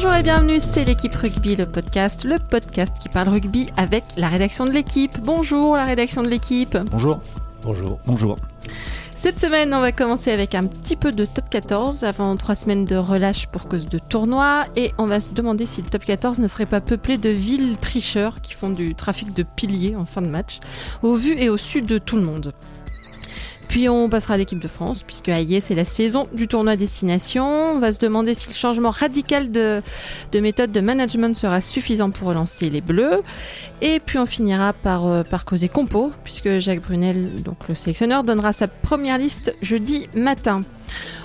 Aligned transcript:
Bonjour 0.00 0.14
et 0.14 0.22
bienvenue, 0.22 0.60
c'est 0.60 0.84
l'équipe 0.84 1.12
rugby, 1.16 1.56
le 1.56 1.66
podcast, 1.66 2.22
le 2.22 2.38
podcast 2.38 2.96
qui 3.00 3.08
parle 3.08 3.30
rugby 3.30 3.66
avec 3.76 4.04
la 4.16 4.28
rédaction 4.28 4.64
de 4.64 4.70
l'équipe. 4.70 5.18
Bonjour 5.24 5.74
la 5.74 5.84
rédaction 5.84 6.22
de 6.22 6.28
l'équipe. 6.28 6.78
Bonjour. 6.92 7.20
Bonjour. 7.62 7.98
Bonjour. 8.06 8.36
Cette 9.16 9.40
semaine, 9.40 9.74
on 9.74 9.80
va 9.80 9.90
commencer 9.90 10.30
avec 10.30 10.54
un 10.54 10.62
petit 10.62 10.94
peu 10.94 11.10
de 11.10 11.24
top 11.24 11.50
14 11.50 12.04
avant 12.04 12.36
trois 12.36 12.54
semaines 12.54 12.84
de 12.84 12.94
relâche 12.94 13.48
pour 13.48 13.66
cause 13.66 13.86
de 13.86 13.98
tournoi 13.98 14.66
et 14.76 14.92
on 14.98 15.08
va 15.08 15.18
se 15.18 15.30
demander 15.30 15.66
si 15.66 15.82
le 15.82 15.88
top 15.88 16.04
14 16.04 16.38
ne 16.38 16.46
serait 16.46 16.66
pas 16.66 16.80
peuplé 16.80 17.18
de 17.18 17.30
villes 17.30 17.76
tricheurs 17.76 18.40
qui 18.40 18.54
font 18.54 18.70
du 18.70 18.94
trafic 18.94 19.34
de 19.34 19.42
piliers 19.42 19.96
en 19.96 20.04
fin 20.06 20.22
de 20.22 20.28
match, 20.28 20.60
au 21.02 21.16
vu 21.16 21.32
et 21.32 21.48
au 21.48 21.56
sud 21.56 21.86
de 21.86 21.98
tout 21.98 22.14
le 22.14 22.22
monde. 22.22 22.52
Puis 23.68 23.88
on 23.88 24.08
passera 24.08 24.34
à 24.34 24.36
l'équipe 24.38 24.58
de 24.58 24.68
France, 24.68 25.02
puisque 25.02 25.28
aïe, 25.28 25.60
c'est 25.62 25.74
la 25.74 25.84
saison 25.84 26.26
du 26.32 26.48
tournoi 26.48 26.76
destination. 26.76 27.46
On 27.46 27.78
va 27.78 27.92
se 27.92 27.98
demander 27.98 28.34
si 28.34 28.48
le 28.48 28.54
changement 28.54 28.90
radical 28.90 29.52
de, 29.52 29.82
de 30.32 30.40
méthode 30.40 30.72
de 30.72 30.80
management 30.80 31.36
sera 31.36 31.60
suffisant 31.60 32.10
pour 32.10 32.28
relancer 32.28 32.70
les 32.70 32.80
Bleus. 32.80 33.22
Et 33.82 34.00
puis 34.00 34.18
on 34.18 34.26
finira 34.26 34.72
par, 34.72 35.06
euh, 35.06 35.22
par 35.22 35.44
causer 35.44 35.68
compo, 35.68 36.10
puisque 36.24 36.58
Jacques 36.58 36.80
Brunel, 36.80 37.42
donc 37.42 37.68
le 37.68 37.74
sélectionneur, 37.74 38.24
donnera 38.24 38.52
sa 38.52 38.68
première 38.68 39.18
liste 39.18 39.54
jeudi 39.60 40.08
matin. 40.16 40.62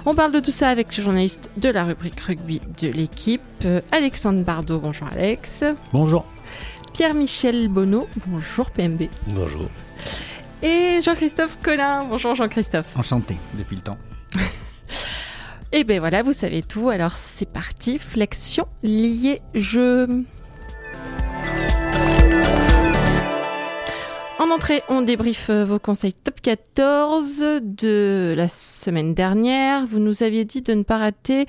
On 0.06 0.14
parle 0.14 0.34
de 0.34 0.40
tout 0.40 0.52
ça 0.52 0.68
avec 0.68 0.96
le 0.98 1.02
journaliste 1.02 1.50
de 1.56 1.70
la 1.70 1.86
rubrique 1.86 2.20
rugby 2.20 2.60
de 2.82 2.90
l'équipe, 2.90 3.42
euh, 3.64 3.80
Alexandre 3.94 4.42
Bardot. 4.42 4.80
Bonjour 4.80 5.08
Alex. 5.12 5.64
Bonjour. 5.94 6.26
Pierre-Michel 6.94 7.70
Bonneau. 7.70 8.08
Bonjour 8.28 8.70
PMB. 8.70 9.04
Bonjour. 9.28 9.68
Et 10.66 11.02
Jean-Christophe 11.02 11.58
Collin. 11.62 12.06
Bonjour 12.06 12.36
Jean-Christophe. 12.36 12.96
Enchanté 12.96 13.36
depuis 13.56 13.76
le 13.76 13.82
temps. 13.82 13.98
Et 15.74 15.84
ben 15.84 16.00
voilà, 16.00 16.24
vous 16.24 16.32
savez 16.32 16.62
tout. 16.62 16.88
Alors 16.88 17.18
c'est 17.18 17.52
parti, 17.52 17.98
flexion 17.98 18.66
liée 18.82 19.42
jeu. 19.54 20.08
En 24.40 24.50
entrée, 24.52 24.84
on 24.88 25.02
débriefe 25.02 25.50
vos 25.50 25.80
conseils 25.80 26.14
top 26.14 26.40
14 26.40 27.44
de 27.62 28.34
la 28.38 28.48
semaine 28.48 29.14
dernière. 29.14 29.86
Vous 29.86 30.00
nous 30.00 30.24
aviez 30.24 30.46
dit 30.46 30.62
de 30.62 30.74
ne 30.74 30.84
pas 30.84 30.98
rater. 30.98 31.46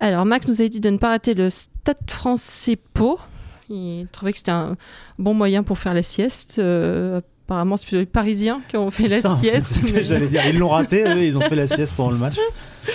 Alors 0.00 0.26
Max 0.26 0.48
nous 0.48 0.60
avait 0.60 0.70
dit 0.70 0.80
de 0.80 0.90
ne 0.90 0.98
pas 0.98 1.10
rater 1.10 1.34
le 1.34 1.50
Stade 1.50 1.98
français 2.08 2.74
Pau. 2.74 3.20
Il 3.68 4.08
trouvait 4.10 4.32
que 4.32 4.38
c'était 4.38 4.50
un 4.50 4.76
bon 5.20 5.34
moyen 5.34 5.62
pour 5.62 5.78
faire 5.78 5.94
la 5.94 6.02
sieste. 6.02 6.58
Euh, 6.58 7.20
apparemment, 7.50 7.76
c'est 7.76 7.90
les 7.92 8.06
Parisiens 8.06 8.60
qui 8.68 8.76
ont 8.76 8.90
fait 8.90 9.08
la 9.08 9.18
Ça, 9.20 9.34
sieste. 9.34 9.66
C'est 9.72 9.86
ce 9.88 9.92
que 9.92 9.96
mais- 9.98 10.02
j'allais 10.04 10.28
dire. 10.28 10.40
Ils 10.48 10.58
l'ont 10.58 10.68
raté, 10.68 11.02
eux, 11.04 11.24
ils 11.24 11.36
ont 11.36 11.40
fait 11.40 11.56
la 11.56 11.66
sieste 11.66 11.94
pendant 11.96 12.12
le 12.12 12.16
match. 12.18 12.36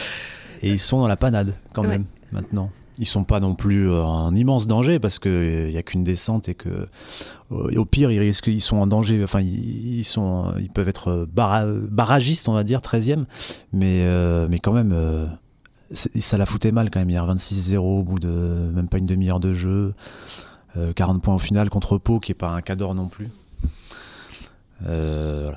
Et 0.61 0.69
ils 0.69 0.79
sont 0.79 0.99
dans 0.99 1.07
la 1.07 1.17
panade 1.17 1.53
quand 1.73 1.81
Ouais. 1.83 1.89
même 1.89 2.05
maintenant. 2.31 2.69
Ils 2.97 3.05
sont 3.05 3.25
pas 3.25 3.41
non 3.41 3.55
plus 3.55 3.89
euh, 3.89 4.01
en 4.01 4.33
immense 4.33 4.67
danger 4.67 4.99
parce 4.99 5.19
qu'il 5.19 5.65
n'y 5.67 5.75
a 5.77 5.83
qu'une 5.83 6.05
descente 6.05 6.47
et 6.47 6.55
que 6.55 6.87
euh, 7.51 7.69
et 7.69 7.77
au 7.77 7.83
pire 7.83 8.09
ils 8.09 8.19
risquent 8.19 8.47
ils 8.47 8.61
sont 8.61 8.77
en 8.77 8.87
danger 8.87 9.21
enfin 9.21 9.41
ils, 9.41 10.05
sont 10.05 10.53
ils 10.57 10.69
peuvent 10.69 10.87
être 10.87 11.27
barra- 11.31 11.65
barragistes 11.67 12.47
on 12.47 12.53
va 12.53 12.63
dire 12.63 12.79
13e 12.79 13.25
mais 13.73 14.03
euh, 14.05 14.47
mais 14.49 14.59
quand 14.59 14.71
même 14.71 14.93
euh, 14.95 15.25
ça 15.91 16.37
la 16.37 16.45
foutait 16.45 16.71
mal 16.71 16.89
quand 16.89 16.99
même 16.99 17.09
hier 17.09 17.27
26-0 17.27 17.77
au 17.79 18.01
bout 18.03 18.17
de 18.17 18.29
même 18.73 18.87
pas 18.87 18.97
une 18.97 19.05
demi-heure 19.05 19.41
de 19.41 19.51
jeu 19.51 19.93
Euh, 20.77 20.93
40 20.93 21.21
points 21.21 21.35
au 21.35 21.39
final 21.39 21.69
contre 21.69 21.97
Pau 21.97 22.19
qui 22.21 22.31
est 22.31 22.35
pas 22.35 22.49
un 22.51 22.61
cador 22.61 22.95
non 22.95 23.07
plus 23.09 23.25
Euh, 23.25 23.44
voilà. 24.81 25.53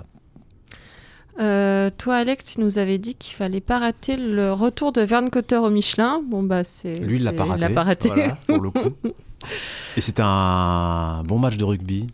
Euh, 1.41 1.91
toi, 1.97 2.17
Alex, 2.17 2.45
tu 2.47 2.61
nous 2.61 2.79
avais 2.79 2.99
dit 2.99 3.15
qu'il 3.15 3.37
fallait 3.37 3.61
pas 3.61 3.79
rater 3.79 4.17
le 4.17 4.53
retour 4.53 4.91
de 4.93 5.03
Verne 5.03 5.31
Cotter 5.31 5.57
au 5.57 5.71
Michelin. 5.71 6.21
Bon, 6.29 6.43
bah, 6.43 6.65
c'est. 6.65 6.95
Lui, 6.99 7.17
il 7.19 7.23
l'a 7.25 7.31
c'est- 7.31 7.37
pas 7.37 7.45
raté. 7.45 7.61
l'a 7.63 7.71
pas 7.71 7.85
raté. 7.85 8.09
Voilà, 8.09 8.37
pour 8.47 8.61
le 8.61 8.71
coup. 8.71 8.91
Et 9.97 10.01
c'était 10.01 10.23
un 10.25 11.23
bon 11.25 11.39
match 11.39 11.57
de 11.57 11.65
rugby. 11.65 12.09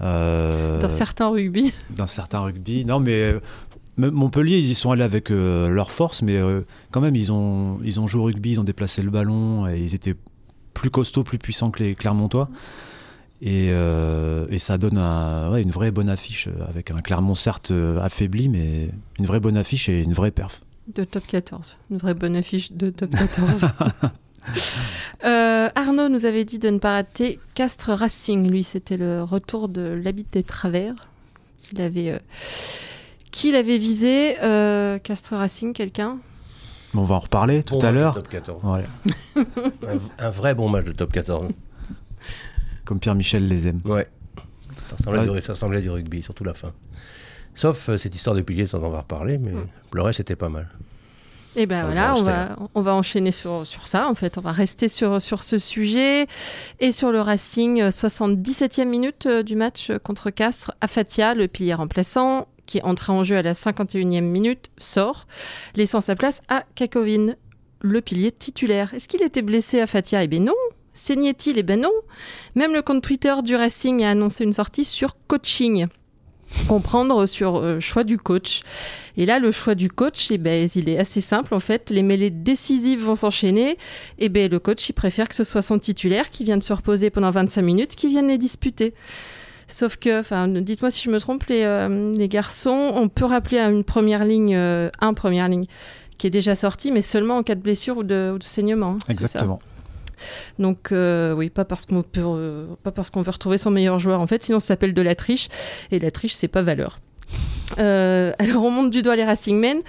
Euh, 0.00 0.80
Dans 0.80 0.88
certains 0.88 1.28
rugby. 1.28 1.72
d'un 1.90 2.08
certain 2.08 2.40
rugby. 2.40 2.84
Non, 2.84 2.98
mais 2.98 3.20
euh, 3.22 3.40
Montpellier, 3.96 4.58
ils 4.58 4.68
y 4.70 4.74
sont 4.74 4.90
allés 4.90 5.04
avec 5.04 5.30
euh, 5.30 5.68
leur 5.68 5.92
force, 5.92 6.22
mais 6.22 6.36
euh, 6.36 6.62
quand 6.90 7.00
même, 7.00 7.14
ils 7.14 7.30
ont, 7.30 7.78
ils 7.84 8.00
ont 8.00 8.08
joué 8.08 8.20
au 8.20 8.24
rugby, 8.24 8.50
ils 8.50 8.60
ont 8.60 8.64
déplacé 8.64 9.02
le 9.02 9.10
ballon, 9.10 9.68
et 9.68 9.78
ils 9.78 9.94
étaient 9.94 10.16
plus 10.74 10.90
costauds, 10.90 11.22
plus 11.22 11.38
puissants 11.38 11.70
que 11.70 11.84
les 11.84 11.94
Clermontois. 11.94 12.48
Et, 13.46 13.68
euh, 13.72 14.46
et 14.48 14.58
ça 14.58 14.78
donne 14.78 14.96
un- 14.96 15.50
ouais, 15.50 15.60
une 15.62 15.70
vraie 15.70 15.90
bonne 15.90 16.08
affiche, 16.08 16.48
euh, 16.48 16.64
avec 16.66 16.90
un 16.90 16.96
Clermont 16.96 17.34
certes 17.34 17.72
euh, 17.72 18.00
affaibli, 18.00 18.48
mais 18.48 18.88
une 19.18 19.26
vraie 19.26 19.38
bonne 19.40 19.58
affiche 19.58 19.90
et 19.90 20.00
une 20.02 20.14
vraie 20.14 20.30
perf. 20.30 20.62
De 20.94 21.04
top 21.04 21.26
14. 21.26 21.76
Une 21.90 21.98
vraie 21.98 22.14
bonne 22.14 22.36
affiche 22.36 22.72
de 22.72 22.88
top 22.90 23.10
14. 23.10 23.66
Euh, 25.24 25.70
Arnaud 25.74 26.10
nous 26.10 26.26
avait 26.26 26.44
dit 26.44 26.58
de 26.58 26.68
ne 26.68 26.76
pas 26.78 26.92
rater 26.96 27.40
Castres 27.54 27.88
Racing. 27.92 28.50
Lui, 28.50 28.62
c'était 28.62 28.98
le 28.98 29.22
retour 29.22 29.70
de 29.70 29.80
l'habit 30.04 30.26
des 30.32 30.42
travers 30.42 30.94
qu'il 31.62 31.80
avait, 31.80 32.10
euh, 32.10 32.18
qu'il 33.30 33.54
avait 33.54 33.78
visé. 33.78 34.36
Euh, 34.42 34.98
Castres 34.98 35.34
Racing, 35.34 35.72
quelqu'un? 35.72 36.18
On 36.94 37.04
va 37.04 37.14
en 37.14 37.20
reparler 37.20 37.62
tout 37.62 37.78
Bon 37.78 37.80
à 37.80 37.84
match 37.84 37.94
de 37.94 37.98
l'heure. 38.00 38.14
Top 38.16 38.28
14. 38.28 38.60
Voilà. 38.62 38.84
Un, 39.88 40.26
un 40.26 40.30
vrai 40.30 40.54
bon 40.54 40.68
match 40.68 40.84
de 40.84 40.92
top 40.92 41.12
14. 41.14 41.48
Comme 42.84 43.00
Pierre-Michel 43.00 43.46
les 43.48 43.66
aime. 43.68 43.80
Ouais. 43.84 44.06
Ça 44.88 44.96
ressemblait, 44.96 45.28
Ouais. 45.28 45.40
du, 45.40 45.46
ça 45.46 45.52
ressemblait 45.54 45.78
à 45.78 45.80
du 45.80 45.90
rugby, 45.90 46.22
surtout 46.22 46.44
la 46.44 46.54
fin. 46.54 46.72
Sauf 47.54 47.88
euh, 47.88 47.96
cette 47.98 48.14
histoire 48.14 48.34
de 48.36 48.42
pilier, 48.42 48.64
dont 48.66 48.82
on 48.82 48.90
va 48.90 48.98
reparler, 49.00 49.38
mais 49.38 49.52
le 49.92 50.02
reste 50.02 50.20
était 50.20 50.36
pas 50.36 50.48
mal. 50.48 50.68
Et 51.56 51.66
ben 51.66 51.82
Ah, 51.82 51.86
voilà, 51.86 52.12
on 52.14 52.16
c'était 52.16 52.30
va, 52.30 52.56
on 52.74 52.82
va 52.82 52.94
enchaîner 52.94 53.30
sur, 53.30 53.64
sur 53.64 53.86
ça. 53.86 54.08
En 54.08 54.16
fait, 54.16 54.38
on 54.38 54.40
va 54.40 54.50
rester 54.50 54.88
sur, 54.88 55.22
sur 55.22 55.44
ce 55.44 55.56
sujet 55.58 56.26
et 56.80 56.90
sur 56.90 57.12
le 57.12 57.20
Racing. 57.20 57.80
euh, 57.80 57.90
77e 57.90 58.86
minute 58.86 59.26
euh, 59.26 59.42
du 59.44 59.54
match 59.54 59.92
contre 60.02 60.30
Castres. 60.30 60.72
Afatia, 60.80 61.34
le 61.34 61.46
pilier 61.46 61.74
remplaçant, 61.74 62.48
qui 62.66 62.78
est 62.78 62.82
entré 62.82 63.12
en 63.12 63.22
jeu 63.22 63.36
à 63.36 63.42
la 63.42 63.52
51e 63.52 64.20
minute, 64.22 64.70
sort, 64.78 65.26
laissant 65.76 66.00
sa 66.00 66.16
place 66.16 66.40
à 66.48 66.64
Kakovin, 66.74 67.34
le 67.82 68.00
pilier 68.00 68.32
titulaire. 68.32 68.92
Est-ce 68.92 69.06
qu'il 69.06 69.22
était 69.22 69.42
blessé 69.42 69.80
à 69.80 69.86
Fatia 69.86 70.24
Eh 70.24 70.26
bien 70.26 70.40
non. 70.40 70.54
Saignait-il 70.94 71.58
Eh 71.58 71.62
ben 71.62 71.80
non. 71.80 71.90
Même 72.54 72.72
le 72.72 72.82
compte 72.82 73.02
Twitter 73.02 73.34
du 73.44 73.56
Racing 73.56 74.02
a 74.04 74.10
annoncé 74.10 74.44
une 74.44 74.52
sortie 74.52 74.84
sur 74.84 75.16
coaching. 75.26 75.86
Comprendre 76.68 77.26
sur 77.26 77.56
euh, 77.56 77.80
choix 77.80 78.04
du 78.04 78.16
coach. 78.16 78.62
Et 79.16 79.26
là, 79.26 79.38
le 79.40 79.50
choix 79.50 79.74
du 79.74 79.90
coach, 79.90 80.28
eh 80.30 80.38
ben, 80.38 80.68
il 80.74 80.88
est 80.88 80.98
assez 80.98 81.20
simple 81.20 81.52
en 81.54 81.58
fait. 81.60 81.90
Les 81.90 82.02
mêlées 82.02 82.30
décisives 82.30 83.02
vont 83.02 83.16
s'enchaîner. 83.16 83.76
Et 84.18 84.28
ben, 84.28 84.48
le 84.50 84.58
coach, 84.60 84.88
il 84.88 84.92
préfère 84.92 85.28
que 85.28 85.34
ce 85.34 85.42
soit 85.42 85.62
son 85.62 85.78
titulaire 85.80 86.30
qui 86.30 86.44
vienne 86.44 86.62
se 86.62 86.72
reposer 86.72 87.10
pendant 87.10 87.30
25 87.32 87.62
minutes, 87.62 87.96
qui 87.96 88.08
vienne 88.08 88.28
les 88.28 88.38
disputer. 88.38 88.94
Sauf 89.66 89.96
que, 89.96 90.60
dites-moi 90.60 90.90
si 90.90 91.02
je 91.02 91.10
me 91.10 91.18
trompe, 91.18 91.44
les, 91.44 91.62
euh, 91.64 92.12
les 92.14 92.28
garçons, 92.28 92.92
on 92.94 93.08
peut 93.08 93.24
rappeler 93.24 93.58
à 93.58 93.70
une 93.70 93.82
première 93.82 94.24
ligne, 94.24 94.54
euh, 94.54 94.90
un 95.00 95.14
première 95.14 95.48
ligne, 95.48 95.64
qui 96.18 96.26
est 96.26 96.30
déjà 96.30 96.54
sorti, 96.54 96.92
mais 96.92 97.02
seulement 97.02 97.36
en 97.38 97.42
cas 97.42 97.54
de 97.54 97.62
blessure 97.62 97.96
ou 97.96 98.02
de, 98.04 98.32
ou 98.34 98.38
de 98.38 98.44
saignement. 98.44 98.90
hein, 98.92 98.98
Exactement. 99.08 99.58
Donc 100.58 100.92
euh, 100.92 101.32
oui, 101.32 101.50
pas 101.50 101.64
parce 101.64 101.86
qu'on 101.86 102.02
peut, 102.02 102.20
euh, 102.24 102.66
pas 102.82 102.92
parce 102.92 103.10
qu'on 103.10 103.22
veut 103.22 103.30
retrouver 103.30 103.58
son 103.58 103.70
meilleur 103.70 103.98
joueur 103.98 104.20
en 104.20 104.26
fait, 104.26 104.42
sinon 104.42 104.60
ça 104.60 104.68
s'appelle 104.68 104.94
de 104.94 105.02
la 105.02 105.14
triche 105.14 105.48
et 105.90 105.98
la 105.98 106.10
triche 106.10 106.34
c'est 106.34 106.48
pas 106.48 106.62
valeur. 106.62 107.00
Euh, 107.78 108.32
alors 108.38 108.64
on 108.64 108.70
monte 108.70 108.90
du 108.90 109.02
doigt 109.02 109.16
les 109.16 109.24
Racing 109.24 109.58
Men 109.58 109.80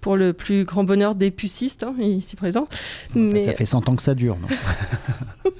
pour 0.00 0.16
le 0.16 0.32
plus 0.32 0.64
grand 0.64 0.84
bonheur 0.84 1.14
des 1.14 1.30
pucistes 1.30 1.82
hein, 1.82 1.94
ici 1.98 2.36
présents. 2.36 2.68
Mais, 3.14 3.40
Ça 3.40 3.52
fait 3.52 3.64
100 3.64 3.88
ans 3.88 3.96
que 3.96 4.02
ça 4.02 4.14
dure. 4.14 4.36
non 4.40 4.48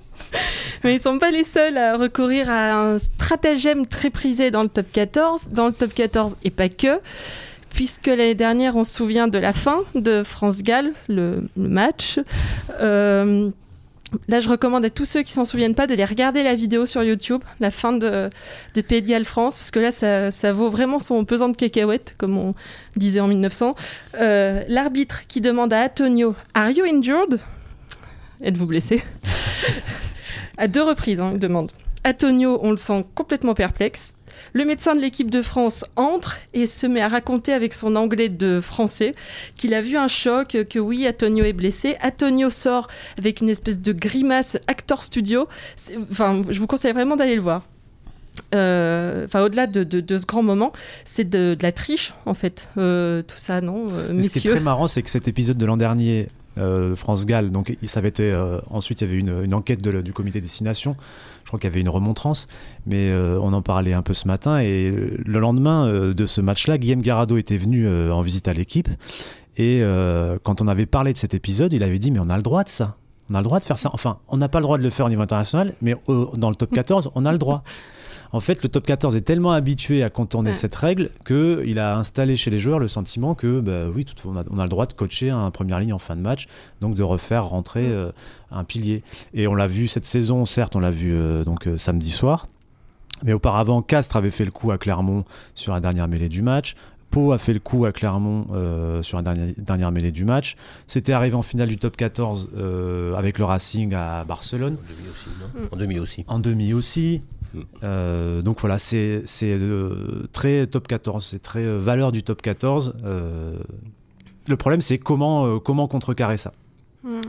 mais 0.85 0.95
ils 0.95 1.01
sont 1.01 1.19
pas 1.19 1.31
les 1.31 1.45
seuls 1.45 1.77
à 1.77 1.97
recourir 1.97 2.49
à 2.49 2.73
un 2.73 2.99
stratagème 2.99 3.87
très 3.87 4.11
prisé 4.11 4.51
dans 4.51 4.63
le 4.63 4.69
top 4.69 4.87
14, 4.93 5.49
dans 5.51 5.67
le 5.67 5.73
top 5.73 5.93
14 5.93 6.37
et 6.45 6.51
pas 6.51 6.69
que. 6.69 7.01
Puisque 7.71 8.07
l'année 8.07 8.35
dernière, 8.35 8.77
on 8.77 8.85
se 8.85 8.95
souvient 8.95 9.29
de 9.29 9.39
la 9.39 9.53
fin 9.53 9.83
de 9.95 10.23
France-Galles, 10.23 10.93
le, 11.09 11.49
le 11.57 11.69
match. 11.69 12.19
Euh, 12.81 13.51
Là, 14.29 14.41
je 14.41 14.49
recommande 14.49 14.85
à 14.85 14.91
tous 14.91 15.05
ceux 15.05 15.23
qui 15.23 15.33
s'en 15.33 15.45
souviennent 15.45 15.75
pas 15.75 15.87
d'aller 15.87 16.05
regarder 16.05 16.43
la 16.43 16.55
vidéo 16.55 16.87
sur 16.87 17.03
YouTube, 17.03 17.43
la 17.61 17.71
fin 17.71 17.93
de, 17.93 18.31
de 18.75 18.81
Pays 18.81 19.03
de 19.03 19.09
Galles 19.09 19.25
France, 19.25 19.57
parce 19.57 19.71
que 19.71 19.79
là, 19.79 19.91
ça, 19.93 20.31
ça 20.31 20.53
vaut 20.53 20.71
vraiment 20.71 20.99
son 20.99 21.25
pesant 21.25 21.49
de 21.49 21.57
cacahuètes, 21.57 22.15
comme 22.17 22.39
on 22.39 22.55
disait 22.97 23.21
en 23.21 23.29
1900. 23.29 23.75
Euh, 24.15 24.63
L'arbitre 24.69 25.27
qui 25.27 25.41
demande 25.41 25.73
à 25.73 25.85
Antonio 25.85 26.35
Are 26.55 26.71
you 26.71 26.85
injured? 26.85 27.41
Êtes-vous 28.43 28.67
blessé? 28.67 29.03
À 30.61 30.67
deux 30.67 30.83
reprises, 30.83 31.21
hein, 31.21 31.31
il 31.35 31.39
demande. 31.39 31.71
Antonio, 32.05 32.59
on 32.63 32.73
le 32.73 32.77
sent 32.77 33.07
complètement 33.15 33.55
perplexe. 33.55 34.15
Le 34.53 34.65
médecin 34.65 34.95
de 34.95 35.01
l'équipe 35.01 35.31
de 35.31 35.43
France 35.43 35.85
entre 35.97 36.37
et 36.55 36.67
se 36.67 36.87
met 36.87 37.01
à 37.01 37.09
raconter 37.09 37.53
avec 37.53 37.75
son 37.75 37.97
anglais 37.97 38.29
de 38.29 38.61
français 38.61 39.15
qu'il 39.57 39.75
a 39.75 39.81
vu 39.83 39.97
un 39.97 40.09
choc, 40.09 40.57
que 40.69 40.79
oui, 40.79 41.07
Antonio 41.09 41.45
est 41.45 41.53
blessé. 41.53 41.97
Antonio 42.03 42.51
sort 42.51 42.89
avec 43.19 43.41
une 43.41 43.49
espèce 43.49 43.79
de 43.81 43.93
grimace 43.93 44.57
actor 44.67 45.03
studio. 45.03 45.49
Enfin, 46.11 46.43
je 46.49 46.59
vous 46.61 46.67
conseille 46.67 46.93
vraiment 46.93 47.17
d'aller 47.17 47.35
le 47.37 47.43
voir. 47.43 47.63
Euh, 48.55 49.25
Enfin, 49.27 49.43
au-delà 49.43 49.67
de, 49.67 49.85
de- 49.85 50.01
de 50.01 50.17
ce 50.17 50.25
grand 50.27 50.43
moment, 50.43 50.73
c'est 51.05 51.29
de, 51.29 51.55
de 51.59 51.63
la 51.63 51.73
triche, 51.73 52.15
en 52.25 52.35
fait. 52.35 52.69
Euh, 52.79 53.23
tout 53.23 53.37
ça, 53.37 53.61
non, 53.61 53.89
euh, 53.93 54.11
Mais 54.13 54.23
ce 54.23 54.31
qui 54.39 54.47
est 54.47 54.51
très 54.53 54.61
marrant, 54.61 54.87
c'est 54.89 55.03
que 55.03 55.11
cet 55.11 55.29
épisode 55.29 55.57
de 55.59 55.67
l'an 55.67 55.77
dernier 55.77 56.29
euh, 56.59 56.97
France-Galles. 56.97 57.51
Donc 57.51 57.77
ça 57.85 58.01
avait 58.01 58.09
été, 58.09 58.31
euh, 58.31 58.61
ensuite, 58.71 59.01
il 59.01 59.07
y 59.07 59.11
avait 59.11 59.21
une, 59.21 59.45
une 59.45 59.55
enquête 59.55 59.83
du 59.83 60.13
comité 60.13 60.41
destination. 60.41 60.97
Je 61.49 61.51
crois 61.51 61.59
qu'il 61.59 61.71
y 61.71 61.73
avait 61.73 61.81
une 61.81 61.89
remontrance, 61.89 62.47
mais 62.85 63.09
euh, 63.11 63.39
on 63.41 63.55
en 63.55 63.63
parlait 63.63 63.95
un 63.95 64.03
peu 64.03 64.13
ce 64.13 64.29
matin. 64.29 64.59
Et 64.59 64.91
le 64.91 65.39
lendemain 65.39 65.87
euh, 65.87 66.13
de 66.13 66.27
ce 66.27 66.43
match-là, 66.43 66.77
Guillaume 66.77 67.01
Garado 67.01 67.39
était 67.39 67.57
venu 67.57 67.87
euh, 67.87 68.13
en 68.13 68.21
visite 68.21 68.49
à 68.49 68.53
l'équipe. 68.53 68.89
Et 69.57 69.81
euh, 69.83 70.39
quand 70.43 70.61
on 70.61 70.69
avait 70.69 70.85
parlé 70.85 71.15
de 71.15 71.19
cet 71.19 71.33
épisode, 71.33 71.73
il 71.73 71.83
avait 71.83 71.99
dit 71.99 72.11
Mais 72.11 72.19
on 72.19 72.29
a 72.29 72.37
le 72.37 72.43
droit 72.43 72.65
de 72.65 72.69
ça. 72.69 72.97
On 73.31 73.35
a 73.35 73.39
le 73.39 73.45
droit 73.45 73.61
de 73.61 73.65
faire 73.65 73.79
ça. 73.79 73.89
Enfin, 73.95 74.19
on 74.29 74.37
n'a 74.37 74.51
pas 74.51 74.59
le 74.59 74.65
droit 74.65 74.77
de 74.77 74.83
le 74.83 74.91
faire 74.91 75.07
au 75.07 75.09
niveau 75.09 75.23
international, 75.23 75.73
mais 75.81 75.95
dans 76.07 76.51
le 76.51 76.55
top 76.55 76.71
14, 76.71 77.13
on 77.15 77.25
a 77.25 77.33
le 77.33 77.39
droit. 77.39 77.63
En 78.33 78.41
fait, 78.41 78.63
le 78.63 78.69
top 78.69 78.87
14 78.87 79.17
est 79.17 79.23
tellement 79.23 79.53
habitué 79.53 80.03
à 80.03 80.11
contourner 80.11 80.51
Ouais. 80.51 80.55
cette 80.57 80.75
règle 80.75 81.11
qu'il 81.27 81.79
a 81.79 81.97
installé 81.97 82.37
chez 82.37 82.51
les 82.51 82.59
joueurs 82.59 82.79
le 82.79 82.89
sentiment 82.89 83.35
que, 83.35 83.61
bah, 83.61 83.89
oui, 83.95 84.05
tout, 84.05 84.15
on, 84.29 84.37
a, 84.37 84.45
on 84.51 84.59
a 84.59 84.65
le 84.65 84.69
droit 84.69 84.85
de 84.87 84.93
coacher 84.93 85.31
un 85.31 85.51
première 85.51 85.81
ligne 85.81 85.93
en 85.95 85.99
fin 85.99 86.15
de 86.17 86.21
match, 86.21 86.47
donc 86.83 86.95
de 86.95 87.03
refaire 87.03 87.47
rentrer 87.47 87.87
euh, 87.87 88.11
un 88.51 88.65
pilier. 88.65 89.03
Et 89.33 89.47
on 89.47 89.55
l'a 89.55 89.67
vu 89.67 89.89
cette 89.89 90.05
saison, 90.05 90.45
certes, 90.45 90.77
on 90.77 90.81
l'a 90.81 90.91
vu 90.91 91.13
euh, 91.15 91.45
donc 91.45 91.67
euh, 91.67 91.79
samedi 91.79 92.11
soir. 92.11 92.49
Mais 93.25 93.33
auparavant, 93.33 93.81
Castres 93.83 94.17
avait 94.17 94.31
fait 94.31 94.45
le 94.45 94.51
coup 94.51 94.71
à 94.71 94.79
Clermont 94.79 95.25
sur 95.55 95.73
la 95.73 95.81
dernière 95.81 96.07
mêlée 96.07 96.29
du 96.29 96.43
match. 96.43 96.75
Pau 97.11 97.33
a 97.33 97.39
fait 97.39 97.55
le 97.55 97.59
coup 97.59 97.87
à 97.87 97.93
Clermont 97.93 98.47
euh, 98.53 99.01
sur 99.03 99.17
la 99.17 99.23
dernière, 99.23 99.49
dernière 99.57 99.91
mêlée 99.91 100.13
du 100.13 100.27
match. 100.27 100.57
C'était 100.87 101.15
arrivé 101.15 101.35
en 101.35 101.41
finale 101.43 101.69
du 101.69 101.79
top 101.79 101.97
14 101.97 102.51
euh, 102.55 103.15
avec 103.15 103.39
le 103.39 103.47
Racing 103.47 103.95
à 103.95 104.25
Barcelone. 104.25 104.77
En 104.77 104.87
demi 104.87 105.09
aussi, 105.09 105.29
non? 105.41 105.69
En 105.73 105.77
demi 105.79 105.99
aussi. 105.99 106.25
En 106.29 106.39
demi 106.39 106.73
aussi. 106.75 107.23
Euh, 107.83 108.43
donc 108.43 108.61
voilà, 108.61 108.79
c'est 108.79 109.23
euh, 109.43 110.27
très 110.33 110.67
top 110.67 110.87
14, 110.89 111.25
c'est 111.25 111.41
très 111.43 111.65
euh, 111.65 111.79
valeur 111.79 112.13
du 112.13 112.23
top 112.23 112.43
14. 112.43 112.95
Euh, 113.05 113.57
le 114.49 114.57
problème, 114.57 114.81
c'est 114.81 114.99
comment, 114.99 115.47
euh, 115.47 115.59
comment 115.59 115.89
contrecarrer 115.89 116.37
ça. 116.37 116.53
Hmm. 117.05 117.21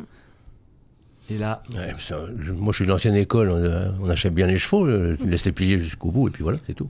Et 1.29 1.37
là, 1.37 1.61
Ouais, 1.73 1.93
ça, 1.99 2.17
je- 2.39 2.51
moi, 2.51 2.71
je 2.73 2.77
suis 2.77 2.85
de 2.85 2.89
l'ancienne 2.91 3.15
école, 3.15 3.51
on, 3.51 4.05
on 4.05 4.09
achète 4.09 4.33
bien 4.33 4.47
les 4.47 4.57
chevaux, 4.57 4.87
tu 5.17 5.27
laisses 5.27 5.45
les 5.45 5.51
plier 5.51 5.79
jusqu'au 5.79 6.11
bout, 6.11 6.27
et 6.27 6.31
puis 6.31 6.43
voilà, 6.43 6.57
c'est 6.65 6.73
tout. 6.73 6.89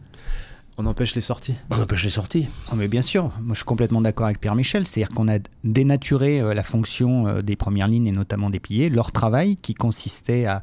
on 0.77 0.85
empêche 0.85 1.13
les 1.13 1.19
sorties. 1.21 1.55
On 1.71 1.75
empêche 1.81 2.05
les 2.05 2.09
sorties. 2.09 2.47
Mais 2.73 2.87
bien 2.87 3.01
sûr, 3.01 3.33
moi 3.41 3.53
je 3.53 3.55
suis 3.59 3.65
complètement 3.65 3.99
d'accord 3.99 4.27
avec 4.27 4.39
Pierre 4.39 4.55
Michel, 4.55 4.87
c'est-à-dire 4.87 5.13
qu'on 5.13 5.27
a 5.27 5.39
dénaturé 5.65 6.39
euh, 6.39 6.53
la 6.53 6.63
fonction 6.63 7.27
euh, 7.27 7.41
des 7.41 7.57
premières 7.57 7.89
lignes 7.89 8.07
et 8.07 8.13
notamment 8.13 8.49
des 8.49 8.61
piliers, 8.61 8.87
leur 8.87 9.11
travail 9.11 9.57
qui 9.57 9.73
consistait 9.73 10.45
à, 10.45 10.61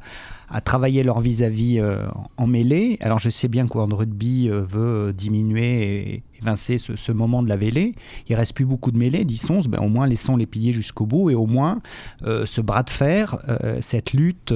à 0.49 0.61
travailler 0.61 1.03
leur 1.03 1.19
vis-à-vis 1.19 1.79
euh, 1.79 2.05
en 2.37 2.47
mêlée. 2.47 2.97
Alors 3.01 3.19
je 3.19 3.29
sais 3.29 3.47
bien 3.47 3.67
que 3.67 3.73
World 3.73 3.93
Rugby 3.93 4.49
euh, 4.49 4.61
veut 4.61 5.09
euh, 5.09 5.13
diminuer 5.13 6.13
et 6.13 6.23
évincer 6.41 6.77
ce, 6.77 6.95
ce 6.95 7.11
moment 7.11 7.43
de 7.43 7.49
la 7.49 7.57
mêlée. 7.57 7.95
Il 8.29 8.35
reste 8.35 8.53
plus 8.53 8.65
beaucoup 8.65 8.91
de 8.91 8.97
mêlées, 8.97 9.25
disons, 9.25 9.59
ben, 9.67 9.79
au 9.79 9.89
moins 9.89 10.07
laissons 10.07 10.37
les 10.37 10.45
piliers 10.45 10.71
jusqu'au 10.71 11.05
bout 11.05 11.31
et 11.31 11.35
au 11.35 11.47
moins 11.47 11.81
ce 12.21 12.61
bras 12.61 12.83
de 12.83 12.91
fer, 12.91 13.39
cette 13.81 14.13
lutte 14.13 14.53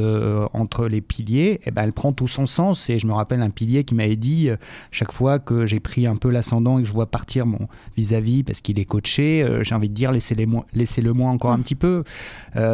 entre 0.54 0.88
les 0.88 1.02
piliers, 1.02 1.60
eh 1.66 1.72
ben, 1.72 1.82
elle 1.82 1.94
prend 1.94 2.14
tout 2.14 2.28
son 2.28 2.46
sens. 2.46 2.88
Et 2.92 3.00
je 3.00 3.08
me 3.08 3.14
rappelle 3.14 3.42
un 3.42 3.50
pilier 3.50 3.84
qui 3.84 3.96
m'avait 3.96 4.16
dit 4.16 4.50
chaque 4.92 5.12
fois 5.12 5.40
que 5.40 5.66
j'ai 5.66 5.80
pris 5.80 6.06
un 6.06 6.18
peu 6.18 6.30
l'ascendant 6.30 6.78
et 6.78 6.84
que 6.84 6.88
je 6.88 6.94
vois 6.94 7.10
partir 7.10 7.48
mon 7.48 7.68
vis-à-vis 7.98 8.44
parce 8.44 8.62
qu'il 8.62 8.78
est 8.78 8.86
coaché, 8.86 9.44
j'ai 9.64 9.74
envie 9.74 9.90
de 9.90 9.96
dire 9.96 10.12
laissez-le 10.12 10.46
moi, 10.46 10.68
laissez-le 10.76 11.14
moi 11.14 11.32
encore 11.32 11.52
un 11.52 11.62
petit 11.62 11.74
peu. 11.74 12.04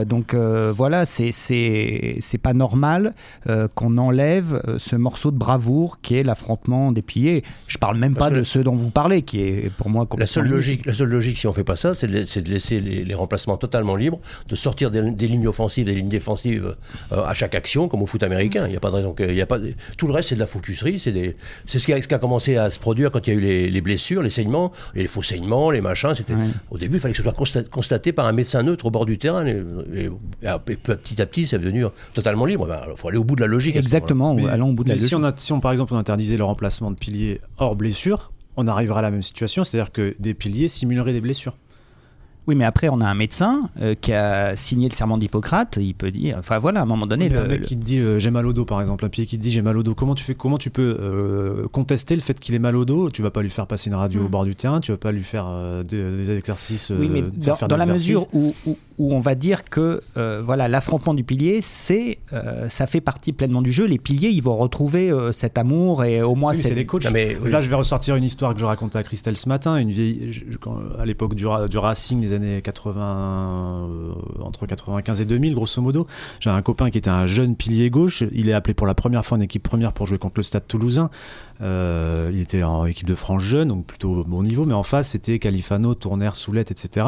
Donc 0.05 0.35
voilà, 0.35 1.05
c'est 1.05 2.41
pas 2.43 2.53
normal 2.53 3.06
euh, 3.47 3.67
qu'on 3.75 3.97
enlève 3.97 4.61
euh, 4.67 4.77
ce 4.79 4.95
morceau 4.95 5.31
de 5.31 5.37
bravoure 5.37 5.99
qui 6.01 6.15
est 6.15 6.23
l'affrontement 6.23 6.91
des 6.91 7.01
piliers. 7.01 7.43
Je 7.67 7.77
parle 7.77 7.97
même 7.97 8.13
Parce 8.13 8.29
pas 8.31 8.35
de 8.37 8.43
ceux 8.43 8.63
dont 8.63 8.75
vous 8.75 8.89
parlez, 8.91 9.21
qui 9.21 9.41
est 9.41 9.71
pour 9.77 9.89
moi 9.89 10.07
La 10.17 10.25
seule, 10.27 10.47
logique, 10.47 10.85
la 10.85 10.93
seule 10.93 11.09
logique, 11.09 11.37
si 11.37 11.47
on 11.47 11.53
fait 11.53 11.63
pas 11.63 11.75
ça, 11.75 11.93
c'est 11.93 12.07
de, 12.07 12.49
laisser 12.49 12.79
les, 12.79 13.03
les 13.03 13.13
remplacements 13.15 13.57
totalement 13.57 13.95
libres, 13.95 14.19
de 14.49 14.55
sortir 14.55 14.91
des, 14.91 15.01
des 15.11 15.27
lignes 15.27 15.47
offensives, 15.47 15.85
des 15.85 15.95
lignes 15.95 16.09
défensives 16.09 16.75
euh, 17.11 17.23
à 17.25 17.33
chaque 17.33 17.55
action, 17.55 17.87
comme 17.87 18.01
au 18.01 18.07
foot 18.07 18.23
américain. 18.23 18.65
Il 18.67 18.73
y 18.73 18.77
a 18.77 18.79
pas 18.79 18.89
de 18.89 18.95
raison 18.95 19.13
que, 19.13 19.23
il 19.23 19.35
y 19.35 19.41
a 19.41 19.45
pas, 19.45 19.59
de- 19.59 19.73
tout 19.97 20.07
le 20.07 20.13
reste, 20.13 20.29
c'est 20.29 20.35
de 20.35 20.39
la 20.39 20.47
focuserie. 20.47 20.99
C'est 20.99 21.11
des- 21.11 21.35
c'est 21.65 21.79
ce, 21.79 21.85
qui 21.85 21.93
a, 21.93 22.01
ce 22.01 22.07
qui 22.07 22.13
a 22.13 22.19
commencé 22.19 22.57
à 22.57 22.71
se 22.71 22.79
produire 22.79 23.11
quand 23.11 23.25
il 23.27 23.33
y 23.33 23.35
a 23.35 23.39
eu 23.39 23.41
les, 23.41 23.69
les 23.69 23.81
blessures, 23.81 24.21
les 24.23 24.29
saignements, 24.29 24.71
et 24.95 25.01
les 25.01 25.07
faux 25.07 25.23
saignements, 25.23 25.71
les 25.71 25.81
machins. 25.81 26.13
C'était, 26.15 26.33
Ouais. 26.35 26.47
Au 26.69 26.77
début, 26.77 26.97
il 26.97 26.99
fallait 26.99 27.13
que 27.13 27.17
ce 27.17 27.23
soit 27.23 27.31
consta- 27.33 27.67
constaté 27.67 28.11
par 28.11 28.27
un 28.27 28.31
médecin 28.31 28.61
neutre 28.61 28.85
au 28.85 28.91
bord 28.91 29.05
du 29.05 29.17
terrain. 29.17 29.45
Et, 29.47 29.63
et- 29.95 30.05
et 30.45 30.75
petit 30.75 31.21
à 31.21 31.25
petit, 31.25 31.47
c'est 31.47 31.57
devenu 31.57 31.85
totalement 32.13 32.45
libre. 32.45 32.67
Il 32.91 32.96
faut 32.97 33.07
aller 33.09 33.17
au 33.17 33.23
bout 33.23 33.35
de 33.35 33.41
la 33.41 33.47
logique. 33.47 33.75
Exactement, 33.75 34.33
Mais- 34.33 34.47
allons 34.47 34.69
au 34.69 34.73
bout 34.73 34.83
de 34.83 34.89
la 34.89 34.95
logique. 34.95 35.09
si 35.09 35.15
on, 35.15 35.23
a- 35.23 35.33
si 35.35 35.53
on, 35.53 35.59
par 35.59 35.71
exemple, 35.71 35.93
on 35.93 35.97
interdisait 35.97 36.37
le 36.37 36.43
remplacement 36.43 36.91
de 36.91 36.95
piliers 36.95 37.39
hors 37.57 37.75
blessure, 37.75 38.31
on 38.57 38.67
arrivera 38.67 38.99
à 38.99 39.03
la 39.03 39.11
même 39.11 39.23
situation, 39.23 39.63
c'est-à-dire 39.63 39.91
que 39.91 40.15
des 40.19 40.33
piliers 40.33 40.67
simuleraient 40.67 41.13
des 41.13 41.21
blessures. 41.21 41.55
Oui, 42.47 42.55
mais 42.55 42.63
après, 42.63 42.87
on 42.87 43.01
a 43.01 43.05
un 43.05 43.13
médecin 43.13 43.69
euh, 43.81 43.93
qui 43.93 44.13
a 44.13 44.55
signé 44.55 44.87
le 44.87 44.93
serment 44.95 45.17
d'Hippocrate. 45.17 45.77
Il 45.81 45.93
peut 45.93 46.11
dire, 46.11 46.37
enfin 46.39 46.59
voilà, 46.59 46.79
à 46.79 46.83
un 46.83 46.85
moment 46.85 47.05
donné, 47.05 47.27
le- 47.27 47.39
un 47.39 47.47
mec 47.47 47.59
le- 47.59 47.65
qui 47.65 47.75
te 47.77 47.83
dit 47.83 47.99
euh, 47.99 48.19
j'ai 48.19 48.31
mal 48.31 48.45
au 48.47 48.53
dos 48.53 48.63
par 48.63 48.79
exemple, 48.79 49.03
un 49.03 49.09
pied 49.09 49.25
qui 49.25 49.37
te 49.37 49.43
dit 49.43 49.51
j'ai 49.51 49.61
mal 49.61 49.77
au 49.77 49.83
dos, 49.83 49.93
comment 49.95 50.15
tu 50.15 50.23
fais 50.23 50.33
comment 50.33 50.57
tu 50.57 50.69
peux 50.69 50.95
euh, 50.97 51.67
contester 51.67 52.15
le 52.15 52.21
fait 52.21 52.39
qu'il 52.39 52.55
ait 52.55 52.59
mal 52.59 52.77
au 52.77 52.85
dos? 52.85 53.09
Tu 53.11 53.21
vas 53.21 53.31
pas 53.31 53.41
lui 53.41 53.49
faire 53.49 53.67
passer 53.67 53.89
une 53.89 53.95
radio 53.97 54.21
au 54.21 54.27
Mm. 54.27 54.31
bord 54.31 54.45
du 54.45 54.55
terrain, 54.55 54.79
tu 54.79 54.93
vas 54.93 54.97
pas 54.97 55.11
lui 55.11 55.23
faire 55.23 55.45
euh, 55.45 55.83
des, 55.83 56.09
des 56.09 56.31
exercices. 56.37 56.93
oui, 56.97 57.09
mais 57.11 57.21
dans, 57.21 57.43
faire 57.43 57.57
faire 57.57 57.67
dans 57.67 57.75
la 57.75 57.83
exercices. 57.83 58.11
mesure 58.11 58.27
où, 58.33 58.55
où, 58.65 58.77
où 58.97 59.13
on 59.13 59.19
va 59.19 59.35
dire 59.35 59.63
que 59.63 60.01
euh, 60.17 60.41
voilà, 60.43 60.67
l'affrontement 60.67 61.13
du 61.13 61.23
pilier, 61.23 61.59
c'est, 61.61 62.17
euh, 62.33 62.67
ça 62.69 62.87
fait 62.87 63.01
partie 63.01 63.31
pleinement 63.33 63.61
du 63.61 63.71
jeu. 63.71 63.85
Les 63.85 63.99
piliers, 63.99 64.29
ils 64.29 64.41
vont 64.41 64.57
retrouver 64.57 65.11
euh, 65.11 65.31
cet 65.31 65.57
amour 65.57 66.03
et 66.03 66.21
au 66.21 66.33
moins 66.35 66.53
Oui, 66.53 66.57
c'est 66.61 66.73
les 66.73 66.85
coachs. 66.85 67.05
Non, 67.05 67.11
mais, 67.13 67.37
oui. 67.41 67.51
Là, 67.51 67.61
je 67.61 67.69
vais 67.69 67.75
ressortir 67.75 68.15
une 68.15 68.23
histoire 68.23 68.53
que 68.53 68.59
je 68.59 68.65
racontais 68.65 68.97
à 68.97 69.03
Christelle 69.03 69.37
ce 69.37 69.47
matin, 69.49 69.77
une 69.77 69.91
vieille, 69.91 70.31
je- 70.33 70.41
je- 70.51 70.57
quand- 70.57 70.79
à 70.99 71.05
l'époque 71.05 71.35
du, 71.35 71.45
du 71.69 71.77
Racing 71.77 72.19
des 72.21 72.33
années 72.33 72.61
80, 72.61 73.87
euh, 73.89 74.13
entre 74.43 74.65
95 74.65 75.21
et 75.21 75.25
2000, 75.25 75.53
grosso 75.53 75.81
modo. 75.81 76.07
J'ai 76.39 76.49
un 76.49 76.61
copain 76.61 76.89
qui 76.89 76.97
était 76.97 77.09
un 77.09 77.27
jeune 77.27 77.55
pilier 77.55 77.89
gauche. 77.89 78.23
Il 78.31 78.49
est 78.49 78.53
appelé 78.53 78.73
pour 78.73 78.87
la 78.87 78.95
première 78.95 79.23
fois 79.25 79.37
en 79.37 79.41
équipe 79.41 79.63
première 79.63 79.93
pour 79.93 80.07
jouer 80.07 80.17
contre 80.17 80.35
le 80.37 80.43
Stade 80.43 80.67
Toulousain. 80.67 81.09
Euh, 81.61 82.31
il 82.33 82.39
était 82.39 82.63
en 82.63 82.85
équipe 82.85 83.07
de 83.07 83.15
France 83.15 83.43
jeune, 83.43 83.67
donc 83.69 83.85
plutôt 83.85 84.23
bon 84.23 84.43
niveau, 84.43 84.65
mais 84.65 84.73
en 84.73 84.83
face, 84.83 85.09
c'était 85.09 85.39
Califano, 85.39 85.93
Tournaire, 85.95 86.35
Soulette, 86.35 86.71
etc. 86.71 87.05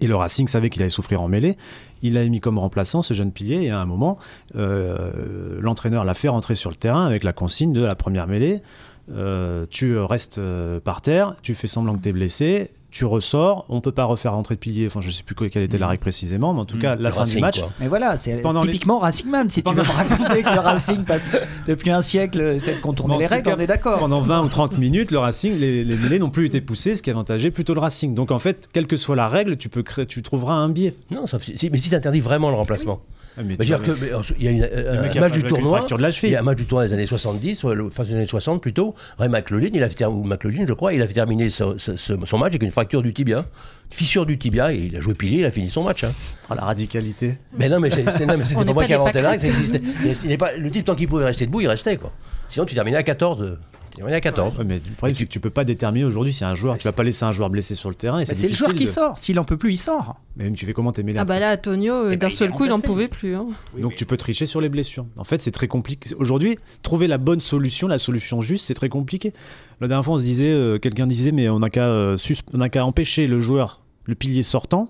Et 0.00 0.06
le 0.06 0.14
Racing 0.14 0.46
savait 0.48 0.70
qu'il 0.70 0.82
allait 0.82 0.90
souffrir 0.90 1.20
en 1.20 1.28
mêlée. 1.28 1.56
Il 2.02 2.14
l'a 2.14 2.24
mis 2.28 2.40
comme 2.40 2.58
remplaçant, 2.58 3.02
ce 3.02 3.14
jeune 3.14 3.32
pilier, 3.32 3.64
et 3.64 3.70
à 3.70 3.80
un 3.80 3.86
moment, 3.86 4.18
euh, 4.56 5.58
l'entraîneur 5.60 6.04
l'a 6.04 6.14
fait 6.14 6.28
rentrer 6.28 6.54
sur 6.54 6.70
le 6.70 6.76
terrain 6.76 7.04
avec 7.04 7.24
la 7.24 7.32
consigne 7.32 7.72
de 7.72 7.84
la 7.84 7.96
première 7.96 8.26
mêlée. 8.26 8.62
Euh, 9.10 9.66
tu 9.70 9.98
restes 9.98 10.38
euh, 10.38 10.80
par 10.80 11.00
terre, 11.00 11.34
tu 11.42 11.54
fais 11.54 11.66
semblant 11.66 11.96
que 11.96 12.02
tu 12.02 12.10
es 12.10 12.12
blessé, 12.12 12.70
tu 12.90 13.04
ressors, 13.04 13.66
on 13.68 13.80
peut 13.82 13.92
pas 13.92 14.04
refaire 14.04 14.32
rentrer 14.32 14.54
de 14.54 14.60
pilier, 14.60 14.86
enfin 14.86 15.00
je 15.02 15.10
sais 15.10 15.22
plus 15.22 15.34
quelle 15.34 15.62
était 15.62 15.76
la 15.78 15.88
règle 15.88 16.00
précisément, 16.00 16.54
mais 16.54 16.60
en 16.60 16.64
tout 16.64 16.76
Mm. 16.76 16.80
cas, 16.80 16.96
la 16.96 17.10
Le 17.10 17.14
fin 17.14 17.24
du 17.24 17.28
Racing, 17.30 17.40
match, 17.40 17.60
quoi. 17.60 17.70
Mais 17.80 17.88
voilà, 17.88 18.16
c'est 18.16 18.38
Pendant 18.40 18.60
les- 18.60 18.66
typiquement 18.72 18.98
Racing 18.98 19.28
Man. 19.28 19.50
Si 19.50 19.60
Pendant- 19.62 19.82
tu 19.82 19.88
veux 19.88 19.92
me 19.94 19.98
raconter 19.98 20.42
que 20.42 20.54
le 20.54 20.60
Racing 20.60 21.04
passe 21.04 21.36
depuis 21.66 21.90
un 21.90 22.00
siècle, 22.02 22.56
c'est 22.60 22.76
de 22.76 22.80
contourner 22.80 23.18
les 23.18 23.26
règles, 23.26 23.42
cas, 23.50 23.56
on 23.56 23.60
est 23.60 23.66
d'accord. 23.66 23.98
Pendant 23.98 24.20
20 24.20 24.42
ou 24.42 24.48
30 24.48 24.78
minutes, 24.78 25.10
le 25.10 25.18
Racing, 25.18 25.58
les, 25.58 25.84
les 25.84 25.96
mêlées 25.96 26.18
n'ont 26.18 26.30
plus 26.30 26.46
été 26.46 26.60
poussées, 26.62 26.94
ce 26.94 27.02
qui 27.02 27.10
avantageait 27.10 27.50
plutôt 27.50 27.74
le 27.74 27.80
Racing. 27.80 28.14
Donc 28.14 28.30
en 28.30 28.38
fait, 28.38 28.68
quelle 28.72 28.86
que 28.86 28.96
soit 28.96 29.16
la 29.16 29.28
règle, 29.28 29.56
tu, 29.56 29.68
peux 29.68 29.82
créer, 29.82 30.06
tu 30.06 30.22
trouveras 30.22 30.54
un 30.54 30.68
biais. 30.70 30.94
Non, 31.10 31.26
sauf 31.26 31.42
si, 31.44 31.58
si- 31.58 31.68
mais 31.70 31.78
si 31.78 31.90
tu 31.90 31.94
interdis 31.94 32.20
vraiment 32.20 32.48
le 32.50 32.56
remplacement. 32.56 33.00
Ah, 33.40 33.42
mais 33.44 33.54
Bah, 33.56 33.64
dire 33.64 33.80
que, 33.80 33.92
mais, 33.92 34.08
il 34.40 34.44
y 34.44 34.48
a 34.48 34.50
une, 34.50 34.60
le 34.62 35.16
un 35.16 35.20
match 35.20 35.32
du 35.34 35.44
tournoi. 35.44 35.76
fracture 35.76 35.96
de 35.96 36.02
la 36.02 36.10
cheville. 36.10 36.30
Il 36.30 36.32
y 36.32 36.36
a 36.36 36.40
un 36.40 36.42
match 36.42 36.56
du 36.58 36.66
tournoi 36.66 36.88
des 36.88 36.92
années 36.94 37.06
70, 37.06 37.54
soit 37.54 37.76
le- 37.76 37.88
fin 37.88 38.02
des 38.02 38.12
années 38.14 38.26
60 38.26 38.60
plutôt. 38.60 38.96
Ray 39.16 39.28
McLaughlin, 39.28 39.68
il 39.72 39.82
a 39.84 40.10
ou 40.10 40.24
McLaughlin, 40.24 40.64
je 40.66 40.72
crois, 40.72 40.92
il 40.92 41.00
a 41.02 41.06
fait 41.06 41.14
terminer 41.14 41.48
ce- 41.48 41.78
ce- 41.78 41.96
ce- 41.96 42.14
son 42.26 42.38
match 42.38 42.48
avec 42.50 42.64
une 42.64 42.72
fracture 42.78 43.02
du 43.02 43.12
tibia, 43.12 43.44
fissure 43.90 44.24
du 44.24 44.38
tibia, 44.38 44.72
et 44.72 44.76
il 44.78 44.96
a 44.96 45.00
joué 45.00 45.14
pilier, 45.14 45.38
il 45.40 45.46
a 45.46 45.50
fini 45.50 45.68
son 45.68 45.82
match. 45.82 46.04
hein. 46.04 46.12
oh, 46.50 46.54
la 46.54 46.62
radicalité. 46.62 47.38
Mais 47.58 47.68
non, 47.68 47.80
mais, 47.80 47.90
c'est- 47.90 48.08
c'est- 48.12 48.24
non, 48.26 48.36
mais 48.36 48.44
On 48.44 48.46
c'était 48.46 48.60
n'est 48.60 48.66
pas 48.66 48.72
moi 48.74 48.84
qui 48.84 48.92
la 48.92 49.02
règle, 49.30 49.40
ça 49.40 49.48
existait. 49.48 49.82
Il 50.22 50.28
n'est 50.28 50.38
pas, 50.38 50.52
le 50.56 50.70
type, 50.70 50.84
tant 50.84 50.94
qu'il 50.94 51.08
pouvait 51.08 51.24
rester 51.24 51.46
debout, 51.46 51.60
il 51.60 51.66
restait. 51.68 51.96
quoi. 51.96 52.12
Sinon, 52.48 52.66
tu 52.66 52.74
terminais 52.74 52.96
à 52.96 53.02
14. 53.02 53.58
Euh, 53.88 53.90
Tu 53.90 53.96
terminais 53.96 54.16
à 54.16 54.20
14. 54.20 54.58
Ouais, 54.58 54.64
mais 54.64 54.76
le 54.76 54.94
problème, 54.94 55.14
c'est 55.14 55.24
que 55.26 55.30
tu 55.30 55.40
peux 55.40 55.50
pas 55.50 55.64
déterminer 55.64 56.04
aujourd'hui 56.04 56.32
si 56.32 56.44
un 56.44 56.54
joueur, 56.54 56.78
tu 56.78 56.84
vas 56.84 56.92
pas 56.92 57.02
laisser 57.02 57.24
un 57.24 57.32
joueur 57.32 57.50
blessé 57.50 57.74
sur 57.74 57.88
le 57.88 57.94
terrain. 57.94 58.18
et 58.20 58.24
Mais 58.28 58.34
c'est 58.34 58.48
le 58.48 58.54
joueur 58.54 58.74
qui 58.74 58.84
de- 58.84 58.90
sort. 58.90 59.18
S'il 59.18 59.38
en 59.38 59.44
peut 59.44 59.56
plus, 59.56 59.72
il 59.72 59.76
sort. 59.76 60.16
Mais 60.36 60.44
même, 60.44 60.54
tu 60.54 60.64
fais 60.66 60.72
comment 60.72 60.92
t'es 60.92 61.02
mêlé 61.02 61.18
Ah 61.18 61.24
bah 61.24 61.38
là, 61.40 61.54
Antonio, 61.54 61.92
euh, 61.94 62.10
Eh 62.12 62.16
ben, 62.16 62.18
d'un 62.20 62.28
il 62.28 62.32
est 62.32 62.36
seul 62.36 62.50
coup, 62.52 62.64
il 62.64 62.70
n'en 62.70 62.80
pouvait 62.80 63.08
plus. 63.08 63.34
hein. 63.34 63.46
Donc 63.78 63.96
tu 63.96 64.06
peux 64.06 64.16
tricher 64.16 64.46
sur 64.46 64.60
les 64.60 64.68
blessures. 64.68 65.06
En 65.16 65.24
fait, 65.24 65.40
c'est 65.42 65.50
très 65.50 65.68
compliqué. 65.68 66.14
Aujourd'hui, 66.18 66.58
trouver 66.82 67.08
la 67.08 67.18
bonne 67.18 67.40
solution, 67.40 67.88
la 67.88 67.98
solution 67.98 68.40
juste, 68.40 68.64
c'est 68.66 68.74
très 68.74 68.88
compliqué. 68.88 69.32
La 69.80 69.88
dernière 69.88 70.04
fois, 70.04 70.14
on 70.14 70.18
se 70.18 70.24
disait, 70.24 70.50
euh, 70.52 70.78
quelqu'un 70.78 71.06
disait, 71.06 71.32
mais 71.32 71.48
on 71.48 71.58
n'a 71.60 71.70
qu'à 71.70 71.84
euh, 71.86 72.16
sus- 72.16 72.36
on 72.52 72.58
n'a 72.58 72.68
qu'à 72.68 72.84
empêcher 72.84 73.26
le 73.26 73.40
joueur, 73.40 73.82
le 74.04 74.14
pilier 74.14 74.42
sortant, 74.42 74.88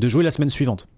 de 0.00 0.08
jouer 0.08 0.24
la 0.24 0.30
semaine 0.30 0.48
suivante. 0.50 0.88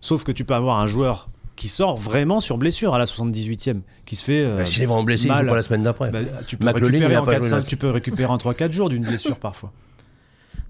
Sauf 0.00 0.22
que 0.24 0.30
tu 0.32 0.44
peux 0.44 0.54
avoir 0.54 0.78
un 0.78 0.86
joueur 0.86 1.30
qui 1.56 1.68
sort 1.68 1.96
vraiment 1.96 2.40
sur 2.40 2.58
blessure 2.58 2.94
à 2.94 2.98
la 2.98 3.06
78e, 3.06 3.80
qui 4.04 4.14
se 4.16 4.24
fait. 4.24 4.42
euh, 4.44 4.58
Bah, 4.58 4.66
S'il 4.66 4.82
est 4.82 4.86
vraiment 4.86 5.02
blessé, 5.02 5.24
il 5.24 5.28
mal. 5.32 5.44
joue 5.44 5.50
pas 5.50 5.56
la 5.56 5.62
semaine 5.62 5.82
d'après. 5.82 6.10
bah, 6.10 6.20
tu, 6.46 6.56
peux 6.56 6.66
récupérer 6.66 7.12
il 7.12 7.16
a 7.16 7.22
en 7.22 7.24
pas 7.24 7.32
4, 7.32 7.40
joué 7.42 7.50
5 7.50 7.56
la- 7.56 7.62
tu 7.62 7.76
peux 7.76 7.90
récupérer 7.90 8.30
en 8.30 8.36
3-4 8.36 8.72
jours 8.72 8.88
d'une 8.90 9.02
blessure 9.04 9.36
parfois. 9.38 9.72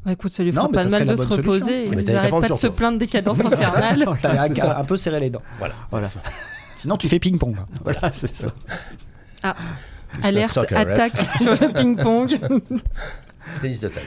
Bah 0.05 0.13
écoute, 0.13 0.33
ça 0.33 0.45
lui 0.45 0.53
fera 0.53 0.69
pas 0.69 0.85
de 0.85 0.91
mal 0.91 1.05
de 1.07 1.17
se 1.17 1.23
reposer. 1.27 1.89
Mais 1.91 1.97
Il 2.03 2.05
t'avais 2.05 2.05
qu'à 2.05 2.13
n'arrête 2.13 2.31
prendre 2.31 2.47
pas 2.47 2.55
de 2.55 2.59
se 2.59 2.67
plaindre 2.69 2.99
des 2.99 3.09
cadences 3.09 3.41
infernales. 3.45 4.07
T'as 4.23 4.79
un 4.79 4.85
peu 4.85 4.97
serrer 4.97 5.19
les 5.19 5.31
dents. 5.31 5.43
Voilà. 5.59 5.75
Voilà, 5.91 6.09
Sinon, 6.79 6.97
tu 6.97 7.09
fais 7.09 7.19
ping-pong. 7.19 7.57
voilà 7.83 8.01
c'est 8.13 8.33
ça. 8.33 8.49
Alerte, 10.23 10.53
Soccer 10.53 10.79
ref. 10.79 10.89
attaque 10.89 11.13
sur 11.39 11.51
le 11.53 11.73
ping-pong. 11.73 12.39
Tennis 13.61 13.81
de 13.81 13.89
taille. 13.89 14.05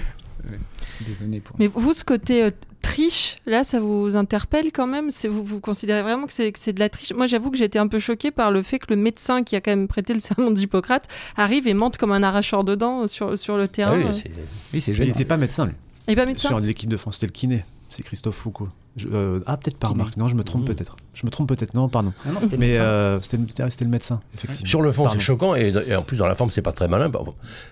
Désolé 1.06 1.40
pour. 1.42 1.56
Mais 1.60 1.68
vous, 1.68 1.94
ce 1.94 2.04
côté 2.04 2.44
euh, 2.46 2.52
triche 2.90 3.10
triche, 3.10 3.38
là, 3.46 3.64
ça 3.64 3.80
vous 3.80 4.16
interpelle 4.16 4.72
quand 4.72 4.88
même? 4.88 5.10
Vous, 5.30 5.44
vous 5.44 5.60
considérez 5.60 6.02
vraiment 6.02 6.26
que 6.28 6.34
c'est 6.34 6.52
que 6.52 6.60
c'est 6.60 6.74
de 6.74 6.80
la 6.80 6.90
triche? 6.90 7.14
Moi, 7.14 7.28
j'avoue 7.28 7.52
que 7.52 7.58
j'étais 7.58 7.80
un 7.80 7.88
peu 7.88 8.00
choquée 8.00 8.32
par 8.32 8.52
le 8.52 8.62
fait 8.62 8.80
que 8.80 8.88
le 8.90 8.96
médecin 8.96 9.44
qui 9.44 9.56
a 9.56 9.62
quand 9.62 9.72
même 9.72 9.88
prêté 9.88 10.14
le 10.14 10.20
serment 10.20 10.52
d'Hippocrate 10.52 11.06
arrive 11.38 11.68
et 11.68 11.74
monte 11.74 11.98
comme 11.98 12.12
un 12.12 12.24
arracheur 12.24 12.64
de 12.64 12.76
dents 12.76 13.08
sur, 13.08 13.38
sur 13.38 13.58
le 13.58 13.64
Ah 13.64 13.68
terrain. 13.68 13.98
oui, 13.98 14.06
euh. 14.08 14.14
c'est- 14.14 14.32
Oui, 14.74 14.82
c'est 14.82 14.92
Il 14.94 15.08
n'était 15.08 15.26
pas 15.26 15.38
médecin, 15.38 15.66
lui. 15.68 15.74
Et 16.08 16.16
pas 16.16 16.26
médecin? 16.26 16.48
Sur 16.50 16.60
l'équipe 16.60 16.90
de 16.90 16.98
France, 16.98 17.16
c'était 17.16 17.28
le 17.28 17.32
kiné. 17.32 17.66
C'est 17.90 18.04
Christophe 18.04 18.36
Foucault. 18.36 18.70
Je- 19.00 19.08
euh, 19.12 19.40
ah, 19.48 19.58
peut-être 19.58 19.78
pas, 19.78 19.88
remarque. 19.88 20.18
Non, 20.18 20.28
je 20.28 20.36
me 20.36 20.44
trompe 20.44 20.62
Mhm. 20.68 20.76
peut-être. 20.76 20.96
Je 21.14 21.26
me 21.26 21.32
trompe 21.32 21.48
peut-être. 21.50 21.74
Non, 21.74 21.90
pardon. 21.90 22.14
Non, 22.26 22.34
non, 22.34 22.40
c'était 22.42 22.58
Mais 22.58 22.68
médecin. 22.68 22.84
euh, 22.84 23.22
c'était 23.22 23.38
le- 23.86 23.90
médecin, 23.90 24.22
effectivement. 24.36 24.70
Sur 24.70 24.82
le 24.82 24.92
fond, 24.92 25.08
c'est 25.10 25.20
choquant 25.20 25.56
et, 25.56 25.74
et 25.88 25.96
en 25.96 26.02
plus 26.04 26.18
dans 26.18 26.28
la 26.28 26.36
forme, 26.36 26.52
c'est 26.52 26.62
pas 26.62 26.72
très 26.74 26.88
malin 26.88 27.12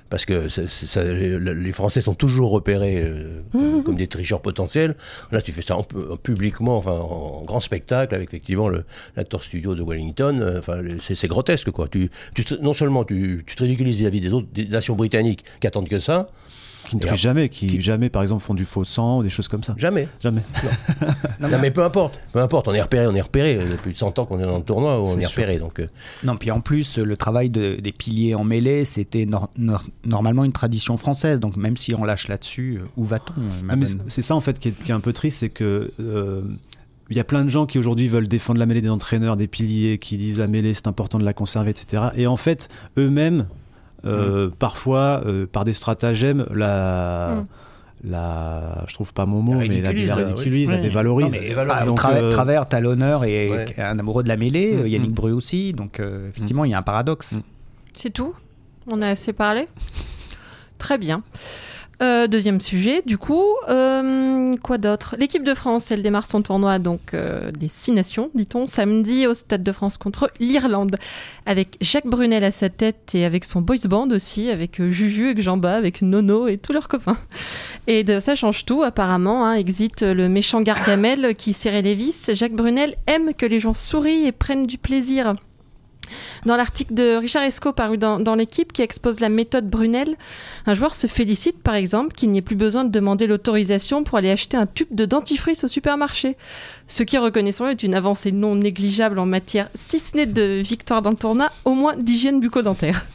parce 0.10 0.26
que 0.26 0.48
ça- 0.50 1.04
les 1.04 1.72
Français 1.74 2.02
sont 2.02 2.14
toujours 2.16 2.52
repérés 2.52 3.02
euh, 3.04 3.42
comme, 3.52 3.84
comme 3.84 3.96
des 3.96 4.08
tricheurs 4.08 4.42
potentiels. 4.42 4.96
Là, 5.32 5.42
tu 5.42 5.52
fais 5.52 5.62
ça 5.62 5.76
en 5.78 5.84
pu- 5.84 5.96
en 6.12 6.18
publiquement, 6.18 6.78
enfin 6.78 6.92
en 6.94 7.44
grand 7.44 7.60
spectacle 7.60 8.16
avec 8.16 8.30
effectivement 8.30 8.70
l'acteur 9.16 9.44
studio 9.44 9.76
de 9.76 9.84
Wellington. 9.84 10.56
Enfin, 10.58 10.82
c'est 11.02 11.28
grotesque 11.28 11.72
quoi. 11.72 11.88
Tu, 11.88 12.10
tu 12.36 12.46
non 12.62 12.74
seulement 12.74 13.04
tu, 13.04 13.44
tu 13.46 13.56
te 13.56 13.64
ridiculises 13.64 13.98
vis-à-vis 13.98 14.22
des 14.22 14.34
autres 14.34 14.48
des 14.54 14.68
nations 14.68 14.96
britanniques 14.96 15.44
qui 15.60 15.68
attendent 15.68 15.90
que 15.90 16.00
ça, 16.00 16.30
Qui 16.88 16.96
ne 16.96 17.02
Et 17.02 17.06
trichent 17.06 17.22
jamais, 17.22 17.50
qui, 17.50 17.68
qui- 17.68 17.82
jamais, 17.82 18.10
par 18.10 18.22
exemple, 18.22 18.42
font 18.44 18.54
du 18.54 18.66
faux 18.66 18.84
sang 18.86 19.20
ou 19.20 19.24
des 19.24 19.30
choses 19.30 19.48
comme 19.48 19.62
ça. 19.62 19.76
jamais. 19.78 20.08
Jamais. 20.22 20.42
Non, 21.42 21.50
Non, 21.50 21.58
mais 21.62 21.70
peu 21.72 21.84
importe, 21.84 22.20
peu 22.32 22.40
importe. 22.40 22.68
On 22.70 22.74
est 22.74 22.82
repéré, 22.82 23.06
on 23.08 23.14
est 23.16 23.22
repéré. 23.22 23.56
Depuis 23.70 23.96
100 23.96 24.18
ans 24.20 24.26
qu'on 24.26 24.40
est 24.40 24.44
dans 24.46 24.58
le 24.58 24.64
tournoi, 24.64 25.00
on 25.02 25.18
est 25.18 25.22
sûr. 25.22 25.30
repéré. 25.32 25.58
Donc 25.60 25.80
euh, 25.80 25.88
Non, 26.24 26.38
puis 26.38 26.50
en 26.52 26.62
plus, 26.62 26.98
le 26.98 27.18
travail 27.18 27.50
de- 27.50 27.76
des 27.82 27.92
piliers 27.92 28.36
en 28.36 28.44
mêlée, 28.44 28.86
c'était 28.86 29.26
nor- 29.26 29.50
nor- 29.58 29.84
normalement 30.06 30.44
une 30.46 30.52
tradition 30.54 30.98
française. 30.98 31.40
Donc 31.40 31.58
même 31.58 31.78
si 31.78 31.94
on 31.94 32.04
lâche 32.04 32.28
là-dessus, 32.30 32.78
euh, 32.82 32.86
où 32.96 33.04
va-t-on 33.04 33.42
euh, 33.42 33.44
Ah, 33.70 33.76
c'est- 33.86 33.98
c'est 34.08 34.22
ça 34.22 34.36
en 34.36 34.40
fait 34.42 34.58
qui 34.60 34.70
est, 34.70 34.84
qui 34.84 34.92
est 34.92 34.96
un 34.96 35.00
peu 35.02 35.14
triste, 35.14 35.40
c'est 35.40 35.50
que 35.50 35.92
euh, 36.00 36.42
il 37.10 37.16
y 37.18 37.20
a 37.20 37.24
plein 37.24 37.44
de 37.46 37.50
gens 37.50 37.66
qui 37.66 37.80
aujourd'hui 37.80 38.08
veulent 38.08 38.28
défendre 38.28 38.60
la 38.60 38.66
mêlée 38.66 38.82
des 38.82 38.90
entraîneurs, 38.90 39.36
des 39.38 39.48
piliers, 39.48 39.98
qui 39.98 40.18
disent 40.18 40.40
la 40.40 40.48
mêlée 40.48 40.74
c'est 40.74 40.88
important 40.88 41.20
de 41.20 41.24
la 41.26 41.34
conserver, 41.34 41.70
etc. 41.72 42.04
Et 42.16 42.28
en 42.28 42.38
fait, 42.38 42.70
eux-mêmes, 42.98 43.46
euh, 44.08 44.50
parfois, 44.58 45.22
euh, 45.26 45.46
par 45.46 45.64
des 45.66 45.74
stratagèmes, 45.74 46.46
la, 46.54 47.44
la, 48.04 48.84
je 48.88 48.94
trouve 48.94 49.14
pas 49.14 49.26
mon 49.26 49.42
mot, 49.42 49.56
mais 49.56 49.68
la, 49.82 49.90
ridiculise, 49.90 50.08
la 50.08 50.16
ridiculise, 50.16 50.70
oui. 50.70 50.76
la 50.76 50.82
dévalorise. 50.82 51.34
Non, 51.34 51.40
mais, 51.42 51.48
dévalorise. 51.50 51.78
ah, 51.82 51.86
Donc, 51.86 52.00
Tra- 52.00 52.14
euh, 52.16 52.30
Travers, 52.32 52.68
talonneur 52.68 53.24
et 53.26 53.50
Ouais. 53.50 53.80
un 53.80 53.98
amoureux 54.00 54.24
de 54.24 54.28
la 54.30 54.38
mêlée, 54.38 54.74
euh, 54.76 54.84
Mm, 54.84 54.88
Yannick 54.88 55.12
mm. 55.12 55.16
Bru 55.16 55.32
aussi. 55.32 55.72
Donc 55.74 56.00
euh, 56.00 56.30
effectivement, 56.30 56.66
il 56.66 56.72
y 56.72 56.74
a 56.74 56.78
un 56.78 56.84
paradoxe. 56.84 57.34
Mm. 57.34 57.42
C'est 57.94 58.12
tout? 58.12 58.34
On 58.90 59.02
a 59.02 59.08
assez 59.10 59.34
parlé? 59.34 59.68
Très 60.78 60.98
bien. 60.98 61.24
Euh, 62.04 62.28
deuxième 62.28 62.62
sujet, 62.62 63.02
du 63.06 63.18
coup, 63.18 63.44
euh, 63.70 64.56
quoi 64.62 64.78
d'autre? 64.78 65.16
L'équipe 65.18 65.44
de 65.44 65.56
France, 65.56 65.90
elle 65.90 66.04
démarre 66.04 66.28
son 66.28 66.44
tournoi 66.44 66.78
donc 66.78 67.14
euh, 67.16 67.52
des 67.52 67.68
six 67.68 67.92
nations, 67.92 68.30
dit-on, 68.36 68.68
samedi 68.68 69.26
au 69.26 69.34
Stade 69.34 69.64
de 69.64 69.72
France 69.72 69.98
contre 69.98 70.30
l'Irlande, 70.40 70.98
avec 71.48 71.76
Jacques 71.82 72.06
Brunel 72.06 72.44
à 72.44 72.52
sa 72.52 72.70
tête 72.70 73.16
et 73.16 73.26
avec 73.26 73.46
son 73.46 73.62
boys 73.62 73.78
band 73.90 74.10
aussi, 74.12 74.52
avec 74.52 74.80
Juju, 74.92 75.32
avec 75.32 75.42
Jamba, 75.42 75.74
avec 75.76 76.04
Nono 76.04 76.48
et 76.48 76.58
tous 76.58 76.72
leurs 76.72 76.88
copains. 76.88 77.18
Et 77.88 78.06
ça 78.20 78.36
change 78.36 78.66
tout, 78.66 78.84
apparemment. 78.84 79.46
Hein, 79.46 79.56
exit 79.56 80.04
le 80.04 80.30
méchant 80.30 80.62
Gargamel 80.62 81.36
qui 81.36 81.54
serrait 81.54 81.82
les 81.82 81.96
vis. 81.96 82.32
Jacques 82.34 82.54
Brunel 82.54 82.96
aime 83.08 83.34
que 83.34 83.46
les 83.46 83.60
gens 83.60 83.74
sourient 83.74 84.28
et 84.28 84.32
prennent 84.32 84.68
du 84.68 84.78
plaisir. 84.78 85.34
Dans 86.46 86.56
l'article 86.56 86.94
de 86.94 87.16
Richard 87.16 87.44
Esco 87.44 87.74
paru 87.74 87.98
dans, 87.98 88.20
dans 88.20 88.36
l'équipe 88.36 88.74
qui 88.74 88.82
expose 88.82 89.20
la 89.20 89.30
méthode 89.30 89.70
Brunel, 89.70 90.16
un 90.66 90.74
joueur 90.74 90.94
se 90.94 91.08
félicite 91.08 91.62
par 91.62 91.76
exemple 91.76 92.14
qu'il 92.16 92.30
n'y 92.32 92.38
ait 92.40 92.42
plus 92.42 92.56
besoin 92.56 92.86
de 92.86 92.92
demander 92.92 93.28
l'autorisation 93.28 94.04
pour 94.04 94.18
aller 94.18 94.32
acheter 94.32 94.58
un 94.58 94.66
tube 94.66 94.88
de 94.92 95.06
dentifrice 95.06 95.64
au 95.64 95.68
supermarché. 95.68 96.38
Ce 96.88 97.04
qui, 97.04 97.18
reconnaissons 97.18 97.68
est 97.68 97.84
une 97.84 97.96
avancée 97.96 98.32
non 98.32 98.56
négligeable 98.56 99.20
en 99.20 99.26
matière, 99.26 99.70
si 99.74 100.00
ce 100.00 100.16
n'est 100.16 100.26
de 100.26 100.62
victoire 100.62 101.02
dans 101.02 101.12
le 101.12 101.16
tournoi, 101.18 101.50
au 101.66 101.74
moins 101.74 101.96
d'hygiène 101.98 102.40
bucco-dentaire. 102.40 103.06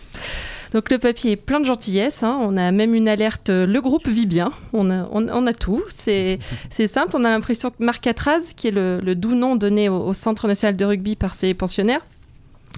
Donc 0.72 0.90
le 0.90 0.96
papier 0.96 1.32
est 1.32 1.36
plein 1.36 1.60
de 1.60 1.66
gentillesse. 1.66 2.22
hein. 2.22 2.38
On 2.40 2.56
a 2.56 2.70
même 2.72 2.94
une 2.94 3.06
alerte. 3.06 3.50
euh, 3.50 3.66
Le 3.66 3.80
groupe 3.82 4.08
vit 4.08 4.24
bien. 4.24 4.52
On 4.72 4.90
a, 4.90 5.06
on, 5.12 5.28
on 5.28 5.46
a 5.46 5.52
tout. 5.52 5.82
C'est 5.90 6.38
c'est 6.70 6.88
simple. 6.88 7.10
On 7.14 7.24
a 7.26 7.28
l'impression 7.28 7.68
que 7.70 7.76
Marc 7.80 8.06
Atraz, 8.06 8.54
qui 8.56 8.68
est 8.68 8.70
le, 8.70 8.98
le 9.02 9.14
doux 9.14 9.34
nom 9.34 9.54
donné 9.56 9.90
au, 9.90 9.98
au 10.06 10.14
Centre 10.14 10.48
national 10.48 10.74
de 10.76 10.84
rugby 10.86 11.14
par 11.14 11.34
ses 11.34 11.52
pensionnaires, 11.52 12.00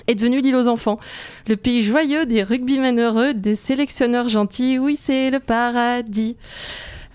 est 0.06 0.14
devenu 0.14 0.40
l'île 0.40 0.56
aux 0.56 0.68
enfants. 0.68 0.98
Le 1.48 1.56
pays 1.56 1.82
joyeux 1.82 2.26
des 2.26 2.42
rugbymen 2.42 2.98
heureux, 3.00 3.34
des 3.34 3.56
sélectionneurs 3.56 4.28
gentils. 4.28 4.78
Oui, 4.78 4.96
c'est 4.96 5.30
le 5.30 5.40
paradis. 5.40 6.36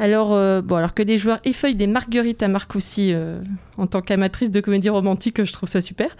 Alors, 0.01 0.33
euh, 0.33 0.61
bon, 0.61 0.77
alors 0.77 0.93
que 0.93 1.03
les 1.03 1.17
joueurs 1.17 1.39
effeuillent 1.43 1.75
des 1.75 1.87
marguerites 1.87 2.41
à 2.41 2.47
Marcoussis 2.47 3.11
euh, 3.13 3.41
en 3.77 3.85
tant 3.85 4.01
qu'amatrice 4.01 4.49
de 4.49 4.61
comédie 4.61 4.89
romantique, 4.89 5.43
je 5.43 5.51
trouve 5.51 5.67
ça 5.67 5.81
super. 5.81 6.15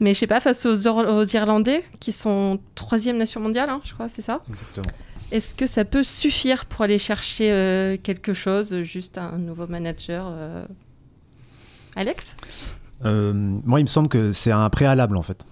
Mais 0.00 0.12
je 0.12 0.18
sais 0.20 0.26
pas, 0.26 0.40
face 0.40 0.66
aux, 0.66 1.24
Irlandais, 1.24 1.82
qui 1.98 2.12
sont 2.12 2.60
troisième 2.74 3.16
nation 3.16 3.40
mondiale, 3.40 3.70
hein, 3.70 3.80
je 3.84 3.94
crois, 3.94 4.10
c'est 4.10 4.20
ça? 4.20 4.42
Exactement. 4.50 4.86
Est-ce 5.32 5.54
que 5.54 5.66
ça 5.66 5.86
peut 5.86 6.04
suffire 6.04 6.66
pour 6.66 6.82
aller 6.82 6.98
chercher 6.98 7.50
euh, 7.50 7.96
quelque 7.96 8.34
chose, 8.34 8.82
juste 8.82 9.16
un 9.16 9.38
nouveau 9.38 9.66
manager 9.66 10.26
euh, 10.28 10.66
Alex? 11.96 12.36
Euh, 13.06 13.32
moi, 13.32 13.80
il 13.80 13.84
me 13.84 13.88
semble 13.88 14.08
que 14.08 14.30
c'est 14.32 14.52
un 14.52 14.68
préalable 14.68 15.16
en 15.16 15.22
fait. 15.22 15.46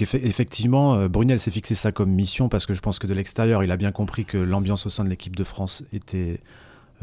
Effectivement, 0.00 0.94
euh, 0.94 1.08
Brunel 1.08 1.38
s'est 1.38 1.50
fixé 1.50 1.74
ça 1.74 1.92
comme 1.92 2.10
mission 2.10 2.48
parce 2.48 2.66
que 2.66 2.74
je 2.74 2.80
pense 2.80 2.98
que 2.98 3.06
de 3.06 3.14
l'extérieur, 3.14 3.62
il 3.64 3.70
a 3.72 3.76
bien 3.76 3.92
compris 3.92 4.24
que 4.24 4.38
l'ambiance 4.38 4.86
au 4.86 4.90
sein 4.90 5.04
de 5.04 5.08
l'équipe 5.08 5.36
de 5.36 5.44
France 5.44 5.84
était 5.92 6.40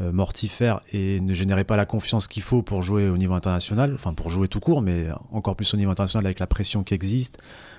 euh, 0.00 0.10
mortifère 0.12 0.80
et 0.92 1.20
ne 1.20 1.34
générait 1.34 1.64
pas 1.64 1.76
la 1.76 1.86
confiance 1.86 2.26
qu'il 2.28 2.42
faut 2.42 2.62
pour 2.62 2.82
jouer 2.82 3.08
au 3.08 3.16
niveau 3.16 3.34
international, 3.34 3.92
enfin 3.94 4.12
pour 4.12 4.28
jouer 4.28 4.48
tout 4.48 4.60
court, 4.60 4.82
mais 4.82 5.06
encore 5.30 5.54
plus 5.56 5.72
au 5.74 5.76
niveau 5.76 5.90
international 5.90 6.26
avec 6.26 6.38
la 6.40 6.46
pression 6.46 6.82
qui 6.82 6.94
existe. 6.94 7.38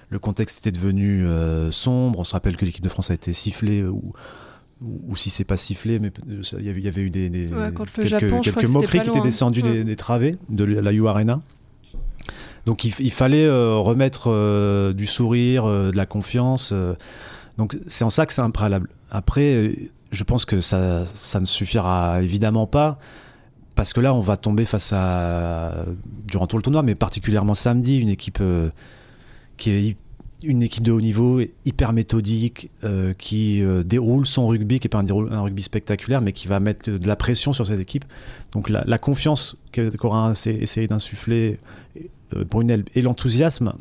Le 0.10 0.20
contexte 0.20 0.60
était 0.60 0.72
devenu 0.72 1.26
euh, 1.28 1.72
sombre. 1.72 2.20
On 2.20 2.24
se 2.24 2.34
rappelle 2.34 2.58
que 2.58 2.66
l'équipe 2.66 2.84
de 2.84 2.90
France 2.90 3.12
a 3.12 3.16
été 3.16 3.34
sifflée 3.34 3.84
ou, 3.84 4.14
ou, 4.82 5.16
si 5.16 5.30
c'est 5.30 5.44
pas 5.46 5.58
sifflé, 5.58 6.00
mais 6.00 6.12
il 6.58 6.64
y 6.64 6.70
avait- 6.88 7.02
eu 7.02 7.10
des, 7.10 7.30
Ouais, 7.48 7.72
quelques, 7.76 8.08
Japon, 8.08 8.42
moqueries 8.70 9.02
qui 9.02 9.10
étaient 9.10 9.22
descendues 9.22 9.62
Ouais. 9.64 9.72
des, 9.72 9.84
des 9.84 9.96
travées 9.96 10.36
de 10.50 10.64
la 10.64 10.92
U 10.94 11.08
Arena. 11.08 11.42
Donc 12.66 12.84
il, 12.84 13.12
fallait 13.12 13.46
euh, 13.46 13.76
remettre 13.76 14.32
euh, 14.32 14.92
du 14.94 15.06
sourire, 15.06 15.66
euh, 15.66 15.92
de 15.92 15.98
la 15.98 16.06
confiance. 16.06 16.74
donc 17.58 17.78
c'est 17.88 18.04
en 18.04 18.10
ça 18.10 18.26
que 18.26 18.34
c'est 18.34 18.42
un 18.42 18.50
préalable. 18.50 18.90
Après, 19.12 19.72
je 20.12 20.24
pense 20.24 20.46
que 20.46 20.60
ça, 20.60 21.06
ne 21.40 21.46
suffira 21.46 22.22
évidemment 22.22 22.68
pas. 22.68 22.98
Parce 23.76 23.92
que 23.92 24.00
là, 24.00 24.14
on 24.14 24.22
va 24.22 24.38
tomber 24.38 24.64
face 24.64 24.94
à, 24.94 25.86
durant 26.28 26.48
tout 26.48 26.56
le 26.56 26.64
tournoi, 26.64 26.82
mais 26.82 26.96
particulièrement 26.96 27.56
samedi, 27.56 28.00
une 28.00 28.10
équipe 28.10 28.42
qui 29.58 29.72
est 29.72 29.98
une 30.44 30.64
équipe 30.64 30.84
de 30.84 30.92
haut 30.94 31.02
niveau, 31.02 31.42
hyper 31.66 31.92
méthodique, 31.92 32.72
qui 33.18 33.62
déroule 33.84 34.26
son 34.26 34.48
rugby, 34.48 34.80
qui 34.80 34.88
n'est 34.88 34.90
pas 34.90 35.00
un, 35.00 35.32
un 35.32 35.42
rugby 35.42 35.62
spectaculaire, 35.62 36.22
mais 36.22 36.32
qui 36.32 36.48
va 36.48 36.62
mettre 36.62 36.90
de 36.90 37.08
la 37.08 37.18
pression 37.18 37.52
sur 37.52 37.66
cette 37.66 37.80
équipe. 37.80 38.06
Donc 38.54 38.70
la, 38.70 38.82
la 38.88 38.98
confiance 38.98 39.58
qu'aura 39.74 40.32
essa- 40.32 40.52
essayé 40.52 40.88
d'insuffler 40.88 41.60
Brunel 42.44 42.84
et 42.96 43.02
l'enthousiasme 43.02 43.74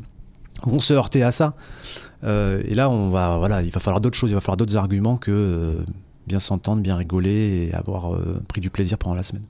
vont 0.63 0.81
se 0.81 0.95
heurter 0.95 1.23
à 1.23 1.33
ça. 1.33 1.55
Euh, 2.25 2.63
et 2.67 2.75
là, 2.75 2.89
on 2.89 3.11
va, 3.11 3.37
voilà, 3.39 3.63
il 3.63 3.71
va 3.71 3.81
falloir 3.81 4.01
d'autres 4.01 4.17
choses, 4.17 4.31
il 4.31 4.35
va 4.35 4.41
falloir 4.41 4.57
d'autres 4.57 4.77
arguments 4.77 5.17
que 5.17 5.31
euh, 5.31 5.75
bien 6.27 6.39
s'entendre, 6.39 6.83
bien 6.83 6.97
rigoler 6.97 7.69
et 7.71 7.75
avoir 7.75 8.15
euh, 8.15 8.41
pris 8.49 8.61
du 8.61 8.71
plaisir 8.71 8.99
pendant 8.99 9.15
la 9.15 9.23
semaine. 9.23 9.45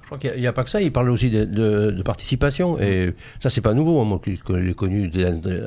Je 0.00 0.06
crois 0.06 0.18
qu'il 0.18 0.38
n'y 0.38 0.46
a, 0.46 0.52
pas 0.52 0.64
que 0.64 0.70
ça, 0.70 0.82
il 0.82 0.92
parle 0.92 1.08
aussi 1.08 1.30
de, 1.30 2.02
participation. 2.02 2.78
Et 2.78 3.14
ça, 3.40 3.48
c'est 3.48 3.62
pas 3.62 3.72
nouveau. 3.72 4.00
hein. 4.00 4.04
Moi, 4.04 4.20
que 4.22 4.52
l'ai 4.52 4.74
connu 4.74 5.10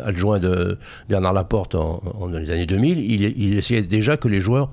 adjoint 0.05 0.37
de 0.37 0.77
Bernard 1.09 1.33
Laporte 1.33 1.73
en, 1.73 2.01
dans 2.19 2.37
les 2.37 2.51
années 2.51 2.67
2000, 2.67 2.99
il, 2.99 3.23
il 3.23 3.57
essayait 3.57 3.81
déjà 3.81 4.15
que 4.15 4.27
les 4.27 4.39
joueurs 4.39 4.69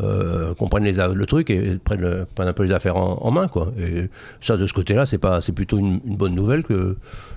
euh, 0.00 0.54
comprennent 0.54 0.84
les 0.84 0.98
a- 1.00 1.08
le 1.08 1.26
truc 1.26 1.50
et 1.50 1.76
prennent, 1.82 2.00
le- 2.00 2.26
prennent 2.34 2.48
un 2.48 2.52
peu 2.52 2.64
les 2.64 2.72
affaires 2.72 2.96
en, 2.96 3.18
en 3.22 3.30
main. 3.30 3.48
Quoi. 3.48 3.72
Et 3.78 4.08
ça, 4.40 4.56
de 4.56 4.66
ce 4.66 4.72
côté-là, 4.72 5.06
c'est 5.06 5.18
pas, 5.18 5.40
c'est 5.40 5.52
plutôt 5.52 5.78
une, 5.78 6.00
une 6.04 6.16
bonne 6.16 6.34
nouvelle 6.34 6.62
que, 6.64 6.96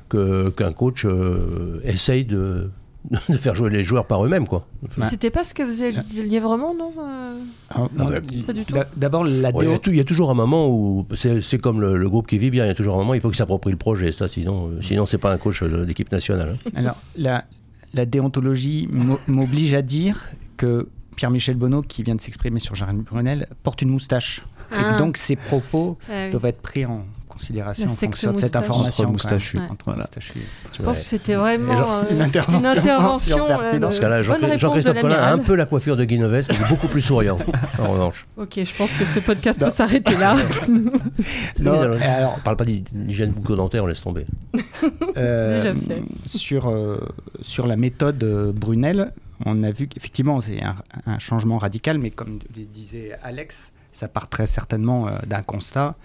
que- 0.09 0.49
qu'un 0.49 0.71
coach 0.73 1.05
euh, 1.05 1.79
essaye 1.83 2.25
de, 2.25 2.69
de 3.29 3.35
faire 3.35 3.55
jouer 3.55 3.69
les 3.69 3.83
joueurs 3.83 4.05
par 4.05 4.25
eux-mêmes. 4.25 4.47
Quoi. 4.47 4.65
C'était 5.09 5.29
pas 5.29 5.43
ce 5.43 5.53
que 5.53 5.63
vous 5.63 5.81
alliez 5.81 6.39
vraiment, 6.39 6.73
non 6.75 6.91
euh 6.99 7.39
Alors, 7.69 7.89
moi, 7.95 8.11
bah, 8.11 8.19
Pas 8.47 8.53
du 8.53 8.65
tout. 8.65 8.73
d'a- 8.73 8.87
D'abord, 8.97 9.23
la 9.23 9.51
Ouais, 9.51 9.65
il, 9.65 9.95
y 9.95 9.99
a 9.99 10.01
y 10.01 10.05
toujours 10.05 10.31
un 10.31 10.33
moment 10.33 10.69
où 10.69 11.05
c'est, 11.15 11.41
c'est 11.41 11.59
comme 11.59 11.79
le, 11.79 11.97
le 11.97 12.09
groupe 12.09 12.27
qui 12.27 12.37
vit 12.37 12.49
bien. 12.49 12.65
Il 12.65 12.69
y 12.69 12.71
a 12.71 12.75
toujours 12.75 12.95
un 12.95 12.97
moment, 12.97 13.13
il 13.13 13.21
faut 13.21 13.29
qu'il 13.29 13.37
s'approprie 13.37 13.71
le 13.71 13.77
projet. 13.77 14.11
Ça, 14.11 14.27
sinon, 14.27 14.69
euh, 14.69 14.81
sinon, 14.81 15.05
c'est 15.05 15.17
pas 15.19 15.31
un 15.31 15.37
coach 15.37 15.63
d'équipe 15.63 16.11
nationale. 16.11 16.55
hein. 16.65 16.69
Alors, 16.75 17.01
la, 17.15 17.45
la 17.93 18.05
déontologie 18.05 18.87
m'o- 18.91 19.19
m'oblige 19.27 19.73
à 19.73 19.81
dire 19.81 20.23
que 20.57 20.89
Pierre-Michel 21.17 21.55
Bonneau, 21.57 21.81
qui 21.81 22.03
vient 22.03 22.15
de 22.15 22.21
s'exprimer 22.21 22.61
sur 22.61 22.75
Jérémy 22.75 23.01
Brunel, 23.01 23.47
porte 23.63 23.81
une 23.81 23.89
moustache. 23.89 24.41
Et 24.71 24.75
Ah. 24.93 24.97
donc, 24.97 25.17
ses 25.17 25.35
propos 25.35 25.97
Ah 26.09 26.13
oui. 26.25 26.31
doivent 26.31 26.45
être 26.45 26.61
pris 26.61 26.85
en 26.85 27.03
considération 27.27 27.85
en 27.85 27.89
fonction 27.89 28.31
de 28.33 28.39
cette 28.39 28.55
information. 28.55 29.03
Entre 29.05 29.11
moustachus. 29.13 29.59
Ouais. 29.59 29.65
Entre 29.69 29.85
Voilà. 29.85 29.99
moustachus. 30.01 30.41
Je 30.73 30.77
pense 30.81 30.87
Ouais. 30.87 30.93
que 30.93 30.97
c'était 31.07 31.35
vraiment 31.35 31.77
genre- 31.77 32.03
euh, 32.09 32.13
Une 32.15 32.21
intervention 32.21 32.65
intervention, 32.69 33.37
pertinente. 33.47 33.73
euh, 33.75 33.79
Dans 33.79 33.91
ce 33.91 33.99
cas-là, 34.01 34.23
Jean- 34.23 34.33
bonne 34.33 34.41
réponse 34.45 34.55
de 34.55 34.59
Jean-Christophe 34.59 35.01
Collin 35.01 35.15
a 35.15 35.31
un 35.33 35.37
peu 35.37 35.53
la 35.55 35.65
coiffure 35.67 35.95
de 35.97 36.03
Guy 36.03 36.17
Novès, 36.17 36.47
mais 36.49 36.55
il 36.55 36.61
est 36.65 36.69
beaucoup 36.69 36.87
plus 36.87 37.01
souriant, 37.03 37.37
en 37.79 37.91
revanche. 37.91 38.25
Ok, 38.37 38.53
je 38.63 38.75
pense 38.75 38.91
que 38.93 39.05
ce 39.05 39.19
podcast 39.19 39.59
Non. 39.61 39.67
peut 39.67 39.71
s'arrêter 39.71 40.15
là. 40.17 40.35
Non, 41.59 41.79
alors- 41.79 42.01
alors, 42.01 42.33
On 42.37 42.41
parle 42.41 42.57
pas 42.57 42.65
d'hygiène 42.65 43.31
bucco-dentaire, 43.31 43.83
on 43.83 43.87
laisse 43.87 44.01
tomber. 44.01 44.25
Euh, 45.17 45.61
Déjà 45.61 45.73
fait. 45.75 46.03
Sur, 46.25 46.69
euh, 46.69 46.99
sur 47.41 47.65
la 47.67 47.75
méthode 47.75 48.23
euh, 48.23 48.51
Brunel, 48.51 49.11
on 49.45 49.63
a 49.63 49.71
vu 49.71 49.87
qu'effectivement, 49.87 50.41
c'est 50.41 50.61
un, 50.63 50.75
un 51.05 51.19
changement 51.19 51.57
radical, 51.57 51.97
mais 51.99 52.11
comme 52.11 52.39
disait 52.55 53.11
Alex, 53.23 53.71
ça 53.91 54.07
part 54.07 54.29
très 54.29 54.47
certainement 54.47 55.07
euh, 55.07 55.17
d'un 55.27 55.41
constat. 55.41 55.95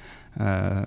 euh, 0.41 0.83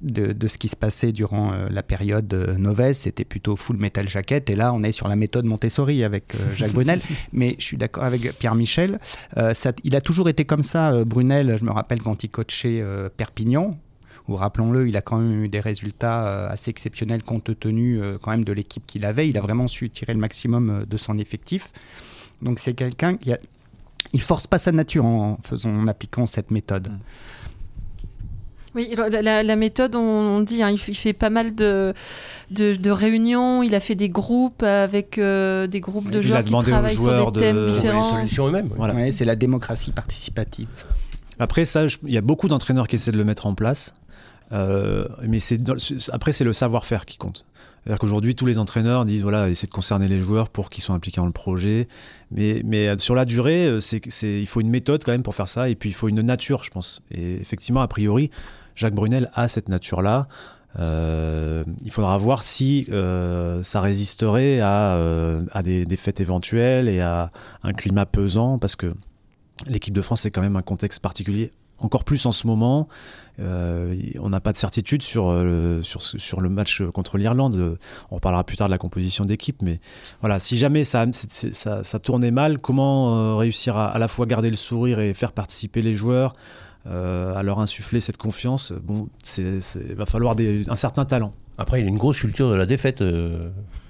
de, 0.00 0.32
de 0.32 0.48
ce 0.48 0.56
qui 0.56 0.68
se 0.68 0.76
passait 0.76 1.12
durant 1.12 1.52
euh, 1.52 1.68
la 1.70 1.82
période 1.82 2.32
euh, 2.32 2.56
Novès, 2.56 2.98
c'était 2.98 3.24
plutôt 3.26 3.54
full 3.54 3.76
metal 3.76 4.08
jacket, 4.08 4.48
et 4.48 4.56
là 4.56 4.72
on 4.72 4.82
est 4.82 4.92
sur 4.92 5.06
la 5.06 5.16
méthode 5.16 5.44
Montessori 5.44 6.02
avec 6.02 6.32
Jacques 6.56 6.72
Brunel, 6.72 7.00
mais 7.34 7.56
je 7.58 7.64
suis 7.64 7.76
d'accord 7.76 8.04
avec 8.04 8.22
Pierre 8.38 8.54
Michel, 8.54 8.98
ça- 9.52 9.72
il 9.84 9.96
a 9.96 10.00
toujours 10.00 10.30
été 10.30 10.46
comme 10.46 10.62
ça, 10.62 11.04
Brunel, 11.04 11.58
je 11.58 11.64
me 11.66 11.70
rappelle 11.72 12.00
quand 12.00 12.24
il 12.24 12.30
coachait 12.30 12.82
Perpignan, 13.18 13.76
où 14.28 14.36
rappelons-le, 14.36 14.88
il 14.88 14.96
a 14.96 15.02
quand 15.02 15.18
même 15.18 15.44
eu 15.44 15.48
des 15.48 15.60
résultats 15.60 16.26
euh, 16.28 16.48
assez 16.50 16.70
exceptionnels 16.70 17.22
compte 17.22 17.58
tenu 17.58 18.00
euh, 18.00 18.18
quand 18.20 18.30
même 18.30 18.44
de 18.44 18.52
l'équipe 18.52 18.84
qu'il 18.86 19.04
avait. 19.06 19.28
Il 19.28 19.36
a 19.36 19.40
vraiment 19.40 19.66
su 19.66 19.90
tirer 19.90 20.12
le 20.12 20.18
maximum 20.20 20.70
euh, 20.70 20.86
de 20.86 20.96
son 20.96 21.18
effectif. 21.18 21.70
Donc 22.42 22.58
c'est 22.58 22.74
quelqu'un 22.74 23.16
qui 23.16 23.32
a... 23.32 23.38
Il 24.12 24.20
force 24.20 24.46
pas 24.46 24.58
sa 24.58 24.72
nature 24.72 25.04
en, 25.04 25.38
faisant, 25.44 25.70
en 25.70 25.86
appliquant 25.86 26.26
cette 26.26 26.50
méthode. 26.50 26.88
Mm. 26.88 26.98
Oui, 28.76 28.88
la, 28.94 29.56
méthode, 29.56 29.96
on, 29.96 30.40
dit, 30.42 30.62
hein, 30.62 30.70
il, 30.70 30.78
fait, 30.78 30.92
il 30.92 30.94
fait 30.94 31.12
pas 31.12 31.28
mal 31.28 31.56
de, 31.56 31.92
de, 32.52 32.76
de 32.76 32.90
réunions, 32.92 33.64
il 33.64 33.74
a 33.74 33.80
fait 33.80 33.96
des 33.96 34.08
groupes 34.08 34.62
avec 34.62 35.18
euh, 35.18 35.66
des 35.66 35.80
groupes 35.80 36.08
de 36.12 36.20
Il 36.22 36.32
a 36.32 36.40
joueurs 36.42 36.44
qui 36.44 36.46
demandé 36.50 36.66
aux 36.66 36.70
travaillent 36.70 36.92
sur 36.94 37.02
joueurs 37.02 37.32
des 37.32 37.40
thèmes 37.40 37.56
de- 37.56 37.62
Trouver 37.64 37.74
les 37.74 37.82
différents. 37.82 38.04
solutions 38.18 38.46
eux-mêmes. 38.46 38.66
oui. 38.66 38.74
Voilà. 38.76 38.94
Ouais, 38.94 39.10
c'est 39.10 39.24
la 39.24 39.34
démocratie 39.34 39.90
participative. 39.90 40.68
Après 41.40 41.64
ça, 41.64 41.88
je- 41.88 41.98
il 42.04 42.12
y 42.14 42.16
a 42.18 42.20
beaucoup 42.20 42.46
d'entraîneurs 42.46 42.86
qui 42.86 42.94
essaient 42.94 43.10
de 43.10 43.18
le 43.18 43.24
mettre 43.24 43.46
en 43.46 43.54
place. 43.56 43.92
Euh, 44.52 45.06
mais 45.22 45.38
après 46.12 46.32
c'est 46.32 46.44
le 46.44 46.52
savoir-faire 46.52 47.06
qui 47.06 47.16
compte. 47.16 47.46
C'est-à-dire 47.82 47.98
qu'aujourd'hui 47.98 48.34
tous 48.34 48.46
les 48.46 48.58
entraîneurs 48.58 49.04
disent 49.04 49.22
voilà 49.22 49.48
essayer 49.48 49.68
de 49.68 49.72
concerner 49.72 50.08
les 50.08 50.20
joueurs 50.20 50.48
pour 50.48 50.70
qu'ils 50.70 50.82
soient 50.82 50.94
impliqués 50.94 51.20
dans 51.20 51.26
le 51.26 51.32
projet. 51.32 51.88
Mais, 52.30 52.88
euh, 52.88 52.98
sur 52.98 53.14
la 53.14 53.24
durée, 53.24 53.66
euh, 53.66 53.80
il 54.22 54.46
faut 54.46 54.60
une 54.60 54.70
méthode 54.70 55.04
quand 55.04 55.12
même 55.12 55.22
pour 55.22 55.34
faire 55.34 55.48
ça 55.48 55.68
et 55.68 55.74
puis 55.74 55.90
il 55.90 55.94
faut 55.94 56.08
une 56.08 56.20
nature, 56.20 56.64
je 56.64 56.70
pense. 56.70 57.00
Et 57.10 57.34
effectivement, 57.34 57.80
a 57.80 57.88
priori, 57.88 58.30
Jacques 58.74 58.94
Brunel 58.94 59.30
a 59.34 59.48
cette 59.48 59.68
nature-là. 59.68 60.26
Il 60.78 61.90
faudra 61.90 62.16
voir 62.16 62.42
si 62.42 62.86
ça 63.62 63.80
résisterait 63.80 64.60
à, 64.60 64.96
à 65.52 65.62
des 65.62 65.84
défaites 65.84 66.20
éventuelles 66.20 66.88
et 66.88 67.00
à 67.00 67.30
un 67.62 67.72
climat 67.72 68.06
pesant 68.06 68.58
parce 68.58 68.76
que 68.76 68.94
l'équipe 69.66 69.94
de 69.94 70.00
France 70.00 70.22
c'est 70.22 70.30
quand 70.30 70.42
même 70.42 70.56
un 70.56 70.62
contexte 70.62 71.00
particulier 71.00 71.52
encore 71.80 72.04
plus 72.04 72.26
en 72.26 72.32
ce 72.32 72.46
moment. 72.46 72.88
Euh, 73.38 73.94
on 74.20 74.28
n'a 74.28 74.40
pas 74.40 74.52
de 74.52 74.56
certitude 74.58 75.02
sur, 75.02 75.30
euh, 75.30 75.82
sur, 75.82 76.02
sur 76.02 76.40
le 76.40 76.48
match 76.50 76.82
contre 76.92 77.16
l'Irlande. 77.16 77.78
On 78.10 78.16
reparlera 78.16 78.44
plus 78.44 78.56
tard 78.56 78.68
de 78.68 78.72
la 78.72 78.78
composition 78.78 79.24
d'équipe, 79.24 79.62
mais 79.62 79.80
voilà, 80.20 80.38
si 80.38 80.58
jamais 80.58 80.84
ça, 80.84 81.06
ça, 81.12 81.98
tournait 81.98 82.30
mal, 82.30 82.58
comment 82.58 83.16
euh, 83.16 83.36
réussir 83.36 83.76
à 83.76 83.88
à 83.90 83.98
la 83.98 84.08
fois 84.08 84.26
garder 84.26 84.50
le 84.50 84.56
sourire 84.56 85.00
et 85.00 85.14
faire 85.14 85.32
participer 85.32 85.82
les 85.82 85.96
joueurs, 85.96 86.34
à 86.86 87.42
leur 87.42 87.60
insuffler 87.60 88.00
cette 88.00 88.16
confiance? 88.18 88.72
Bon, 88.82 89.08
il 89.38 89.60
va 89.94 90.06
falloir 90.06 90.34
des- 90.34 90.64
un 90.68 90.76
certain 90.76 91.04
talent. 91.04 91.32
Après, 91.58 91.80
il 91.80 91.84
a 91.84 91.88
une 91.88 91.98
grosse 91.98 92.20
culture 92.20 92.50
de 92.50 92.54
la 92.54 92.66
défaite. 92.66 93.02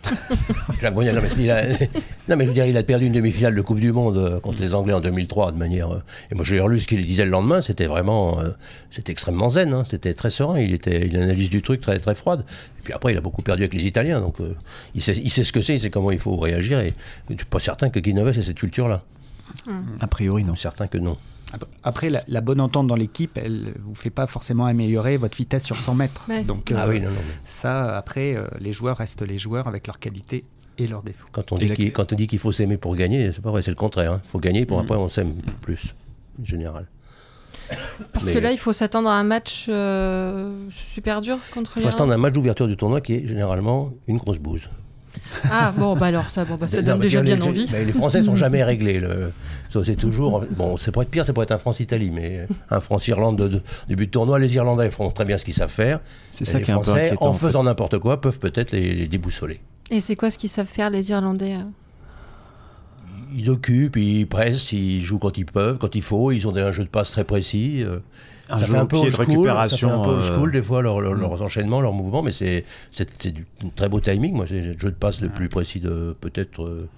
Jacques 0.80 0.94
Brunel, 0.94 1.14
non, 1.14 1.20
mais 1.22 1.28
il 1.38 1.50
a... 1.50 1.62
non, 2.28 2.36
mais 2.36 2.44
je 2.44 2.48
veux 2.48 2.54
dire, 2.54 2.64
il 2.66 2.76
a 2.76 2.82
perdu 2.82 3.06
une 3.06 3.12
demi-finale 3.12 3.54
de 3.54 3.60
Coupe 3.60 3.80
du 3.80 3.92
Monde 3.92 4.16
euh, 4.16 4.40
contre 4.40 4.60
les 4.60 4.74
Anglais 4.74 4.94
en 4.94 5.00
2003 5.00 5.52
de 5.52 5.58
manière. 5.58 5.90
euh, 5.92 6.02
Et 6.30 6.34
moi, 6.34 6.44
j'ai 6.44 6.58
relu 6.58 6.80
ce 6.80 6.86
qu'il 6.86 7.04
disait 7.06 7.24
le 7.24 7.30
lendemain. 7.30 7.60
C'était 7.62 7.86
vraiment, 7.86 8.40
euh, 8.40 8.48
c'était 8.90 9.12
extrêmement 9.12 9.50
zen. 9.50 9.74
hein, 9.74 9.84
C'était 9.88 10.14
très 10.14 10.30
serein. 10.30 10.58
Il 10.58 10.72
était, 10.72 11.06
il 11.06 11.16
analyse 11.16 11.50
du 11.50 11.60
truc 11.62 11.80
très, 11.80 11.98
très 11.98 12.14
froide. 12.14 12.44
Et 12.78 12.82
puis 12.82 12.92
après, 12.94 13.12
il 13.12 13.18
a 13.18 13.20
beaucoup 13.20 13.42
perdu 13.42 13.62
avec 13.62 13.74
les 13.74 13.84
Italiens. 13.84 14.20
Donc, 14.20 14.40
euh, 14.40 14.54
il 14.94 15.02
sait, 15.02 15.16
il 15.16 15.30
sait 15.30 15.44
ce 15.44 15.52
que 15.52 15.60
c'est. 15.60 15.74
Il 15.74 15.80
sait 15.80 15.90
comment 15.90 16.10
il 16.10 16.18
faut 16.18 16.36
réagir. 16.36 16.80
Et 16.80 16.94
je 17.28 17.36
suis 17.36 17.44
pas 17.44 17.60
certain 17.60 17.90
que 17.90 18.00
Guinoves 18.00 18.38
ait 18.38 18.42
cette 18.42 18.56
culture-là. 18.58 19.02
A 20.00 20.06
priori, 20.06 20.44
non. 20.44 20.54
Je 20.54 20.58
suis 20.60 20.62
certain 20.62 20.86
que 20.86 20.96
non. 20.98 21.16
Après, 21.82 22.10
la, 22.10 22.22
la 22.28 22.40
bonne 22.40 22.60
entente 22.60 22.86
dans 22.86 22.94
l'équipe, 22.96 23.38
elle 23.42 23.72
vous 23.80 23.94
fait 23.94 24.10
pas 24.10 24.26
forcément 24.26 24.66
améliorer 24.66 25.16
votre 25.16 25.36
vitesse 25.36 25.64
sur 25.64 25.80
100 25.80 25.94
mètres. 25.94 26.26
Ouais. 26.28 26.42
Donc 26.44 26.70
Ah 26.74 26.84
euh, 26.84 26.90
oui, 26.90 27.00
non, 27.00 27.08
non. 27.10 27.16
mais 27.26 27.34
ça, 27.44 27.96
après, 27.96 28.36
euh, 28.36 28.46
les 28.60 28.72
joueurs 28.72 28.96
restent 28.98 29.22
les 29.22 29.38
joueurs 29.38 29.66
avec 29.68 29.86
leurs 29.86 29.98
qualités 29.98 30.44
et 30.78 30.86
leurs 30.86 31.02
défauts. 31.02 31.26
Quand 31.32 31.52
on 31.52 31.56
Et 31.58 31.68
dit 32.14 32.26
qu'il 32.26 32.38
faut 32.38 32.52
s'aimer 32.52 32.76
pour 32.76 32.94
gagner, 32.96 33.32
c'est 33.32 33.42
pas 33.42 33.50
vrai. 33.50 33.62
C'est 33.62 33.70
le 33.70 33.76
contraire. 33.76 34.12
hein. 34.12 34.20
Il 34.24 34.30
faut 34.30 34.38
gagner 34.38 34.64
pour 34.66 34.78
après 34.80 34.96
on 34.96 35.08
s'aime 35.08 35.34
plus. 35.60 35.94
En 36.40 36.44
général. 36.44 36.86
Parce 38.12 38.26
Mais- 38.26 38.32
que 38.34 38.38
là, 38.38 38.52
il 38.52 38.58
faut 38.58 38.72
s'attendre 38.72 39.08
à 39.08 39.14
un 39.14 39.22
match 39.24 39.66
euh, 39.68 40.52
super 40.70 41.20
dur 41.20 41.38
contre 41.54 41.72
Il 41.76 41.82
faut 41.82 41.88
attendre 41.88 42.04
l'Irlande. 42.06 42.12
un 42.12 42.22
match 42.22 42.32
d'ouverture 42.34 42.66
du 42.66 42.76
tournoi 42.76 43.00
qui 43.00 43.14
est 43.14 43.28
généralement 43.28 43.92
une 44.08 44.16
grosse 44.18 44.38
bouse. 44.38 44.68
Ah 45.50 45.72
bon, 45.76 45.96
bah 45.96 46.06
alors 46.06 46.28
ça, 46.30 46.44
bon, 46.44 46.56
bah, 46.56 46.68
ça 46.68 46.78
Non, 46.82 46.88
donne 46.92 47.00
déjà 47.00 47.22
bien 47.22 47.36
les- 47.36 47.42
envie. 47.42 47.66
mais 47.72 47.84
les 47.84 47.92
Français 47.92 48.22
sont 48.22 48.36
jamais 48.44 48.62
réglés. 48.64 49.00
Le, 49.00 49.32
c'est 49.84 49.96
toujours. 49.96 50.44
Bon, 50.56 50.76
c'est 50.76 50.92
pour 50.92 51.02
être 51.02 51.10
pire, 51.10 51.24
c'est 51.24 51.32
pour 51.32 51.42
être 51.42 51.52
un 51.52 51.58
France-Italie, 51.58 52.10
mais 52.10 52.46
un 52.70 52.80
France-Irlande 52.80 53.36
de, 53.38 53.48
de- 53.48 53.62
début 53.88 54.06
de 54.06 54.10
tournoi, 54.10 54.38
les 54.38 54.54
Irlandais 54.56 54.90
font 54.90 55.10
très 55.10 55.24
bien 55.24 55.38
ce 55.38 55.44
qu'ils 55.44 55.54
savent 55.54 55.70
faire. 55.70 56.00
C'est 56.30 56.44
ça 56.44 56.58
les 56.58 56.64
qui 56.64 56.70
est 56.70 56.74
un 56.74 56.78
peu 56.78 56.84
Français, 56.84 57.06
inquiétant. 57.06 57.26
en 57.26 57.28
en 57.30 57.32
fait. 57.32 57.46
faisant 57.46 57.62
n'importe 57.62 57.98
quoi, 57.98 58.20
peuvent 58.20 58.38
peut-être 58.38 58.72
les, 58.72 58.92
les 58.92 59.06
déboussoler. 59.08 59.60
Et 59.90 60.00
c'est 60.00 60.16
quoi 60.16 60.30
ce 60.30 60.38
qu'ils 60.38 60.50
savent 60.50 60.66
faire, 60.66 60.90
les 60.90 61.10
Irlandais 61.10 61.54
euh? 61.54 61.62
Ils 63.32 63.48
occupent, 63.50 63.96
ils 63.96 64.26
pressent, 64.26 64.72
ils 64.72 65.02
jouent 65.02 65.18
quand 65.20 65.38
ils 65.38 65.46
peuvent, 65.46 65.78
quand 65.78 65.94
il 65.94 66.02
faut. 66.02 66.32
Ils 66.32 66.48
ont 66.48 66.52
des- 66.52 66.60
un 66.62 66.72
jeu 66.72 66.82
de 66.84 66.88
passe 66.88 67.10
très 67.12 67.24
précis. 67.24 67.84
Euh, 68.50 68.54
Un 68.54 68.58
ça 68.58 68.64
jeu 68.66 68.72
fait 68.72 68.78
un 68.78 68.82
au 68.82 68.86
peu 68.86 68.96
pied 68.96 69.06
old 69.06 69.10
de 69.10 69.14
school, 69.16 69.26
récupération, 69.34 69.88
Ça 69.88 69.94
fait 69.94 70.00
un 70.00 70.04
peu 70.04 70.10
old 70.10 70.20
euh, 70.24 70.34
school, 70.36 70.52
des 70.52 70.62
fois, 70.62 70.82
leur- 70.82 71.00
leur- 71.00 71.14
leurs 71.14 71.42
enchaînements, 71.42 71.80
leurs 71.80 71.92
mouvements, 71.92 72.22
mais 72.22 72.32
c'est 72.32 72.64
c'est 72.90 73.08
c'est 73.14 73.30
du 73.30 73.46
très 73.76 73.88
beau 73.88 74.00
timing. 74.00 74.34
Moi, 74.34 74.46
c'est 74.48 74.60
le 74.60 74.78
jeu 74.78 74.90
de 74.90 74.94
passe 74.96 75.20
le 75.20 75.28
plus 75.28 75.48
précis 75.48 75.80
de 75.80 76.16
peut-être 76.20 76.62
euh, 76.64 76.88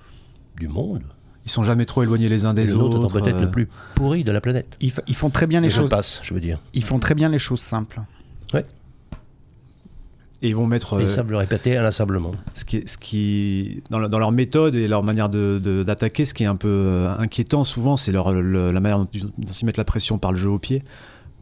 du 0.58 0.68
monde. 0.68 1.02
Ils 1.44 1.50
sont 1.50 1.64
jamais 1.64 1.84
trop 1.86 2.02
éloignés 2.04 2.28
les 2.28 2.44
uns 2.44 2.54
des 2.54 2.66
le 2.66 2.76
autres. 2.76 3.20
peut-être 3.20 3.36
euh, 3.36 3.40
le 3.42 3.50
plus 3.50 3.68
pourri 3.96 4.22
de 4.24 4.30
la 4.30 4.40
planète. 4.40 4.66
Ils, 4.80 4.90
f- 4.90 5.00
ils 5.08 5.16
font 5.16 5.28
très 5.30 5.46
bien 5.48 5.60
les 5.60 5.66
Les 5.68 5.74
de 5.74 5.80
choses. 5.80 5.90
passe, 5.90 6.20
je 6.22 6.32
veux 6.34 6.40
dire. 6.40 6.58
Ils 6.72 6.84
font 6.84 6.98
très 7.00 7.14
bien 7.16 7.28
les 7.28 7.38
choses 7.40 7.60
simples. 7.60 8.00
Et 10.44 10.48
ils 10.48 10.56
vont 10.56 10.66
mettre 10.66 10.94
Et 10.94 11.02
euh, 11.02 11.04
ils 11.04 11.10
savent 11.10 11.30
le 11.30 11.36
répéter 11.36 11.76
inlassablement. 11.76 12.32
ce 12.54 12.64
qui, 12.64 12.82
ce 12.86 12.98
qui 12.98 13.80
dans, 13.90 14.00
le- 14.00 14.08
dans 14.08 14.18
leur 14.18 14.32
méthode 14.32 14.74
et 14.74 14.88
leur 14.88 15.04
manière 15.04 15.28
de- 15.28 15.60
de- 15.62 15.84
d'attaquer, 15.84 16.24
ce 16.24 16.34
qui 16.34 16.42
est 16.42 16.46
un 16.46 16.56
peu 16.56 16.66
euh, 16.68 17.14
inquiétant 17.16 17.62
souvent, 17.62 17.96
c'est 17.96 18.10
leur, 18.10 18.32
le- 18.32 18.72
la 18.72 18.80
manière 18.80 18.98
dont, 18.98 19.08
ils- 19.14 19.22
dont 19.22 19.52
ils 19.52 19.64
mettent 19.66 19.76
la 19.76 19.84
pression 19.84 20.18
par 20.18 20.32
le 20.32 20.38
jeu 20.38 20.50
au 20.50 20.58
pied. 20.58 20.82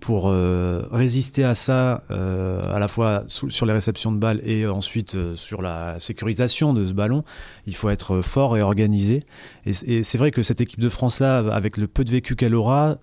Pour 0.01 0.29
euh, 0.29 0.83
résister 0.91 1.45
à 1.45 1.55
ça, 1.55 2.03
euh, 2.11 2.75
à 2.75 2.79
la 2.79 2.89
fois 2.89 3.25
sur 3.29 3.67
les 3.67 3.73
réceptions 3.75 4.13
de 4.13 4.19
balles 4.19 4.41
et 4.45 4.67
ensuite 4.67 5.15
euh, 5.15 5.35
sur 5.37 5.61
la 5.61 6.01
sécurisation 6.01 6.73
de 6.73 6.87
ce 6.87 6.95
ballon, 6.95 7.23
il 7.67 7.77
faut 7.77 7.91
être 7.91 8.23
fort 8.23 8.57
et 8.57 8.63
organisé. 8.63 9.25
Et, 9.67 10.03
c'est 10.03 10.17
vrai 10.19 10.31
que 10.31 10.43
cette 10.43 10.63
équipe 10.63 10.81
de 10.81 10.89
France-là, 10.89 11.39
avec 11.53 11.77
le 11.77 11.87
peu 11.87 12.05
de 12.05 12.11
vécu 12.11 12.35
qu'elle 12.35 12.55
aura, 12.55 12.97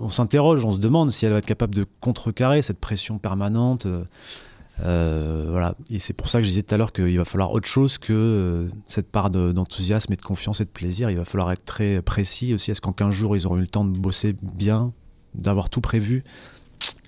on 0.00 0.08
s'interroge, 0.08 0.64
on 0.64 0.72
se 0.72 0.78
demande 0.78 1.10
si 1.10 1.26
elle 1.26 1.32
va 1.32 1.38
être 1.38 1.46
capable 1.46 1.74
de 1.74 1.84
contrecarrer 2.00 2.62
cette 2.62 2.78
pression 2.78 3.18
permanente. 3.18 3.86
voilà. 4.78 5.74
Et 5.90 5.98
c'est 5.98 6.12
pour 6.14 6.28
ça 6.28 6.38
que 6.38 6.44
je 6.44 6.50
disais 6.50 6.62
tout 6.62 6.74
à 6.74 6.78
l'heure 6.78 6.92
qu'il 6.92 7.18
va 7.18 7.24
falloir 7.24 7.52
autre 7.52 7.68
chose 7.68 7.98
que 7.98 8.68
cette 8.86 9.10
part 9.10 9.30
de- 9.30 9.52
d'enthousiasme 9.52 10.12
et 10.12 10.16
de 10.16 10.22
confiance 10.22 10.60
et 10.60 10.64
de 10.64 10.70
plaisir. 10.70 11.10
Il 11.10 11.16
va 11.16 11.24
falloir 11.24 11.50
être 11.52 11.64
très 11.64 12.00
précis 12.02 12.54
aussi. 12.54 12.70
Est-ce 12.70 12.80
qu'en 12.80 12.92
15 12.92 13.12
jours, 13.12 13.36
ils 13.36 13.46
auront 13.46 13.56
eu 13.56 13.62
le 13.62 13.66
temps 13.66 13.84
de 13.84 13.98
bosser 13.98 14.34
bien, 14.54 14.92
d'avoir 15.34 15.70
tout 15.70 15.80
prévu 15.80 16.24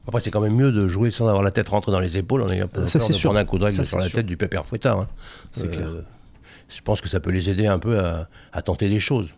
Après, 0.06 0.20
c'est 0.20 0.30
quand 0.30 0.40
même 0.40 0.54
mieux 0.56 0.72
de 0.72 0.88
jouer 0.88 1.10
sans 1.10 1.26
avoir 1.28 1.42
la 1.42 1.50
tête 1.50 1.68
rentrée 1.68 1.92
dans 1.92 2.00
les 2.00 2.16
épaules 2.16 2.42
en 2.42 2.48
ayant 2.48 2.68
peur 2.68 2.88
Ça, 2.88 2.98
c'est 2.98 3.08
de 3.12 3.18
sûr. 3.18 3.28
prendre 3.30 3.40
un 3.40 3.44
coup 3.44 3.58
de 3.58 3.64
règle 3.64 3.76
Ça, 3.76 3.84
sur 3.84 3.98
la 3.98 4.04
sûr. 4.06 4.16
tête 4.16 4.26
du 4.26 4.36
pépère 4.36 4.66
fouettard. 4.66 5.00
hein. 5.00 5.08
C'est 5.52 5.66
Euh, 5.66 5.70
clair. 5.70 5.88
Je 6.68 6.80
pense 6.82 7.00
que 7.00 7.08
ça 7.08 7.18
peut 7.20 7.30
les 7.30 7.50
aider 7.50 7.66
un 7.66 7.78
peu 7.78 7.98
à, 7.98 8.28
à 8.52 8.62
tenter 8.62 8.88
des 8.88 9.00
choses. 9.00 9.28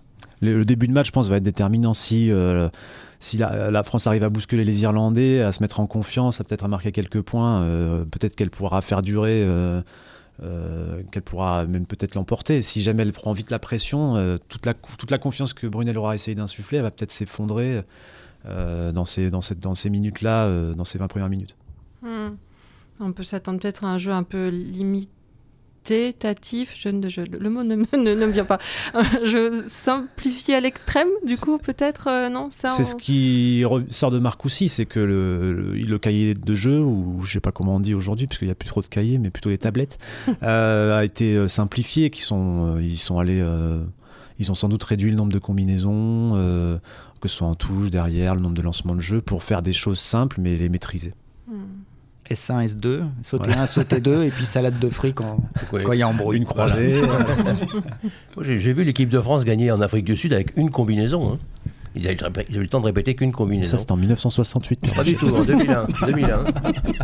le, 0.41 0.59
le 0.59 0.65
début 0.65 0.87
de 0.89 0.93
match, 0.93 1.07
je 1.07 1.13
pense, 1.13 1.29
va 1.29 1.37
être 1.39 1.43
déterminant 1.43 1.95
si, 1.95 2.31
euh, 2.31 2.69
si 3.21 3.39
la, 3.39 3.71
la 3.71 3.83
France 3.85 4.07
arrive 4.07 4.23
à 4.25 4.29
bousculer 4.29 4.65
les 4.65 4.83
Irlandais, 4.83 5.41
à 5.41 5.51
se 5.53 5.63
mettre 5.63 5.81
en 5.81 5.87
confiance, 5.87 6.41
à 6.41 6.45
peut-être 6.45 6.65
à 6.65 6.69
marquer 6.69 6.93
quelques 6.93 7.23
points. 7.23 7.63
euh, 7.63 8.05
peut-être 8.05 8.37
qu'elle 8.37 8.51
pourra 8.51 8.81
faire 8.83 9.01
durer. 9.03 9.43
euh, 10.43 11.03
qu'elle 11.13 11.23
pourra 11.23 11.67
même 11.67 11.87
peut-être 11.87 12.15
l'emporter. 12.17 12.63
Si 12.63 12.83
jamais 12.83 13.03
elle 13.03 13.13
prend 13.13 13.33
vite 13.33 13.51
la 13.51 13.59
pression, 13.61 14.17
euh, 14.17 14.39
toute, 14.49 14.67
la, 14.67 14.75
toute 14.75 15.11
la 15.11 15.19
confiance 15.19 15.55
que 15.55 15.67
Brunel 15.69 15.97
aura 15.99 16.15
essayé 16.15 16.35
d'insuffler, 16.35 16.79
elle 16.79 16.85
va 16.85 16.91
peut-être 16.91 17.13
s'effondrer 17.13 17.83
dans 18.45 19.05
ces, 19.05 19.31
dans 19.31 19.41
cette, 19.41 19.61
dans 19.61 19.75
ces 19.75 19.91
minutes-là, 19.91 20.47
euh, 20.47 20.75
dans 20.75 20.85
ces 20.85 20.99
20 20.99 21.09
premières 21.09 21.29
minutes. 21.29 21.57
Hmm. 22.03 22.35
On 23.01 23.13
peut 23.13 23.25
s'attendre 23.25 23.59
peut-être 23.61 23.85
à 23.85 23.89
un 23.89 23.99
jeu 23.99 24.13
un 24.13 24.23
peu 24.25 24.49
limité 24.49 25.09
quantitatif, 25.85 26.77
je, 26.79 26.89
ne- 26.91 27.09
je- 27.09 27.23
le 27.23 27.51
mot 27.51 27.65
ne, 27.65 27.75
me- 27.75 27.85
ne, 27.97 28.15
ne 28.15 28.27
me 28.27 28.31
vient 28.31 28.45
pas. 28.45 28.59
je 29.25 29.65
simplifie 29.67 30.55
à 30.55 30.61
l'extrême, 30.61 31.09
du 31.27 31.37
coup, 31.37 31.59
peut-être, 31.59 32.07
euh, 32.09 32.29
non 32.29 32.51
ça, 32.51 32.69
C'est 32.69 32.83
on- 32.83 32.85
ce 32.85 32.95
qui 32.95 33.65
sort 33.89 34.13
de 34.13 34.21
Marcoussi, 34.21 34.69
c'est 34.69 34.87
que 34.87 35.01
le, 35.01 35.53
le, 35.53 35.75
le 35.75 35.99
cahier 35.99 36.35
de 36.35 36.55
jeu, 36.55 36.79
ou 36.81 37.23
je 37.25 37.33
sais 37.33 37.41
pas 37.41 37.51
comment 37.51 37.75
on 37.75 37.81
dit 37.81 37.95
aujourd'hui, 37.95 38.29
parce 38.29 38.39
qu'il 38.39 38.47
n'y 38.47 38.53
a 38.53 38.55
plus 38.55 38.69
trop 38.69 38.81
de 38.81 38.87
cahiers, 38.87 39.19
mais 39.19 39.31
plutôt 39.31 39.51
des 39.51 39.59
tablettes, 39.59 39.99
euh, 40.45 40.97
a 40.97 41.05
été 41.05 41.35
euh, 41.35 41.49
simplifié, 41.49 42.11
qui 42.11 42.23
sont, 42.23 42.77
euh, 42.77 42.81
ils 42.83 42.97
sont 42.99 43.19
allés, 43.19 43.41
euh, 43.41 43.83
ils 44.43 44.51
ont 44.53 44.55
sans 44.55 44.69
doute 44.69 44.85
réduit 44.85 45.11
le 45.11 45.17
nombre 45.17 45.33
de 45.33 45.39
combinaisons, 45.39 46.33
euh, 46.35 46.79
que 47.21 47.29
ce 47.29 47.37
soit 47.37 47.47
en 47.47 47.55
touche, 47.55 47.91
derrière, 47.91 48.35
le 48.35 48.41
nombre 48.41 48.55
de 48.57 48.63
lancements 48.63 48.95
de 48.95 49.01
jeu, 49.01 49.21
pour 49.21 49.43
faire 49.43 49.63
des 49.63 49.73
choses 49.73 49.99
simples, 49.99 50.37
mais 50.41 50.57
les 50.57 50.69
maîtriser. 50.69 51.15
Hmm. 51.49 51.63
S1, 52.31 52.65
S2, 52.67 53.03
sauter 53.25 53.47
Voilà. 53.49 53.63
1, 53.63 53.67
sauter 53.67 54.01
2, 54.01 54.25
et 54.25 54.31
puis 54.31 54.45
salade 54.47 54.79
de 54.79 54.89
fruits 54.89 55.13
quand 55.13 55.39
Ouais. 55.73 55.83
il 55.93 55.99
y 55.99 56.03
a 56.03 56.09
embrouille. 56.09 56.37
Une 56.37 56.45
croisée. 56.47 57.03
Moi, 58.37 58.45
J'ai 58.45 58.73
vu 58.73 58.85
l'équipe 58.85 59.09
de 59.09 59.21
France 59.21 59.45
gagner 59.45 59.71
en 59.71 59.81
Afrique 59.81 60.05
du 60.05 60.17
Sud 60.17 60.33
avec 60.33 60.57
une 60.57 60.71
combinaison. 60.71 61.33
hein. 61.35 61.39
Ils, 61.95 62.07
avaient, 62.09 62.17
ils 62.49 62.55
avaient 62.55 62.57
eu 62.57 62.61
le 62.61 62.69
temps 62.69 62.81
de 62.81 62.87
répéter 62.87 63.15
qu'une 63.15 63.33
combinaison. 63.33 63.73
ça, 63.73 63.79
c'était 63.79 63.93
en 63.93 63.97
1968. 63.99 64.95
Pas 64.95 65.05
du 65.05 65.15
tout, 65.15 65.29
en 65.29 65.45
2001, 65.45 65.87
2001, 66.07 66.45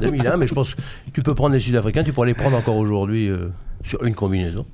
2001, 0.01 0.37
mais 0.39 0.47
je 0.47 0.55
pense 0.55 0.75
que 0.75 0.81
tu 1.13 1.23
peux 1.23 1.35
prendre 1.35 1.53
les 1.55 1.61
Sud-Africains, 1.61 2.05
tu 2.05 2.13
pourrais 2.15 2.29
les 2.29 2.35
prendre 2.35 2.57
encore 2.57 2.77
aujourd'hui 2.77 3.29
euh, 3.29 3.49
sur 3.85 4.03
une 4.05 4.15
combinaison. 4.15 4.65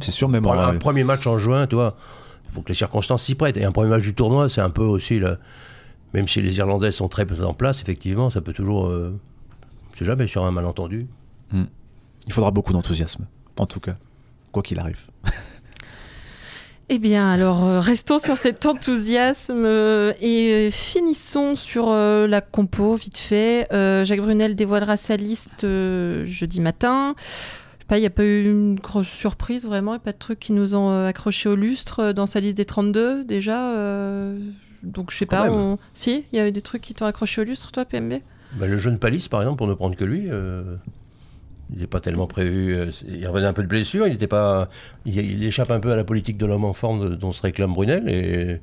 C'est 0.00 0.10
sûr, 0.10 0.28
même 0.28 0.46
en- 0.46 0.52
un 0.52 0.78
premier 0.78 1.04
match 1.04 1.26
en 1.26 1.38
juin, 1.38 1.66
tu 1.66 1.74
vois, 1.74 1.96
il 2.48 2.54
faut 2.54 2.62
que 2.62 2.68
les 2.68 2.74
circonstances 2.74 3.24
s'y 3.24 3.34
prêtent. 3.34 3.56
Et 3.56 3.64
un 3.64 3.72
premier 3.72 3.90
match 3.90 4.02
du 4.02 4.14
tournoi, 4.14 4.48
c'est 4.48 4.60
un 4.60 4.70
peu 4.70 4.82
aussi, 4.84 5.18
le- 5.18 5.38
même 6.14 6.28
si 6.28 6.40
les 6.42 6.56
Irlandais 6.58 6.92
sont 6.92 7.08
très 7.08 7.26
peu 7.26 7.44
en 7.44 7.54
place, 7.54 7.80
effectivement, 7.82 8.30
ça 8.30 8.40
peut 8.40 8.52
toujours, 8.52 8.86
euh, 8.86 9.18
c'est 9.98 10.04
jamais 10.04 10.26
sur 10.26 10.44
un 10.44 10.50
malentendu. 10.50 11.06
il 12.26 12.32
faudra 12.32 12.50
beaucoup 12.52 12.72
d'enthousiasme, 12.72 13.26
en 13.58 13.66
tout 13.66 13.80
cas, 13.80 13.94
quoi 14.52 14.62
qu'il 14.62 14.78
arrive. 14.78 15.00
Eh 16.92 16.98
bien, 16.98 17.30
alors, 17.30 17.64
euh, 17.64 17.78
restons 17.80 18.18
sur 18.18 18.36
cet 18.36 18.66
enthousiasme 18.66 19.64
euh, 19.64 20.12
et 20.20 20.50
euh, 20.52 20.70
finissons 20.72 21.54
sur 21.54 21.88
euh, 21.88 22.26
la 22.26 22.40
compo, 22.40 22.96
vite 22.96 23.16
fait. 23.16 23.68
Euh, 23.72 24.04
Jacques 24.04 24.20
Brunel 24.20 24.56
dévoilera 24.56 24.96
sa 24.96 25.16
liste 25.16 25.62
euh, 25.62 26.24
jeudi 26.24 26.60
matin. 26.60 27.14
Pas, 27.90 27.98
il 27.98 28.02
n'y 28.02 28.06
a 28.06 28.10
pas 28.10 28.22
eu 28.24 28.44
une 28.48 28.76
grosse 28.76 29.08
surprise, 29.08 29.66
vraiment. 29.66 29.90
Il 29.92 29.96
n'y 29.96 30.00
a 30.02 30.04
pas 30.04 30.12
de 30.12 30.18
trucs 30.18 30.38
qui 30.38 30.52
nous 30.52 30.76
ont 30.76 30.90
euh, 30.90 31.08
accroché 31.08 31.48
au 31.48 31.56
lustre 31.56 31.98
euh, 32.00 32.12
dans 32.12 32.26
sa 32.26 32.38
liste 32.38 32.56
des 32.56 32.64
32, 32.64 33.24
déjà. 33.24 33.74
euh, 33.76 34.38
donc, 34.84 35.10
je 35.10 35.16
sais 35.18 35.26
pas. 35.26 35.50
on- 35.50 35.76
Si, 35.92 36.24
il 36.32 36.36
y 36.36 36.40
a 36.40 36.46
eu 36.46 36.52
des 36.52 36.60
trucs 36.62 36.82
qui 36.82 36.94
t'ont 36.94 37.04
accroché 37.06 37.40
au 37.40 37.44
lustre, 37.44 37.72
toi, 37.72 37.84
PMB 37.84 38.22
Ben, 38.54 38.70
le 38.70 38.78
jeune 38.78 38.98
Palis, 39.00 39.26
par 39.28 39.42
exemple, 39.42 39.58
pour 39.58 39.66
ne 39.66 39.74
prendre 39.74 39.96
que 39.96 40.04
lui, 40.04 40.26
euh, 40.30 40.76
il 41.74 41.80
n'est 41.80 41.86
pas 41.88 41.98
tellement 42.00 42.28
prévu. 42.28 42.76
il 43.08 43.26
revenait 43.26 43.46
un 43.48 43.52
peu 43.52 43.62
de 43.64 43.68
blessure, 43.68 44.06
il, 44.06 44.14
était 44.14 44.26
pas, 44.28 44.68
il, 45.04 45.18
il 45.18 45.42
échappe 45.44 45.70
un 45.72 45.80
peu 45.80 45.90
à 45.90 45.96
la 45.96 46.04
politique 46.04 46.38
de 46.38 46.46
l'homme 46.46 46.64
en 46.64 46.72
forme 46.72 47.10
de- 47.10 47.14
dont 47.16 47.32
se 47.32 47.42
réclame 47.42 47.72
Brunel. 47.72 48.08
Et 48.08 48.60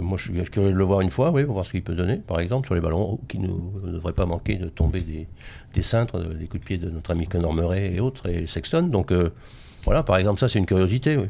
moi, 0.00 0.18
je 0.18 0.30
suis, 0.30 0.50
curieux 0.50 0.72
de 0.72 0.76
le 0.76 0.84
voir 0.84 1.00
une 1.00 1.10
fois, 1.10 1.30
oui, 1.30 1.44
pour 1.44 1.54
voir 1.54 1.64
ce 1.64 1.70
qu'il 1.70 1.82
peut 1.82 1.94
donner, 1.94 2.16
par 2.16 2.40
exemple, 2.40 2.66
sur 2.66 2.74
les 2.74 2.80
ballons, 2.80 3.18
qui 3.28 3.38
ne 3.38 3.48
devrait 3.92 4.12
pas 4.12 4.26
manquer 4.26 4.56
de 4.56 4.68
tomber 4.68 5.00
des, 5.00 5.26
des 5.74 5.82
cintres, 5.82 6.16
euh, 6.18 6.34
des 6.34 6.46
coups 6.46 6.62
de 6.62 6.66
pied 6.66 6.78
de 6.78 6.90
notre 6.90 7.10
ami 7.10 7.26
Conor 7.26 7.54
Murray 7.54 7.94
et 7.94 8.00
autres, 8.00 8.28
et 8.28 8.46
Sexton. 8.46 8.82
Donc, 8.82 9.10
euh, 9.12 9.30
voilà, 9.84 10.02
par 10.02 10.16
exemple, 10.16 10.40
ça, 10.40 10.48
c'est 10.48 10.58
une 10.58 10.66
curiosité. 10.66 11.16
Oui, 11.16 11.26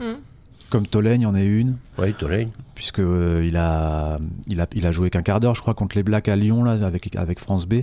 Comme 0.70 0.86
Tolène, 0.86 1.20
il 1.20 1.24
y 1.24 1.26
en 1.26 1.34
a 1.34 1.42
une. 1.42 1.76
oui 1.98 2.12
Tolène. 2.14 2.50
puisque 2.74 2.98
euh, 3.00 3.44
il 3.46 3.56
a 3.56 4.18
il 4.48 4.60
a 4.60 4.66
il 4.74 4.86
a 4.86 4.92
joué 4.92 5.10
qu'un 5.10 5.22
quart 5.22 5.40
d'heure 5.40 5.54
je 5.54 5.60
crois 5.62 5.74
contre 5.74 5.96
les 5.96 6.02
Blacks 6.02 6.28
à 6.28 6.36
Lyon 6.36 6.64
là 6.64 6.84
avec 6.84 7.14
avec 7.14 7.38
France 7.38 7.66
B 7.66 7.74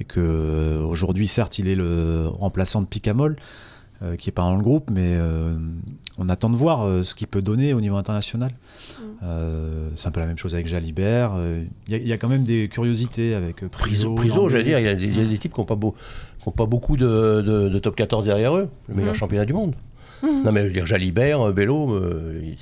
et 0.00 0.04
que 0.04 0.20
euh, 0.20 0.80
aujourd'hui 0.82 1.28
certes 1.28 1.58
il 1.58 1.68
est 1.68 1.74
le 1.74 2.26
remplaçant 2.28 2.82
de 2.82 2.86
Picamol 2.86 3.36
euh, 4.02 4.16
qui 4.16 4.28
est 4.28 4.32
pas 4.32 4.42
dans 4.42 4.56
le 4.56 4.62
groupe 4.62 4.90
mais 4.90 5.14
euh, 5.16 5.54
on 6.18 6.28
attend 6.28 6.50
de 6.50 6.56
voir 6.56 6.82
euh, 6.86 7.02
ce 7.02 7.14
qu'il 7.14 7.26
peut 7.28 7.42
donner 7.42 7.72
au 7.74 7.80
niveau 7.80 7.96
international 7.96 8.50
Euh, 9.22 9.88
c'est 9.96 10.08
un 10.08 10.10
peu 10.10 10.20
la 10.20 10.26
même 10.26 10.36
chose 10.38 10.54
avec 10.54 10.66
Jalibert 10.66 11.32
Euh, 11.36 11.64
il 11.88 11.92
y, 11.92 11.96
a- 11.96 11.98
il 12.00 12.06
y 12.06 12.12
a 12.12 12.18
quand 12.18 12.28
même 12.28 12.44
des 12.44 12.68
curiosités 12.68 13.34
avec 13.34 13.62
euh, 13.62 13.68
Priso, 13.68 14.14
Priso 14.14 14.48
j'allais 14.48 14.64
dire, 14.64 14.78
il 14.78 14.84
y 14.84 14.88
a 14.88 14.94
des, 14.94 15.04
il 15.06 15.16
y 15.16 15.20
a 15.20 15.24
des 15.24 15.38
types 15.38 15.52
qui 15.54 15.60
n'ont 15.60 15.64
pas, 15.66 15.74
beau- 15.74 15.94
qui 16.42 16.48
ont 16.48 16.52
pas 16.52 16.66
beaucoup 16.66 16.96
de, 16.96 17.40
de- 17.40 17.68
de 17.70 17.78
top 17.78 17.96
14 17.96 18.24
derrière 18.24 18.54
eux, 18.56 18.68
le 18.88 18.94
meilleur 18.94 19.12
Mhm. 19.14 19.18
championnat 19.18 19.44
du 19.46 19.52
monde. 19.54 19.74
Non, 20.44 20.52
mais 20.52 20.62
je 20.62 20.66
veux 20.66 20.72
dire, 20.72 20.86
Jalibert, 20.86 21.40
euh, 21.48 21.52
Bello, 21.52 21.92
euh, 21.94 22.54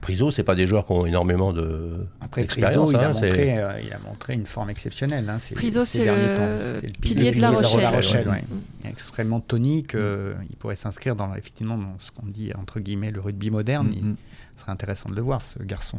Priso, 0.00 0.30
c'est 0.30 0.44
pas 0.44 0.54
des 0.54 0.66
joueurs 0.66 0.86
qui 0.86 0.92
ont 0.92 1.06
énormément 1.06 1.52
de. 1.52 2.06
Après, 2.20 2.44
Priso, 2.44 2.90
il, 2.90 2.96
a 2.96 3.10
hein, 3.10 3.12
montré, 3.12 3.58
euh, 3.58 3.80
il 3.84 3.92
a 3.92 3.98
montré 3.98 4.34
une 4.34 4.46
forme 4.46 4.70
exceptionnelle. 4.70 5.28
Hein, 5.28 5.38
ces- 5.38 5.54
Priso, 5.54 5.84
ces 5.84 6.04
c'est 6.04 6.06
le 6.06 6.92
pilier 7.00 7.32
de 7.32 7.40
La 7.40 7.50
Rochelle. 7.50 8.28
ouais. 8.28 8.32
ouais. 8.32 8.44
Il 8.82 8.86
est 8.86 8.90
extrêmement 8.90 9.40
tonique. 9.40 9.94
euh, 9.94 10.34
il 10.48 10.56
pourrait 10.56 10.76
s'inscrire 10.76 11.16
dans, 11.16 11.34
effectivement, 11.34 11.76
dans 11.76 11.96
ce 11.98 12.10
qu'on 12.12 12.26
dit, 12.26 12.52
entre 12.58 12.80
guillemets, 12.80 13.10
le 13.10 13.20
rugby 13.20 13.50
moderne. 13.50 13.88
Mhm. 13.88 14.16
Il 14.54 14.60
serait 14.60 14.72
intéressant 14.72 15.08
de 15.08 15.14
le 15.16 15.22
voir, 15.22 15.42
ce 15.42 15.62
garçon. 15.62 15.98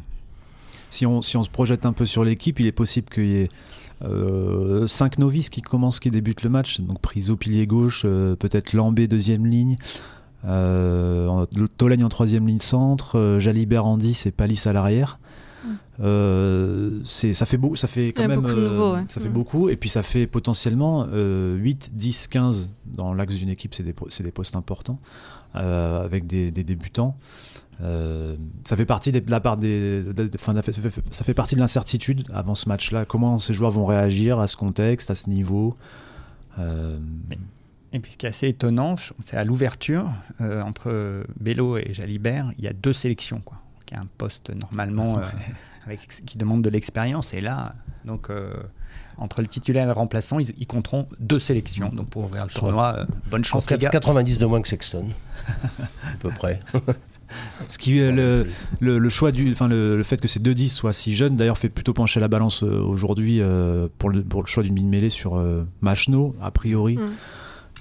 si 0.89 1.05
on, 1.05 1.21
si 1.21 1.35
on 1.37 1.43
se 1.43 1.49
projette 1.49 1.85
un 1.85 1.93
peu 1.93 2.05
sur 2.05 2.23
l'équipe, 2.23 2.59
il 2.59 2.65
est 2.67 2.71
possible 2.71 3.09
qu'il 3.09 3.25
y 3.25 3.35
ait 3.41 3.49
5 4.87 5.19
novices 5.19 5.49
qui 5.49 5.61
commencent, 5.61 5.99
qui 5.99 6.09
débutent 6.11 6.43
le 6.43 6.49
match. 6.49 6.79
Donc 6.79 6.99
Priso, 7.01 7.35
pilier 7.35 7.67
gauche, 7.67 8.03
euh, 8.05 8.35
peut-être 8.35 8.73
Lambé, 8.73 9.07
deuxième 9.07 9.45
ligne, 9.45 9.75
euh, 10.45 11.27
en- 11.27 11.45
Tolagne 11.77 12.03
en 12.03 12.09
troisième 12.09 12.47
ligne 12.47 12.59
centre, 12.59 13.17
euh, 13.17 13.39
Jalibert 13.39 13.85
en 13.85 13.97
10 13.97 14.25
et 14.25 14.31
Palis 14.31 14.63
à 14.65 14.73
l'arrière. 14.73 15.19
Euh, 15.99 16.99
c'est 17.03 17.33
ça 17.33 17.45
fait 17.45 17.57
beau, 17.57 17.75
ça 17.75 17.87
fait 17.87 18.07
quand 18.13 18.27
même 18.27 18.39
beaucoup 18.41 18.93
ouais. 18.93 19.03
ça 19.07 19.19
fait 19.21 19.29
Mm. 19.29 19.33
beaucoup 19.33 19.69
et 19.69 19.75
puis 19.75 19.89
ça 19.89 20.01
fait 20.01 20.25
potentiellement 20.25 21.05
euh, 21.11 21.55
8 21.57 21.91
10 21.93 22.27
15 22.29 22.73
dans 22.85 23.13
l'axe 23.13 23.35
d'une 23.35 23.49
équipe 23.49 23.75
c'est 23.75 23.83
des, 23.83 23.93
des 24.23 24.31
postes 24.31 24.55
importants 24.55 24.99
euh, 25.55 26.03
avec 26.03 26.25
des, 26.25 26.49
des 26.49 26.63
débutants 26.63 27.15
euh, 27.83 28.35
ça 28.63 28.75
fait 28.75 28.85
partie 28.85 29.11
des- 29.11 29.21
de 29.21 29.29
la 29.29 29.39
part 29.39 29.57
des, 29.57 30.01
de- 30.03 30.11
de- 30.13 30.31
enfin, 30.35 30.53
ça 30.53 30.61
fait- 30.63 31.01
ça 31.11 31.23
fait 31.23 31.33
partie 31.35 31.53
de 31.55 31.59
l'incertitude 31.59 32.23
avant 32.33 32.53
ce 32.55 32.67
match-là. 32.69 33.05
Comment 33.05 33.37
ces 33.39 33.53
joueurs 33.53 33.71
vont 33.71 33.85
réagir 33.85 34.39
à 34.39 34.45
ce 34.47 34.55
contexte, 34.57 35.11
à 35.11 35.15
ce 35.15 35.29
niveau 35.29 35.75
Euh, 36.59 36.97
Et 37.93 37.99
puis 37.99 38.13
ce 38.13 38.17
qui 38.17 38.25
est 38.25 38.29
assez 38.29 38.47
étonnant, 38.47 38.95
c'est 39.19 39.37
à 39.37 39.43
l'ouverture, 39.43 40.09
euh, 40.39 40.61
entre 40.61 41.23
Bello 41.39 41.77
et 41.77 41.91
Jalibert, 41.91 42.51
il 42.57 42.63
y 42.63 42.67
a 42.67 42.73
deux 42.73 42.93
sélections. 42.93 43.41
Quoi. 43.43 43.57
Il 43.89 43.95
y 43.95 43.97
a 43.97 44.01
un 44.01 44.07
poste 44.17 44.51
normalement 44.55 45.17
euh, 45.17 45.23
avec, 45.85 46.07
qui 46.25 46.37
demande 46.37 46.61
de 46.61 46.69
l'expérience. 46.69 47.33
Et 47.33 47.41
là, 47.41 47.75
donc, 48.05 48.29
euh, 48.29 48.53
entre 49.17 49.41
le 49.41 49.47
titulaire 49.47 49.83
et 49.83 49.87
le 49.87 49.91
remplaçant, 49.91 50.39
ils, 50.39 50.53
ils 50.57 50.67
compteront 50.67 51.05
deux 51.19 51.39
sélections. 51.39 51.89
Donc 51.89 52.09
pour 52.09 52.23
ouvrir 52.23 52.45
le 52.45 52.49
tournoi, 52.49 52.95
euh, 52.97 53.05
bonne 53.29 53.43
chance 53.43 53.69
les 53.69 53.77
gars. 53.77 53.89
90 53.89 54.37
de 54.37 54.45
moins 54.45 54.61
que 54.61 54.69
Sexton. 54.69 55.07
à 55.47 56.15
peu 56.19 56.29
près. 56.29 56.61
Ce 57.67 57.77
qui 57.77 57.99
euh, 57.99 58.11
le, 58.11 58.47
le, 58.79 58.99
le 58.99 59.09
choix 59.09 59.31
du, 59.31 59.51
enfin 59.51 59.67
le, 59.67 59.97
le 59.97 60.03
fait 60.03 60.19
que 60.19 60.27
ces 60.27 60.39
deux 60.39 60.53
10 60.53 60.69
soient 60.69 60.93
si 60.93 61.15
jeunes, 61.15 61.35
d'ailleurs, 61.35 61.57
fait 61.57 61.69
plutôt 61.69 61.93
pencher 61.93 62.19
la 62.19 62.27
balance 62.27 62.63
aujourd'hui 62.63 63.41
euh, 63.41 63.87
pour, 63.97 64.09
le, 64.09 64.21
pour 64.23 64.41
le 64.41 64.47
choix 64.47 64.63
d'une 64.63 64.73
mine 64.73 64.89
mêlée 64.89 65.09
sur 65.09 65.37
euh, 65.37 65.65
Machno, 65.81 66.35
a 66.41 66.51
priori, 66.51 66.97
Mm. 66.97 67.11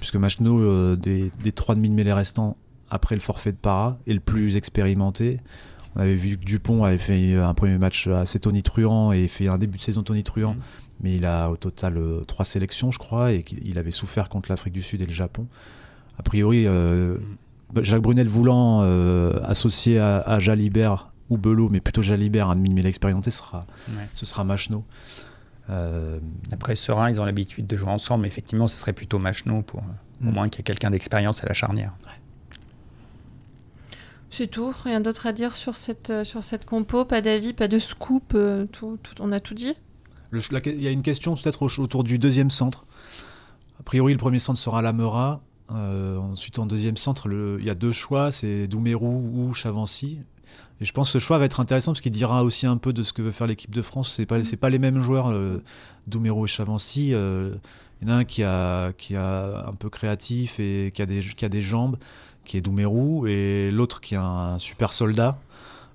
Puisque 0.01 0.17
Machno, 0.17 0.59
euh, 0.59 0.97
des, 0.97 1.31
des 1.41 1.51
trois 1.53 1.75
demi 1.75 1.89
de 1.89 1.93
mêlée 1.93 2.11
restants 2.11 2.57
après 2.89 3.15
le 3.15 3.21
forfait 3.21 3.53
de 3.53 3.57
Para, 3.57 3.97
est 4.05 4.13
le 4.13 4.19
plus 4.19 4.57
expérimenté. 4.57 5.39
On 5.95 6.01
avait 6.01 6.15
vu 6.15 6.37
que 6.37 6.43
Dupont 6.43 6.83
avait 6.83 6.97
fait 6.97 7.35
un 7.35 7.53
premier 7.53 7.77
match 7.77 8.07
assez 8.07 8.39
tonitruant 8.39 9.13
et 9.13 9.27
fait 9.29 9.47
un 9.47 9.57
début 9.57 9.77
de 9.77 9.83
saison 9.83 10.03
tonitruant, 10.03 10.55
Mm. 10.55 10.59
mais 11.01 11.15
il 11.15 11.25
a 11.25 11.49
au 11.49 11.55
total 11.55 11.97
euh, 11.97 12.21
trois 12.25 12.43
sélections, 12.45 12.91
je 12.91 12.99
crois, 12.99 13.31
et 13.31 13.43
qu'il 13.43 13.65
il 13.65 13.77
avait 13.77 13.91
souffert 13.91 14.27
contre 14.27 14.49
l'Afrique 14.51 14.73
du 14.73 14.81
Sud 14.81 15.01
et 15.01 15.05
le 15.05 15.11
Japon. 15.13 15.47
A 16.17 16.23
priori, 16.23 16.65
euh, 16.67 17.15
Jacques 17.81 18.01
Brunel 18.01 18.27
voulant 18.27 18.81
euh, 18.83 19.39
associer 19.43 19.97
à, 19.99 20.17
à 20.17 20.39
Jalibert 20.39 21.07
ou 21.29 21.37
Belot, 21.37 21.69
mais 21.69 21.79
plutôt 21.79 22.01
Jalibert, 22.01 22.49
un 22.49 22.55
demi-mêlée 22.55 22.89
expérimenté, 22.89 23.31
sera, 23.31 23.65
Ouais. 23.89 24.07
ce 24.13 24.25
sera 24.25 24.43
Machno. 24.43 24.83
Euh, 25.69 26.19
Après 26.51 26.75
Serein, 26.75 27.09
ils 27.09 27.21
ont 27.21 27.25
l'habitude 27.25 27.67
de 27.67 27.77
jouer 27.77 27.89
ensemble. 27.91 28.23
mais 28.23 28.27
Effectivement, 28.27 28.67
ce 28.67 28.75
serait 28.77 28.93
plutôt 28.93 29.19
Machno 29.19 29.61
pour 29.61 29.79
au 29.81 30.25
Mm. 30.25 30.31
moins 30.33 30.47
qu'il 30.47 30.59
y 30.59 30.61
ait 30.61 30.63
quelqu'un 30.63 30.91
d'expérience 30.91 31.43
à 31.43 31.47
la 31.47 31.53
charnière. 31.53 31.93
C'est 34.29 34.47
tout, 34.47 34.73
rien 34.83 35.01
d'autre 35.01 35.27
à 35.27 35.33
dire 35.33 35.55
sur 35.57 35.75
cette, 35.75 36.09
euh, 36.09 36.23
sur 36.23 36.43
cette 36.43 36.65
compo, 36.65 37.03
pas 37.03 37.21
d'avis, 37.21 37.51
pas 37.53 37.67
de 37.67 37.79
scoop, 37.79 38.31
euh, 38.33 38.65
tout, 38.65 38.97
tout- 39.03 39.15
on 39.19 39.31
a 39.31 39.39
tout 39.39 39.53
dit? 39.53 39.73
il 40.33 40.81
y 40.81 40.87
a 40.87 40.91
une 40.91 41.01
question 41.01 41.35
peut-être 41.35 41.63
au- 41.63 41.81
autour 41.81 42.05
du 42.05 42.17
deuxième 42.17 42.49
centre. 42.49 42.85
A 43.79 43.83
priori, 43.83 44.13
le 44.13 44.17
premier 44.19 44.39
centre 44.39 44.57
sera 44.59 44.81
Lamera. 44.81 45.41
Euh, 45.71 46.17
ensuite, 46.17 46.57
en 46.59 46.65
deuxième 46.65 46.95
centre, 46.95 47.27
il 47.59 47.65
y 47.65 47.69
a 47.69 47.75
deux 47.75 47.91
choix, 47.91 48.31
c'est 48.31 48.67
Doumerou 48.67 49.29
ou 49.33 49.53
Chavancy. 49.53 50.21
Et 50.79 50.85
je 50.85 50.93
pense 50.93 51.09
que 51.09 51.19
ce 51.19 51.23
choix 51.23 51.37
va 51.37 51.45
être 51.45 51.59
intéressant 51.59 51.91
parce 51.91 52.01
qu'il 52.01 52.11
dira 52.11 52.43
aussi 52.43 52.65
un 52.65 52.77
peu 52.77 52.91
de 52.93 53.03
ce 53.03 53.13
que 53.13 53.21
veut 53.21 53.31
faire 53.31 53.47
l'équipe 53.47 53.73
de 53.73 53.81
France. 53.81 54.13
C'est 54.15 54.25
pas, 54.25 54.43
c'est 54.43 54.57
pas 54.57 54.69
les 54.69 54.79
mêmes 54.79 54.99
joueurs, 54.99 55.29
euh, 55.29 55.61
Doumerou 56.07 56.45
et 56.45 56.47
Chavancy. 56.47 57.13
Euh, 57.13 57.53
il 58.01 58.07
y 58.07 58.11
en 58.11 58.15
a 58.15 58.17
un 58.17 58.23
qui 58.23 58.43
a, 58.43 58.91
qui 58.93 59.15
a 59.15 59.67
un 59.67 59.73
peu 59.73 59.89
créatif 59.89 60.59
et 60.59 60.91
qui 60.93 61.01
a 61.01 61.05
des, 61.05 61.19
qui 61.19 61.45
a 61.45 61.49
des 61.49 61.61
jambes, 61.61 61.97
qui 62.45 62.57
est 62.57 62.61
Doumerou, 62.61 63.27
et 63.27 63.69
l'autre 63.71 64.01
qui 64.01 64.15
est 64.15 64.19
un 64.19 64.57
super 64.57 64.91
soldat. 64.91 65.39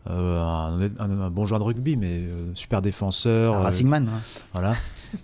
Euh, 0.09 0.41
un, 0.41 0.81
un- 0.99 1.21
un 1.21 1.31
bon 1.31 1.47
joueur 1.47 1.61
de 1.61 1.65
rugby, 1.65 1.97
mais 1.97 2.21
euh, 2.23 2.55
super 2.55 2.83
défenseur. 2.83 3.55
Euh, 3.55 3.61
Racing 3.63 3.89
Man. 3.89 4.09
hein. 4.09 4.21
voilà, 4.53 4.75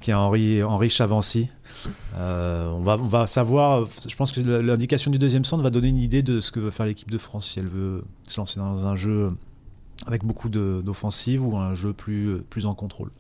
qui 0.01 0.11
est 0.11 0.14
Henri, 0.14 0.62
Henri 0.62 0.88
Chavancy. 0.88 1.49
Euh, 2.16 2.68
on, 2.71 2.83
va, 2.83 2.97
on 2.99 3.07
va 3.09 3.27
savoir, 3.27 3.87
je 4.09 4.14
pense 4.14 4.31
que 4.33 4.40
l'indication 4.40 5.11
du 5.11 5.18
deuxième 5.18 5.45
centre 5.45 5.62
va 5.62 5.71
donner 5.71 5.88
une 5.88 5.97
idée 5.99 6.23
de 6.23 6.40
ce 6.40 6.53
que 6.53 6.61
veut 6.61 6.71
faire 6.71 6.87
l'équipe 6.87 7.11
de 7.11 7.18
France, 7.18 7.49
si 7.49 7.59
elle 7.59 7.66
veut 7.66 8.05
se 8.29 8.38
lancer 8.40 8.61
dans 8.61 8.87
un 8.87 8.95
jeu 8.95 9.33
avec 10.07 10.25
beaucoup 10.25 10.49
de- 10.49 10.83
d'offensive 10.85 11.45
ou 11.47 11.57
un 11.57 11.75
jeu 11.75 11.92
plus, 11.92 12.38
plus 12.51 12.66
en 12.66 12.75
contrôle. 12.75 13.11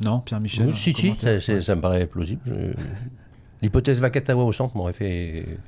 Non, 0.00 0.20
Pierre-Michel 0.20 0.68
Oui, 0.68 0.74
si, 0.76 0.94
si, 0.94 1.62
ça 1.62 1.74
me 1.74 1.80
paraît 1.80 2.06
plausible. 2.06 2.40
Je- 2.46 2.82
L'hypothèse 3.62 3.98
Vakatawa 3.98 4.44
au 4.44 4.52
centre 4.52 4.76
m'aurait 4.76 4.92
fait. 4.92 5.58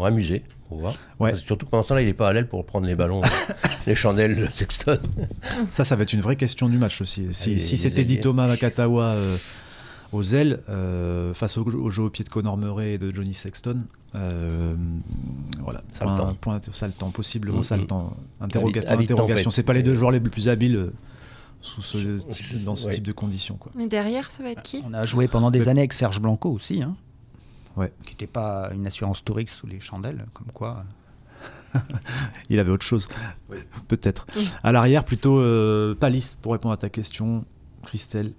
M'aurait 0.00 0.10
amusé, 0.12 0.42
pour 0.68 0.78
voir. 0.80 0.94
Ouais. 1.18 1.30
Parce 1.30 1.40
que 1.42 1.46
Surtout 1.46 1.66
que 1.66 1.70
pendant 1.70 1.82
ce 1.82 1.88
temps-là, 1.90 2.00
il 2.02 2.06
n'est 2.06 2.12
pas 2.14 2.28
à 2.28 2.32
l'aile 2.32 2.48
pour 2.48 2.64
prendre 2.64 2.86
les 2.86 2.94
ballons, 2.94 3.20
les 3.86 3.94
chandelles 3.94 4.36
de 4.36 4.48
Sexton. 4.52 4.98
Ça, 5.70 5.84
ça 5.84 5.96
va 5.96 6.02
être 6.02 6.12
une 6.12 6.20
vraie 6.22 6.36
question 6.36 6.68
du 6.68 6.78
match 6.78 7.00
aussi. 7.00 7.26
Si, 7.32 7.58
c'était 7.60 8.04
dit. 8.04 8.18
Thomas 8.20 8.46
Vakatawa 8.46 9.04
euh, 9.04 9.36
aux 10.12 10.22
ailes, 10.34 10.60
euh, 10.68 11.32
face 11.34 11.56
au, 11.58 11.62
au 11.64 11.90
jeu 11.90 12.02
au 12.04 12.10
pied 12.10 12.24
de 12.24 12.28
Conor 12.30 12.56
Murray 12.56 12.94
et 12.94 12.98
de 12.98 13.14
Johnny 13.14 13.34
Sexton, 13.34 13.82
euh, 14.16 14.74
voilà, 15.62 15.82
Ça 15.92 16.04
le 16.04 16.10
point, 16.10 16.16
temps. 16.16 16.34
point- 16.40 16.60
ça 16.72 16.86
le 16.86 16.92
temps, 16.92 17.10
possiblement 17.10 17.62
ça 17.62 17.76
le 17.76 17.86
temps. 17.86 18.16
Interroga- 18.40 18.82
interrogation. 18.90 19.50
C'est 19.50 19.62
pas 19.62 19.72
les 19.74 19.82
deux 19.82 19.94
joueurs 19.94 20.10
les 20.10 20.20
plus 20.20 20.48
habiles 20.48 20.90
sous 21.60 21.82
ce 21.82 22.18
type- 22.30 22.64
dans 22.64 22.74
ce 22.74 22.86
Ouais. 22.86 22.94
type 22.94 23.06
de 23.06 23.12
conditions. 23.12 23.56
Quoi. 23.56 23.70
Mais 23.76 23.86
derrière, 23.86 24.30
ça 24.30 24.42
va 24.42 24.50
être 24.50 24.62
qui? 24.62 24.82
On 24.88 24.94
a 24.94 25.02
joué 25.04 25.28
pendant 25.28 25.50
des 25.50 25.68
années 25.68 25.82
avec 25.82 25.92
Serge 25.92 26.20
Blanco 26.20 26.50
aussi, 26.50 26.82
hein, 26.82 26.96
Ouais. 27.76 27.92
qui 28.04 28.14
n'était 28.14 28.26
pas 28.26 28.70
une 28.74 28.86
assurance 28.86 29.24
Tourix 29.24 29.46
sous 29.48 29.66
les 29.66 29.80
chandelles, 29.80 30.26
comme 30.34 30.48
quoi. 30.52 30.84
Il 32.50 32.58
avait 32.58 32.70
autre 32.72 32.84
chose, 32.84 33.08
Oui. 33.48 33.58
peut-être. 33.88 34.26
Oui. 34.36 34.48
À 34.62 34.72
l'arrière, 34.72 35.04
plutôt 35.04 35.38
euh, 35.38 35.94
Palis, 35.94 36.36
pour 36.42 36.52
répondre 36.52 36.72
à 36.74 36.76
ta 36.76 36.88
question, 36.88 37.44
Christelle. 37.84 38.32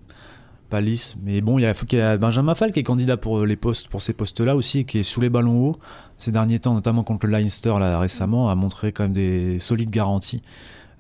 Palis, 0.70 1.18
mais 1.22 1.42
bon, 1.42 1.60
il 1.60 1.64
y, 1.64 1.66
a, 1.66 1.74
il 1.92 1.98
y 1.98 2.02
a 2.02 2.16
Benjamin 2.18 2.56
Fall 2.56 2.72
qui 2.72 2.80
est 2.80 2.84
candidat 2.84 3.18
pour 3.18 3.46
les 3.46 3.58
postes, 3.58 3.90
pour 3.90 4.02
ces 4.02 4.14
postes-là 4.14 4.56
aussi, 4.56 4.80
et 4.80 4.84
qui 4.86 5.00
est 5.00 5.04
sous 5.04 5.20
les 5.20 5.30
ballons 5.30 5.58
hauts 5.60 5.80
ces 6.18 6.32
derniers 6.32 6.60
temps, 6.60 6.74
notamment 6.74 7.04
contre 7.04 7.26
le 7.26 7.34
Leinster 7.34 7.74
là 7.80 8.00
récemment, 8.00 8.50
a 8.50 8.56
montré 8.56 8.94
quand 8.94 9.04
même 9.04 9.12
des 9.14 9.60
solides 9.60 9.90
garanties. 9.90 10.42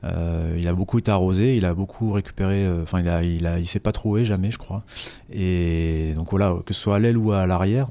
Euh, 0.03 0.57
il 0.59 0.67
a 0.67 0.73
beaucoup 0.73 0.97
été 0.99 1.09
arrosé, 1.11 1.53
il 1.53 1.63
a 1.63 1.73
beaucoup 1.73 2.11
récupéré, 2.11 2.65
euh, 2.65 2.83
enfin 2.83 2.99
il 2.99 3.07
a, 3.07 3.23
il 3.23 3.45
a, 3.47 3.59
il 3.59 3.67
s'est 3.67 3.79
pas 3.79 3.91
troué 3.93 4.25
jamais, 4.25 4.51
je 4.51 4.57
crois. 4.57 4.83
Et 5.31 6.13
donc 6.15 6.31
voilà, 6.31 6.53
que 6.65 6.73
ce 6.73 6.81
soit 6.81 6.95
à 6.97 6.99
l'aile 6.99 7.17
ou 7.17 7.31
à 7.31 7.45
l'arrière, 7.47 7.87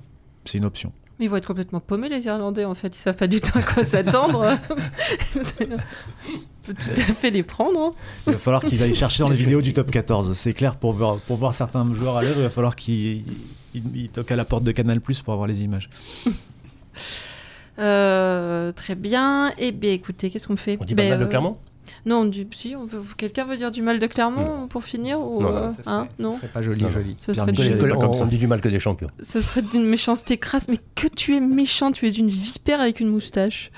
c'est 0.50 0.58
une 0.58 0.64
option. 0.64 0.92
Mais 1.18 1.26
ils 1.26 1.28
vont 1.28 1.36
être 1.36 1.46
complètement 1.46 1.80
paumés, 1.80 2.08
les 2.08 2.24
Irlandais, 2.26 2.64
en 2.64 2.74
fait. 2.74 2.96
Ils 2.96 2.98
savent 2.98 3.16
pas 3.16 3.26
du 3.26 3.40
tout 3.40 3.56
à 3.58 3.62
quoi 3.62 3.84
s'attendre. 3.84 4.56
On 5.60 6.62
peut 6.64 6.74
tout 6.74 7.00
à 7.00 7.12
fait 7.14 7.30
les 7.30 7.42
prendre. 7.42 7.78
hein. 7.80 7.92
Il 8.26 8.32
va 8.34 8.38
falloir 8.38 8.62
qu'ils 8.62 8.82
aillent 8.82 8.94
chercher 8.94 9.22
dans 9.22 9.28
les 9.28 9.36
vidéos 9.36 9.60
du 9.60 9.72
top 9.74 9.90
14. 9.90 10.32
C'est 10.34 10.52
clair, 10.54 10.76
pour 10.76 10.92
voir, 10.92 11.18
pour 11.18 11.36
voir 11.36 11.52
certains 11.52 11.92
joueurs 11.94 12.16
à 12.16 12.22
l'œuvre, 12.22 12.38
il 12.38 12.42
va 12.44 12.50
falloir 12.50 12.74
qu'ils 12.76 13.24
ils- 13.74 13.82
ils 13.94 14.08
toquent 14.08 14.32
à 14.32 14.36
la 14.36 14.44
porte 14.46 14.64
de 14.64 14.72
Canal 14.72 15.00
Plus 15.00 15.20
pour 15.22 15.32
avoir 15.34 15.46
les 15.46 15.62
images. 15.64 15.88
Euh, 17.78 18.72
très 18.72 18.94
bien. 18.94 19.52
Eh 19.58 19.72
bien, 19.72 19.92
écoutez, 19.92 20.30
qu'est-ce 20.30 20.46
qu'on 20.46 20.56
fait? 20.56 20.76
On 20.80 20.84
dit 20.84 20.94
pas 20.94 21.02
Ben, 21.02 21.10
mal 21.10 21.18
de 21.20 21.24
euh, 21.24 21.28
Clermont? 21.28 21.56
Non, 22.06 22.20
on 22.20 22.24
dit, 22.24 22.46
si, 22.52 22.74
on 22.76 22.86
veut, 22.86 23.02
quelqu'un 23.16 23.44
veut 23.44 23.56
dire 23.56 23.70
du 23.70 23.82
mal 23.82 23.98
de 23.98 24.06
Clermont 24.06 24.66
pour 24.68 24.84
finir 24.84 25.20
ou, 25.20 25.42
Non, 25.42 25.52
non, 25.52 25.56
euh, 25.56 25.70
hein, 25.86 26.08
non 26.18 26.32
serait 26.32 26.48
pas 26.48 26.62
joli, 26.62 26.82
Non, 26.82 26.90
joli. 26.90 27.14
Ce 27.18 27.32
serait, 27.32 27.52
pas 27.52 27.96
on, 27.96 28.00
comme 28.00 28.14
ça. 28.14 28.24
on 28.24 28.26
dit 28.26 28.38
du 28.38 28.46
mal 28.46 28.60
que 28.60 28.68
des 28.68 28.80
champions. 28.80 29.10
ce 29.20 29.42
serait 29.42 29.62
d'une 29.62 29.84
méchanceté 29.84 30.38
crasse, 30.38 30.68
mais 30.68 30.78
que 30.94 31.08
tu 31.08 31.34
es 31.36 31.40
méchant, 31.40 31.92
tu 31.92 32.06
es 32.06 32.10
une 32.10 32.28
vipère 32.30 32.80
avec 32.80 33.00
une 33.00 33.08
moustache. 33.08 33.70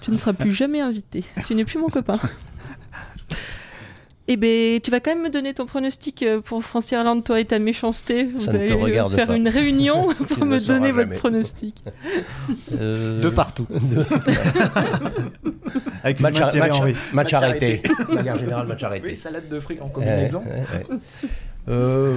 tu 0.00 0.10
ne 0.10 0.16
seras 0.16 0.32
plus 0.32 0.52
jamais 0.52 0.80
invité. 0.80 1.24
Tu 1.46 1.54
n'es 1.54 1.64
plus 1.64 1.78
mon 1.78 1.88
copain. 1.88 2.18
Eh 4.30 4.36
ben, 4.36 4.78
tu 4.80 4.90
vas 4.90 5.00
quand 5.00 5.10
même 5.14 5.22
me 5.22 5.30
donner 5.30 5.54
ton 5.54 5.64
pronostic 5.64 6.22
euh, 6.22 6.42
pour 6.42 6.62
France-Irlande, 6.62 7.24
toi 7.24 7.40
et 7.40 7.46
ta 7.46 7.58
méchanceté. 7.58 8.24
Vous 8.24 8.40
Ça 8.40 8.52
ne 8.52 8.58
te 8.58 8.72
allez 8.74 8.98
euh, 8.98 9.08
faire 9.08 9.28
pas. 9.28 9.36
une 9.36 9.48
réunion 9.48 10.06
pour 10.28 10.44
me 10.44 10.60
donner 10.60 10.92
votre 10.92 11.12
pronostic. 11.14 11.82
Euh, 12.80 13.20
De 13.22 13.30
partout. 13.30 13.66
Avec 16.04 16.18
une 16.20 16.22
Match, 16.22 16.36
de 16.54 16.58
match- 16.58 16.70
Henry. 16.78 16.94
match 17.12 17.32
arrêté. 17.32 17.82
De 18.08 18.14
manière 18.14 18.36
générale, 18.38 18.66
match 18.66 18.82
arrêté. 18.82 19.14
salade 19.14 19.48
de 19.48 19.58
fruits 19.60 19.78
en. 19.80 19.90
Euh, 21.68 22.16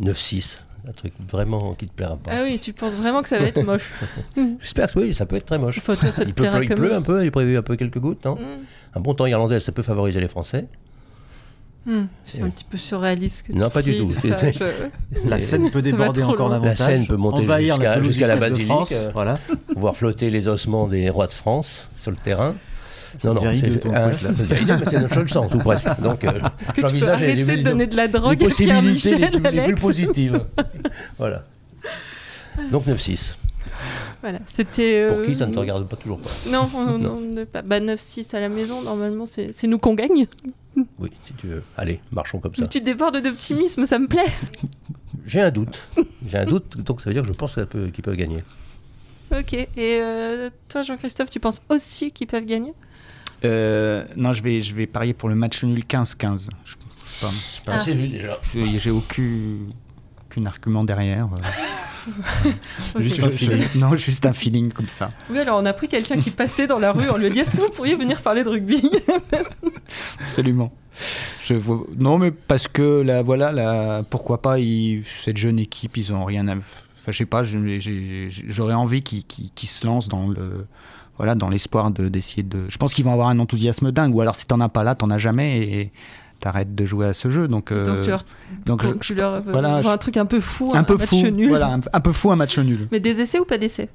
9-6. 0.00 0.58
Un 0.88 0.92
truc 0.92 1.12
vraiment 1.30 1.74
qui 1.74 1.86
te 1.88 1.92
plaira 1.92 2.16
pas. 2.16 2.30
Ah 2.32 2.42
oui, 2.44 2.58
tu 2.60 2.72
penses 2.72 2.94
vraiment 2.94 3.22
que 3.22 3.28
ça 3.28 3.38
va 3.38 3.46
être 3.46 3.62
moche. 3.62 3.92
J'espère 4.60 4.90
que 4.92 5.00
oui, 5.00 5.14
ça 5.14 5.26
peut 5.26 5.36
être 5.36 5.44
très 5.46 5.58
moche. 5.58 5.82
Toi, 5.84 5.96
ça 5.96 6.10
te 6.24 6.28
Il, 6.28 6.32
pleut 6.34 6.48
un 6.94 7.02
peu, 7.02 7.22
il 7.22 7.26
est 7.26 7.30
prévu 7.30 7.56
un 7.58 7.62
peu 7.62 7.76
quelques 7.76 7.98
gouttes, 7.98 8.24
non 8.24 8.36
Hmm. 8.36 8.62
Un 8.94 9.00
bon 9.00 9.12
temps 9.14 9.26
irlandais, 9.26 9.60
ça 9.60 9.70
peut 9.72 9.82
favoriser 9.82 10.20
les 10.20 10.28
Français. 10.28 10.66
Hmm, 11.86 12.04
C'est 12.24 12.42
un 12.42 12.50
petit 12.50 12.64
peu 12.64 12.76
surréaliste. 12.76 13.46
Que 13.46 13.52
Non, 13.52 13.68
tu 13.68 13.72
pas 13.72 13.82
du 13.82 13.96
tout. 13.98 14.10
ça, 14.10 14.36
C'est- 14.36 14.52
je- 14.52 14.64
La 15.28 15.38
Seine 15.38 15.70
peut 15.70 15.80
déborder 15.80 16.22
encore 16.22 16.50
davantage. 16.50 16.78
La 16.80 16.84
Seine 16.84 17.06
peut 17.06 17.16
monter 17.16 17.46
jusqu'à- 17.62 17.96
du 18.00 18.20
la 18.20 18.36
basilique, 18.36 18.66
France, 18.66 18.92
euh, 18.92 19.10
Voilà. 19.14 19.34
Voir 19.76 19.96
flotter 19.96 20.28
les 20.30 20.48
ossements 20.48 20.86
des 20.86 21.08
rois 21.08 21.26
de 21.26 21.32
France 21.32 21.88
sur 22.00 22.10
le 22.10 22.16
terrain. 22.18 22.54
Hideux, 23.54 23.80
mais 24.78 24.90
c'est 24.90 25.00
notre 25.00 25.26
sens, 25.28 25.54
ou 25.54 25.58
presque. 25.58 25.88
Donc, 26.02 26.24
euh, 26.24 26.32
Est-ce 26.60 26.72
que 26.74 26.82
tu 26.86 26.98
peux 27.00 27.16
les- 27.16 27.34
les- 27.36 27.56
de 27.56 27.62
donner 27.62 27.86
de 27.86 27.96
la 27.96 28.06
les 28.06 28.12
drogue 28.12 28.32
à 28.34 28.36
Pierre 28.36 28.48
possibilités 28.48 29.10
les, 29.10 29.16
Michel, 29.16 29.30
plus- 29.42 29.50
les 29.50 29.62
plus 29.62 29.74
positives. 29.76 30.44
voilà. 31.18 31.44
Donc 32.70 32.86
9-6. 32.86 33.34
Voilà, 34.30 34.44
c'était. 34.46 35.06
Pour 35.08 35.18
euh, 35.20 35.24
qui 35.24 35.34
ça 35.36 35.46
ne 35.46 35.54
te 35.54 35.58
regarde 35.58 35.88
pas 35.88 35.96
toujours 35.96 36.18
pas 36.20 36.28
Non, 36.50 36.68
on- 36.74 37.02
on 37.06 37.20
ne 37.20 37.44
pas. 37.44 37.62
Bah, 37.62 37.80
9-6 37.80 38.36
à 38.36 38.40
la 38.40 38.50
maison, 38.50 38.82
normalement, 38.82 39.24
c'est 39.26 39.64
nous 39.66 39.78
qu'on 39.78 39.94
gagne. 39.94 40.26
Oui, 41.00 41.10
si 41.24 41.32
tu 41.32 41.48
veux. 41.48 41.62
Allez, 41.76 41.98
marchons 42.12 42.38
comme 42.38 42.54
ça. 42.54 42.66
Tu 42.68 42.80
débordes 42.80 43.20
d'optimisme, 43.20 43.84
ça 43.84 43.98
me 43.98 44.06
plaît. 44.06 44.26
J'ai 45.26 45.40
un 45.40 45.50
doute. 45.50 45.80
J'ai 46.30 46.38
un 46.38 46.44
doute, 46.44 46.76
donc 46.82 47.00
ça 47.00 47.10
veut 47.10 47.14
dire 47.14 47.22
que 47.22 47.28
je 47.28 47.32
pense 47.32 47.54
qu'ils 47.56 48.02
peuvent 48.04 48.14
gagner. 48.16 48.38
Ok. 49.36 49.54
Et 49.54 49.68
euh, 49.78 50.50
toi, 50.68 50.84
Jean-Christophe, 50.84 51.30
tu 51.30 51.40
penses 51.40 51.60
aussi 51.68 52.12
qu'ils 52.12 52.28
peuvent 52.28 52.44
gagner? 52.44 52.74
Euh, 53.44 54.04
non, 54.16 54.32
je 54.32 54.40
vais, 54.42 54.62
je 54.62 54.72
vais 54.74 54.86
parier 54.86 55.14
pour 55.14 55.28
le 55.28 55.34
match 55.34 55.64
nul 55.64 55.80
15-15. 55.84 56.48
Je- 56.64 56.70
je 56.70 57.26
sais 57.26 57.62
pas. 57.64 57.72
Ah. 57.74 57.80
C'est 57.80 57.94
vu 57.94 58.06
déjà. 58.06 58.38
Je- 58.42 58.78
J'ai 58.78 58.90
aucun, 58.92 59.22
aucun 60.30 60.46
argument 60.46 60.84
derrière. 60.84 61.28
Juste 62.98 63.22
un 63.24 63.30
feeling. 63.30 63.66
non, 63.76 63.94
juste 63.96 64.26
un 64.26 64.32
feeling 64.32 64.72
comme 64.72 64.88
ça. 64.88 65.10
Oui, 65.30 65.38
alors 65.38 65.60
on 65.60 65.66
a 65.66 65.72
pris 65.72 65.88
quelqu'un 65.88 66.16
qui 66.18 66.30
passait 66.30 66.66
dans 66.66 66.78
la 66.78 66.92
rue, 66.92 67.08
on 67.10 67.16
lui 67.16 67.26
a 67.26 67.30
dit 67.30 67.38
Est-ce 67.40 67.56
que 67.56 67.60
vous 67.62 67.70
pourriez 67.70 67.94
venir 67.96 68.20
parler 68.22 68.44
de 68.44 68.48
rugby 68.48 68.90
Absolument. 70.20 70.72
Je 71.42 71.54
vois... 71.54 71.84
Non, 71.96 72.18
mais 72.18 72.30
parce 72.30 72.68
que 72.68 73.00
là, 73.02 73.22
voilà, 73.22 73.52
là, 73.52 74.02
pourquoi 74.08 74.42
pas, 74.42 74.58
ils- 74.58 75.04
cette 75.24 75.36
jeune 75.36 75.58
équipe, 75.58 75.96
ils 75.96 76.12
ont 76.12 76.24
rien 76.24 76.48
à. 76.48 76.52
Enfin, 76.56 77.12
je 77.12 77.18
sais 77.18 77.26
pas, 77.26 77.42
j'aurais 77.44 78.74
envie 78.74 79.02
qu'ils 79.02 79.68
se 79.68 79.86
lancent 79.86 80.08
dans 80.08 80.28
le. 80.28 80.66
Voilà, 81.16 81.34
dans 81.34 81.48
l'espoir 81.48 81.90
de- 81.90 82.08
d'essayer 82.08 82.44
de, 82.44 82.64
Je 82.68 82.76
pense 82.78 82.94
qu'ils 82.94 83.04
vont 83.04 83.12
avoir 83.12 83.28
un 83.28 83.38
enthousiasme 83.40 83.90
dingue. 83.90 84.14
Ou 84.14 84.20
alors, 84.20 84.36
si 84.36 84.46
t'en 84.46 84.60
as 84.60 84.68
pas 84.68 84.84
là, 84.84 84.94
t'en 84.94 85.10
as 85.10 85.18
jamais 85.18 85.58
et 85.62 85.92
t'arrêtes 86.40 86.74
de 86.74 86.84
jouer 86.84 87.06
à 87.06 87.12
ce 87.14 87.30
jeu. 87.30 87.48
Donc, 87.48 87.72
euh, 87.72 87.84
Donc 87.86 88.00
tu 88.02 88.08
leur, 88.10 88.24
donc 88.66 88.82
je- 88.84 88.98
tu 88.98 89.14
leur 89.14 89.42
voilà, 89.42 89.82
je- 89.82 89.88
un 89.88 89.98
truc 89.98 90.16
un 90.16 90.26
peu 90.26 90.40
fou, 90.40 90.70
un 90.74 90.84
peu 90.84 90.96
match 90.96 91.08
fou. 91.08 91.26
nul. 91.28 91.48
Voilà, 91.48 91.72
un, 91.74 91.80
un 91.92 92.00
peu 92.00 92.12
fou, 92.12 92.30
un 92.30 92.36
match 92.36 92.58
nul. 92.58 92.88
Mais 92.92 93.00
des 93.00 93.20
essais 93.20 93.38
ou 93.40 93.44
pas 93.44 93.58
d'essais? 93.58 93.88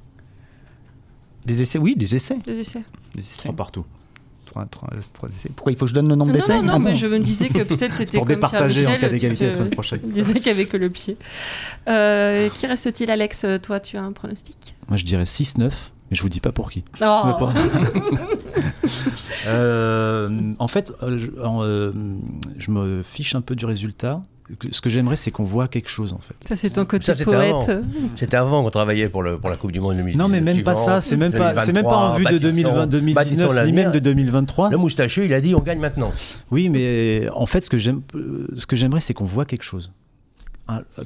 Des 1.46 1.60
essais, 1.62 1.78
oui, 1.78 1.94
des 1.96 2.14
essais. 2.14 2.38
Des 2.44 2.58
essais. 2.60 2.82
Des 3.14 3.20
essais. 3.22 3.36
Trois 3.38 3.54
partout. 3.54 3.84
Trois- 4.46 4.66
trois- 4.66 4.90
trois 5.12 5.28
essais. 5.30 5.50
Pourquoi 5.54 5.72
il 5.72 5.78
faut 5.78 5.84
que 5.84 5.90
je 5.90 5.94
donne 5.94 6.08
le 6.08 6.14
nombre 6.14 6.32
d'essais 6.32 6.56
non, 6.56 6.62
non, 6.62 6.72
Ah 6.74 6.78
mais 6.78 6.90
bon 6.92 6.96
je 6.96 7.06
me 7.06 7.18
disais 7.18 7.48
que 7.48 7.62
peut-être 7.64 7.96
t'étais 7.96 8.18
pour 8.18 8.26
comme 8.26 8.36
départager 8.36 8.86
en 8.86 8.96
cas 8.98 9.08
d'égalité 9.08 9.46
la 9.46 9.52
semaine 9.52 9.70
prochaine. 9.70 10.00
tu 10.00 10.12
disais 10.12 10.40
qu'avec 10.40 10.72
le 10.74 10.88
pied. 10.90 11.16
Euh, 11.88 12.48
qui 12.50 12.66
reste-t-il, 12.66 13.10
Alex? 13.10 13.44
Toi, 13.62 13.80
tu 13.80 13.96
as 13.96 14.02
un 14.02 14.12
pronostic? 14.12 14.76
Moi, 14.88 14.96
je 14.96 15.04
dirais 15.04 15.24
6-9, 15.24 15.92
mais 16.14 16.18
je 16.18 16.22
vous 16.22 16.28
dis 16.28 16.38
pas 16.38 16.52
pour 16.52 16.70
qui. 16.70 16.84
Oh. 17.02 17.48
Euh, 19.46 20.30
en 20.58 20.68
fait, 20.68 20.90
euh, 21.02 21.18
je, 21.18 21.30
en, 21.42 21.62
euh, 21.62 21.92
je 22.56 22.70
me 22.70 23.02
fiche 23.02 23.34
un 23.34 23.42
peu 23.42 23.54
du 23.54 23.66
résultat. 23.66 24.22
Ce 24.70 24.80
que 24.80 24.88
j'aimerais, 24.88 25.16
c'est 25.16 25.30
qu'on 25.30 25.44
voit 25.44 25.68
quelque 25.68 25.90
chose, 25.90 26.14
en 26.14 26.18
fait. 26.18 26.34
Ça, 26.48 26.56
c'est 26.56 26.70
ton 26.70 26.86
côté 26.86 27.04
Ça, 27.04 27.14
c'était 27.14 27.24
poète. 27.26 27.52
avant. 27.68 27.82
C'était 28.16 28.36
avant 28.38 28.62
qu'on 28.62 28.70
travaillait 28.70 29.10
pour, 29.10 29.22
le, 29.22 29.36
pour 29.36 29.50
la 29.50 29.56
Coupe 29.56 29.72
du 29.72 29.80
Monde 29.80 29.96
2019. 29.96 30.16
Non, 30.16 30.32
mais 30.32 30.40
même 30.40 30.62
pas 30.62 30.74
ça. 30.74 31.02
C'est 31.02 31.18
même 31.18 31.32
pas, 31.32 31.58
c'est 31.58 31.74
même 31.74 31.84
pas 31.84 31.96
en 31.96 32.14
vue 32.14 32.24
de 32.24 32.38
2020, 32.38 32.86
2019, 32.86 33.66
ni 33.66 33.72
même 33.72 33.92
de 33.92 33.98
2023. 33.98 34.70
Le 34.70 34.78
moustacheux, 34.78 35.26
il 35.26 35.34
a 35.34 35.42
dit 35.42 35.54
on 35.54 35.60
gagne 35.60 35.80
maintenant. 35.80 36.12
Oui, 36.50 36.70
mais 36.70 37.28
en 37.34 37.44
fait, 37.44 37.66
ce 37.66 37.68
que 37.70 37.76
j'aime, 37.76 38.00
ce 38.56 38.64
que 38.66 38.76
j'aimerais, 38.76 39.00
c'est 39.00 39.12
qu'on 39.12 39.24
voit 39.24 39.44
quelque 39.44 39.64
chose. 39.64 39.92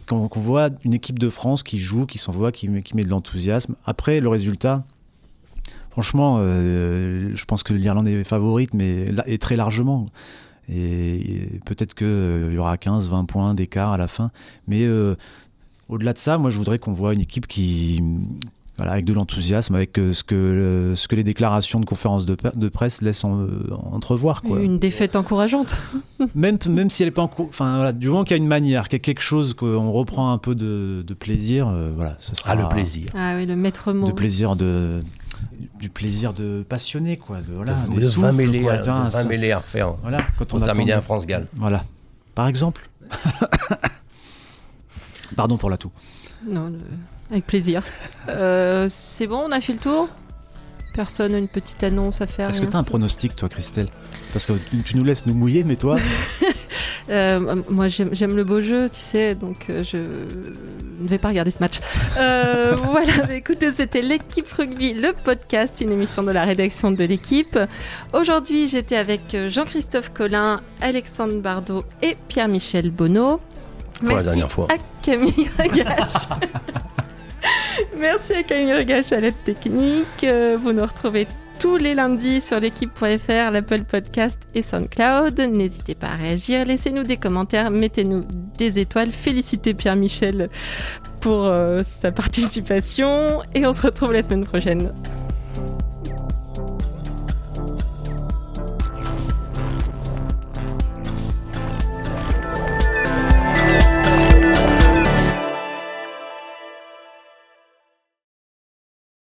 Qu'on 0.07 0.29
qu'on 0.29 0.41
voit 0.41 0.69
une 0.85 0.95
équipe 0.95 1.19
de 1.19 1.29
France 1.29 1.65
qui 1.65 1.79
joue, 1.79 2.07
qui 2.07 2.19
s'envoie, 2.19 2.53
qui, 2.53 2.69
qui 2.83 2.95
met 2.95 3.03
de 3.03 3.09
l'enthousiasme. 3.09 3.75
Après, 3.85 4.21
le 4.21 4.29
résultat, 4.29 4.85
franchement, 6.03 6.39
euh, 6.41 7.33
je 7.35 7.45
pense 7.45 7.65
que 7.65 7.73
l'Irlande 7.75 8.07
est 8.07 8.23
favorite, 8.23 8.73
mais 8.73 9.11
là- 9.11 9.25
et 9.27 9.39
très 9.39 9.57
largement. 9.57 10.07
Et, 10.69 11.17
et 11.17 11.61
peut-être 11.65 11.95
qu'il 11.95 12.53
y 12.55 12.59
aura 12.59 12.77
15, 12.77 13.09
20 13.09 13.25
points 13.25 13.53
d'écart 13.55 13.91
à 13.93 13.97
la 13.99 14.07
fin. 14.07 14.31
Mais 14.69 14.85
euh, 14.85 15.17
au-delà 15.89 16.13
de 16.13 16.19
ça, 16.19 16.39
moi, 16.39 16.51
je 16.51 16.57
voudrais 16.59 16.79
qu'on 16.79 16.93
voit 16.93 17.15
une 17.15 17.21
équipe 17.21 17.49
qui, 17.49 18.01
voilà, 18.77 18.93
avec 18.93 19.07
de 19.07 19.13
l'enthousiasme, 19.13 19.75
avec 19.75 19.99
euh, 19.99 20.13
ce, 20.13 20.23
que, 20.23 20.37
euh, 20.37 20.95
ce 20.95 21.09
que 21.09 21.17
les 21.17 21.25
déclarations 21.25 21.81
de 21.81 21.85
conférences 21.87 22.27
de, 22.27 22.69
presse 22.69 23.03
laissent 23.03 23.25
en- 23.25 23.41
euh, 23.41 23.67
entrevoir. 23.91 24.43
Quoi. 24.43 24.63
Une 24.63 24.79
défaite 24.79 25.17
encourageante. 25.17 25.75
Même, 26.37 26.59
même 26.69 26.91
si 26.91 27.03
elle 27.03 27.09
est 27.09 27.13
pas 27.13 27.23
en 27.23 27.29
cours. 27.29 27.47
Enfin, 27.49 27.75
voilà, 27.77 27.93
du 27.93 28.07
moment 28.09 28.23
qu'il 28.23 28.37
y 28.37 28.41
a 28.41 28.43
une 28.43 28.49
manière, 28.49 28.85
qu'il 28.89 28.99
y 28.99 29.01
a 29.01 29.05
quelque 29.05 29.23
chose, 29.23 29.55
qu'on 29.55 29.91
reprend 29.91 30.33
un 30.33 30.39
peu 30.39 30.55
de, 30.55 31.03
de 31.05 31.15
plaisir, 31.15 31.67
euh, 31.69 31.91
voilà, 31.97 32.15
ce 32.21 32.37
sera. 32.37 32.53
Ah, 32.53 32.55
le 32.55 32.69
plaisir. 32.69 33.07
Ah 33.17 33.35
oui, 33.37 33.47
le 33.47 33.57
maître 33.57 33.93
mot. 33.93 34.07
De 34.07 34.13
plaisir 34.13 34.55
de. 34.55 35.03
Du 35.79 35.89
plaisir 35.91 36.33
de 36.33 36.65
passionné, 36.69 37.17
quoi. 37.17 37.41
De, 37.41 37.53
voilà, 37.55 37.75
de, 37.75 37.89
des 37.95 38.01
de 38.01 38.07
20 38.07 38.11
souffles, 38.11 38.33
mêlées, 38.33 38.63
quoi, 38.63 38.73
à- 38.73 38.79
tu 38.79 38.91
vois, 38.91 38.99
de 39.01 39.05
20 39.05 39.11
ça- 39.11 39.29
mêlées 39.29 39.53
à 39.53 39.59
refaire 39.61 39.95
Voilà, 40.03 40.19
quand 40.39 40.55
on 40.55 40.61
terminer 40.61 40.93
attend- 40.93 40.99
un 40.99 41.03
France-Galles. 41.03 41.47
Voilà. 41.55 41.85
Par 42.35 42.49
exemple. 42.49 42.89
Pardon 45.37 45.57
pour 45.57 45.71
la 45.71 45.77
toux. 45.77 45.93
Non, 46.51 46.67
le- 46.69 46.79
avec 47.31 47.47
plaisir. 47.47 47.83
Euh, 48.29 48.89
c'est 48.91 49.27
bon, 49.27 49.45
on 49.47 49.53
a 49.53 49.61
fait 49.61 49.73
le 49.75 49.79
tour? 49.79 50.09
Personne 50.95 51.35
a 51.35 51.39
une 51.39 51.49
petite 51.49 51.83
annonce 51.85 52.21
à 52.21 52.27
faire 52.27 52.49
Est-ce 52.49 52.61
que 52.61 52.67
tu 52.67 52.75
as 52.77 52.81
un 52.81 52.85
pronostic, 52.85 53.37
toi, 53.37 53.49
Christelle? 53.49 53.89
Parce 54.33 54.47
que 54.47 54.53
tu 54.85 54.97
nous 54.97 55.05
laisses 55.05 55.27
nous 55.27 55.35
mouiller, 55.35 55.63
mais 55.65 55.77
toi, 55.77 55.97
Euh, 57.11 57.63
Moi, 57.69 57.89
j'aime 57.89 58.37
le 58.37 58.45
beau 58.45 58.61
jeu, 58.61 58.89
tu 58.91 59.01
sais, 59.01 59.35
donc 59.35 59.67
euh, 59.71 59.83
je 59.83 59.97
ne 59.99 61.09
vais 61.09 61.19
pas 61.19 61.29
regarder 61.29 61.51
ce 61.51 61.59
match. 61.61 61.81
Euh, 62.19 62.77
voilà, 62.91 63.27
bah, 63.27 63.35
écoutez, 63.35 63.73
c'était 63.73 64.03
l'équipe 64.03 64.51
rugby, 64.53 64.93
le 64.95 65.13
podcast, 65.13 65.81
une 65.81 65.93
émission 65.93 66.23
de 66.23 66.33
la 66.33 66.45
rédaction 66.45 66.91
de 66.91 67.05
l'équipe. 67.05 67.59
Aujourd'hui, 68.13 68.69
j'étais 68.69 68.97
avec 68.97 69.37
Jean-Christophe 69.49 70.11
Collin, 70.13 70.61
Alexandre 70.81 71.37
Bardot 71.41 71.85
et 72.03 72.17
Pierre-Michel 72.29 72.91
Bonneau. 72.91 73.41
Pour 74.01 74.09
la 74.09 74.15
Merci 74.15 74.25
dernière 74.29 74.53
fois. 74.53 74.69
à 74.71 74.77
Camille 75.03 75.49
Regache. 75.59 76.29
Merci 77.99 78.35
à 78.35 78.43
Camille 78.43 78.75
Regache 78.75 79.13
à 79.13 79.21
l'aide 79.21 79.43
technique. 79.45 80.27
Vous 80.63 80.73
nous 80.73 80.83
retrouvez 80.85 81.27
tous 81.59 81.77
les 81.77 81.95
lundis 81.95 82.41
sur 82.41 82.61
l'équipe.fr, 82.61 83.51
l'Apple 83.51 83.83
Podcast 83.83 84.41
et 84.55 84.63
SoundCloud. 84.63 85.41
N'hésitez 85.41 85.95
pas 85.95 86.09
à 86.09 86.15
réagir, 86.15 86.65
laissez-nous 86.65 87.03
des 87.03 87.17
commentaires, 87.17 87.71
mettez-nous 87.71 88.25
des 88.57 88.79
étoiles. 88.79 89.11
Félicitez 89.11 89.75
Pierre-Michel 89.75 90.51
pour 91.21 91.47
euh, 91.47 91.83
sa 91.83 92.13
participation 92.13 93.43
et 93.55 93.67
on 93.67 93.73
se 93.73 93.83
retrouve 93.83 94.13
la 94.13 94.23
semaine 94.23 94.45
prochaine. 94.45 94.93